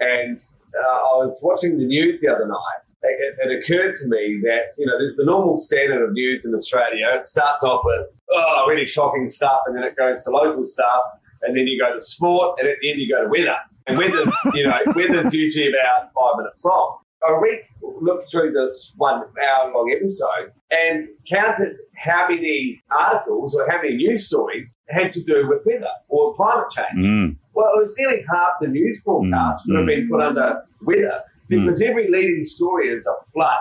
And 0.00 0.40
uh, 0.76 0.96
I 0.96 1.24
was 1.24 1.38
watching 1.42 1.78
the 1.78 1.84
news 1.84 2.20
the 2.20 2.28
other 2.28 2.46
night. 2.46 2.80
It, 3.02 3.36
it 3.38 3.60
occurred 3.60 3.96
to 3.96 4.06
me 4.08 4.40
that, 4.42 4.72
you 4.78 4.86
know, 4.86 4.96
the, 4.98 5.12
the 5.18 5.24
normal 5.24 5.58
standard 5.58 6.02
of 6.02 6.12
news 6.12 6.44
in 6.44 6.54
Australia, 6.54 7.06
it 7.14 7.26
starts 7.26 7.62
off 7.62 7.82
with, 7.84 8.06
oh, 8.32 8.64
really 8.66 8.86
shocking 8.86 9.28
stuff, 9.28 9.60
and 9.66 9.76
then 9.76 9.84
it 9.84 9.94
goes 9.94 10.24
to 10.24 10.30
local 10.30 10.64
stuff, 10.64 11.02
and 11.42 11.56
then 11.56 11.66
you 11.66 11.78
go 11.78 11.94
to 11.94 12.02
sport, 12.02 12.58
and 12.58 12.68
at 12.68 12.76
the 12.80 12.90
end 12.90 13.00
you 13.00 13.14
go 13.14 13.22
to 13.22 13.28
weather. 13.28 13.56
And 13.86 13.98
weather's, 13.98 14.34
you 14.54 14.66
know, 14.66 14.78
weather's 14.96 15.34
usually 15.34 15.68
about 15.68 16.10
five 16.18 16.38
minutes 16.38 16.64
long. 16.64 16.98
I 17.26 17.38
read, 17.40 17.60
looked 18.00 18.30
through 18.30 18.52
this 18.52 18.92
one 18.96 19.22
hour 19.22 19.72
long 19.72 19.94
episode 19.94 20.52
and 20.70 21.08
counted 21.28 21.76
how 21.96 22.26
many 22.28 22.82
articles 22.90 23.54
or 23.54 23.68
how 23.70 23.76
many 23.78 23.96
news 23.96 24.26
stories 24.26 24.76
had 24.88 25.12
to 25.12 25.22
do 25.22 25.48
with 25.48 25.60
weather 25.66 25.88
or 26.08 26.34
climate 26.34 26.66
change. 26.70 27.06
Mm. 27.06 27.36
Well, 27.54 27.66
it 27.76 27.80
was 27.80 27.94
nearly 27.98 28.24
half 28.32 28.52
the 28.60 28.68
news 28.68 29.00
broadcasts 29.02 29.66
would 29.66 29.76
have 29.78 29.86
been 29.86 30.08
put 30.08 30.20
under 30.20 30.64
weather 30.82 31.20
because 31.48 31.80
every 31.82 32.10
leading 32.10 32.44
story 32.44 32.88
is 32.88 33.06
a 33.06 33.14
flood 33.32 33.58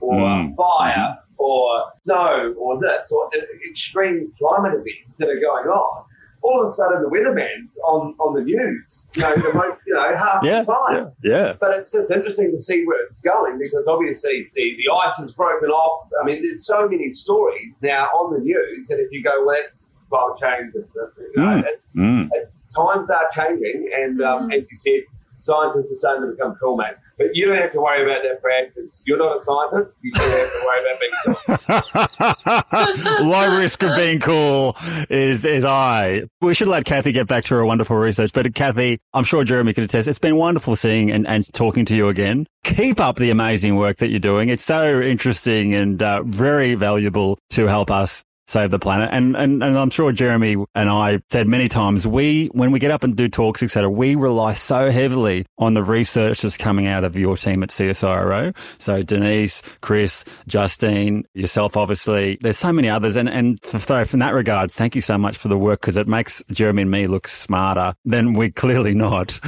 or 0.00 0.14
Mm. 0.14 0.52
a 0.52 0.56
fire 0.56 1.18
or 1.38 1.92
snow 2.04 2.54
or 2.58 2.80
this 2.80 3.12
or 3.12 3.30
extreme 3.70 4.32
climate 4.38 4.72
events 4.74 5.18
that 5.18 5.28
are 5.28 5.38
going 5.40 5.68
on. 5.68 6.04
All 6.46 6.60
of 6.62 6.66
a 6.66 6.70
sudden, 6.80 7.02
the 7.02 7.08
weatherman's 7.16 7.76
on, 7.92 8.14
on 8.24 8.30
the 8.38 8.44
news, 8.52 9.10
you 9.16 9.22
know, 9.22 9.34
the 9.34 9.52
most, 9.62 9.82
you 9.86 9.94
know, 9.94 10.14
half 10.24 10.40
Yeah. 10.44 10.60
the 10.62 10.72
time. 10.72 11.12
Yeah. 11.22 11.30
yeah, 11.32 11.52
But 11.62 11.70
it's 11.78 11.90
just 11.92 12.10
interesting 12.10 12.52
to 12.52 12.58
see 12.68 12.84
where 12.86 13.02
it's 13.06 13.20
going 13.20 13.58
because 13.58 13.84
obviously 13.88 14.36
the, 14.54 14.66
the 14.80 14.86
ice 15.04 15.16
has 15.18 15.32
broken 15.32 15.70
off. 15.70 16.08
I 16.20 16.24
mean, 16.24 16.42
there's 16.42 16.64
so 16.64 16.88
many 16.88 17.10
stories 17.12 17.80
now 17.82 18.04
on 18.18 18.32
the 18.34 18.40
news, 18.40 18.90
and 18.90 19.00
if 19.00 19.08
you 19.10 19.22
go, 19.24 19.44
well, 19.44 19.56
it's 19.64 19.90
climate 20.08 20.38
change, 20.44 20.72
it's, 20.76 20.94
you 21.34 21.42
know, 21.42 21.56
Mm. 21.56 21.64
it's, 21.74 21.88
Mm. 21.96 22.28
it's 22.38 22.62
times 22.76 23.10
are 23.10 23.28
changing, 23.34 23.90
and 24.02 24.22
um, 24.22 24.50
as 24.52 24.62
you 24.70 24.76
said, 24.76 25.00
scientists 25.38 25.92
are 25.92 25.96
starting 25.96 26.28
to 26.28 26.34
become 26.34 26.54
cool, 26.60 26.76
mate. 26.76 26.94
But 27.18 27.28
you 27.32 27.46
don't 27.46 27.56
have 27.56 27.72
to 27.72 27.80
worry 27.80 28.02
about 28.02 28.22
that, 28.24 28.42
Brad, 28.42 28.72
because 28.74 29.02
you're 29.06 29.16
not 29.16 29.36
a 29.36 29.40
scientist. 29.40 30.00
You 30.02 30.12
don't 30.12 30.30
have 30.30 30.50
to 30.52 30.62
worry 30.66 30.80
about 30.84 31.96
being 32.44 33.16
cool. 33.18 33.26
Low 33.30 33.58
risk 33.58 33.82
of 33.82 33.96
being 33.96 34.20
cool 34.20 34.76
is 35.08 35.44
is 35.46 35.64
I. 35.64 36.24
We 36.42 36.52
should 36.52 36.68
let 36.68 36.84
Kathy 36.84 37.12
get 37.12 37.26
back 37.26 37.44
to 37.44 37.54
her 37.54 37.64
wonderful 37.64 37.96
research. 37.96 38.32
But 38.34 38.54
Kathy, 38.54 38.98
I'm 39.14 39.24
sure 39.24 39.44
Jeremy 39.44 39.72
could 39.72 39.84
attest. 39.84 40.08
It's 40.08 40.18
been 40.18 40.36
wonderful 40.36 40.76
seeing 40.76 41.10
and, 41.10 41.26
and 41.26 41.50
talking 41.54 41.86
to 41.86 41.94
you 41.94 42.08
again. 42.08 42.46
Keep 42.64 43.00
up 43.00 43.16
the 43.16 43.30
amazing 43.30 43.76
work 43.76 43.96
that 43.98 44.08
you're 44.08 44.20
doing. 44.20 44.50
It's 44.50 44.64
so 44.64 45.00
interesting 45.00 45.72
and 45.72 46.02
uh, 46.02 46.22
very 46.24 46.74
valuable 46.74 47.38
to 47.50 47.66
help 47.66 47.90
us 47.90 48.22
save 48.46 48.70
the 48.70 48.78
planet. 48.78 49.10
And, 49.12 49.36
and 49.36 49.62
and 49.62 49.78
I'm 49.78 49.90
sure 49.90 50.12
Jeremy 50.12 50.56
and 50.74 50.88
I 50.88 51.20
said 51.30 51.48
many 51.48 51.68
times 51.68 52.06
we 52.06 52.46
when 52.52 52.72
we 52.72 52.78
get 52.78 52.90
up 52.90 53.04
and 53.04 53.16
do 53.16 53.28
talks, 53.28 53.62
etc. 53.62 53.90
We 53.90 54.14
rely 54.14 54.54
so 54.54 54.90
heavily 54.90 55.46
on 55.58 55.74
the 55.74 55.82
research 55.82 56.42
that's 56.42 56.56
coming 56.56 56.86
out 56.86 57.04
of 57.04 57.16
your 57.16 57.36
team 57.36 57.62
at 57.62 57.70
CSIRO. 57.70 58.56
So 58.78 59.02
Denise, 59.02 59.62
Chris, 59.80 60.24
Justine, 60.46 61.24
yourself, 61.34 61.76
obviously. 61.76 62.38
There's 62.40 62.58
so 62.58 62.72
many 62.72 62.88
others, 62.88 63.16
and 63.16 63.28
and 63.28 63.58
so 63.64 64.04
from 64.04 64.20
that 64.20 64.34
regards, 64.34 64.74
thank 64.74 64.94
you 64.94 65.00
so 65.00 65.18
much 65.18 65.36
for 65.36 65.48
the 65.48 65.58
work 65.58 65.80
because 65.80 65.96
it 65.96 66.08
makes 66.08 66.42
Jeremy 66.50 66.82
and 66.82 66.90
me 66.90 67.06
look 67.06 67.28
smarter 67.28 67.94
than 68.04 68.34
we're 68.34 68.50
clearly 68.50 68.94
not. 68.94 69.30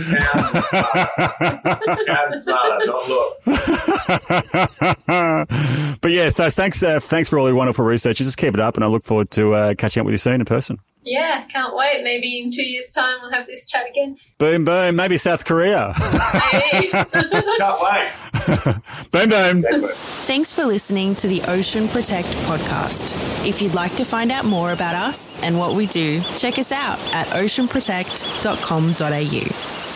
Smarter, 2.38 2.86
not 2.86 3.09
look. 3.09 3.44
but 6.01 6.11
yeah, 6.11 6.30
so 6.30 6.51
thanks, 6.51 6.82
uh, 6.82 7.01
thanks 7.01 7.28
for 7.28 7.38
all 7.38 7.46
your 7.46 7.57
wonderful 7.57 7.84
research. 7.84 8.20
You 8.20 8.26
just 8.26 8.38
keep 8.38 8.55
it 8.55 8.61
up, 8.61 8.76
and 8.76 8.84
look 8.91 9.05
forward 9.05 9.30
to 9.32 9.55
uh, 9.55 9.74
catching 9.74 10.01
up 10.01 10.07
with 10.07 10.12
you 10.14 10.18
soon 10.18 10.41
in 10.41 10.45
person. 10.45 10.78
yeah, 11.05 11.45
can't 11.49 11.74
wait. 11.74 12.03
Maybe 12.05 12.41
in 12.41 12.51
two 12.51 12.62
years' 12.64 12.91
time 12.91 13.16
we'll 13.22 13.30
have 13.32 13.47
this 13.47 13.66
chat 13.66 13.89
again. 13.89 14.16
Boom, 14.39 14.64
boom. 14.64 14.97
Maybe 14.97 15.16
South 15.16 15.45
Korea. 15.45 15.93
Hey. 15.95 16.89
Can't 16.91 17.80
wait. 17.80 18.11
boom, 19.11 19.28
boom. 19.30 19.64
Thanks 20.26 20.53
for 20.53 20.64
listening 20.64 21.14
to 21.16 21.26
the 21.28 21.41
Ocean 21.49 21.89
Protect 21.89 22.28
podcast. 22.49 23.14
If 23.47 23.62
you'd 23.62 23.74
like 23.74 23.95
to 23.97 24.05
find 24.05 24.30
out 24.30 24.45
more 24.45 24.72
about 24.72 24.95
us 24.95 25.43
and 25.43 25.59
what 25.59 25.74
we 25.74 25.86
do, 25.86 26.20
check 26.36 26.59
us 26.59 26.72
out 26.72 26.99
at 27.14 27.26
oceanprotect.com.au. 27.28 29.88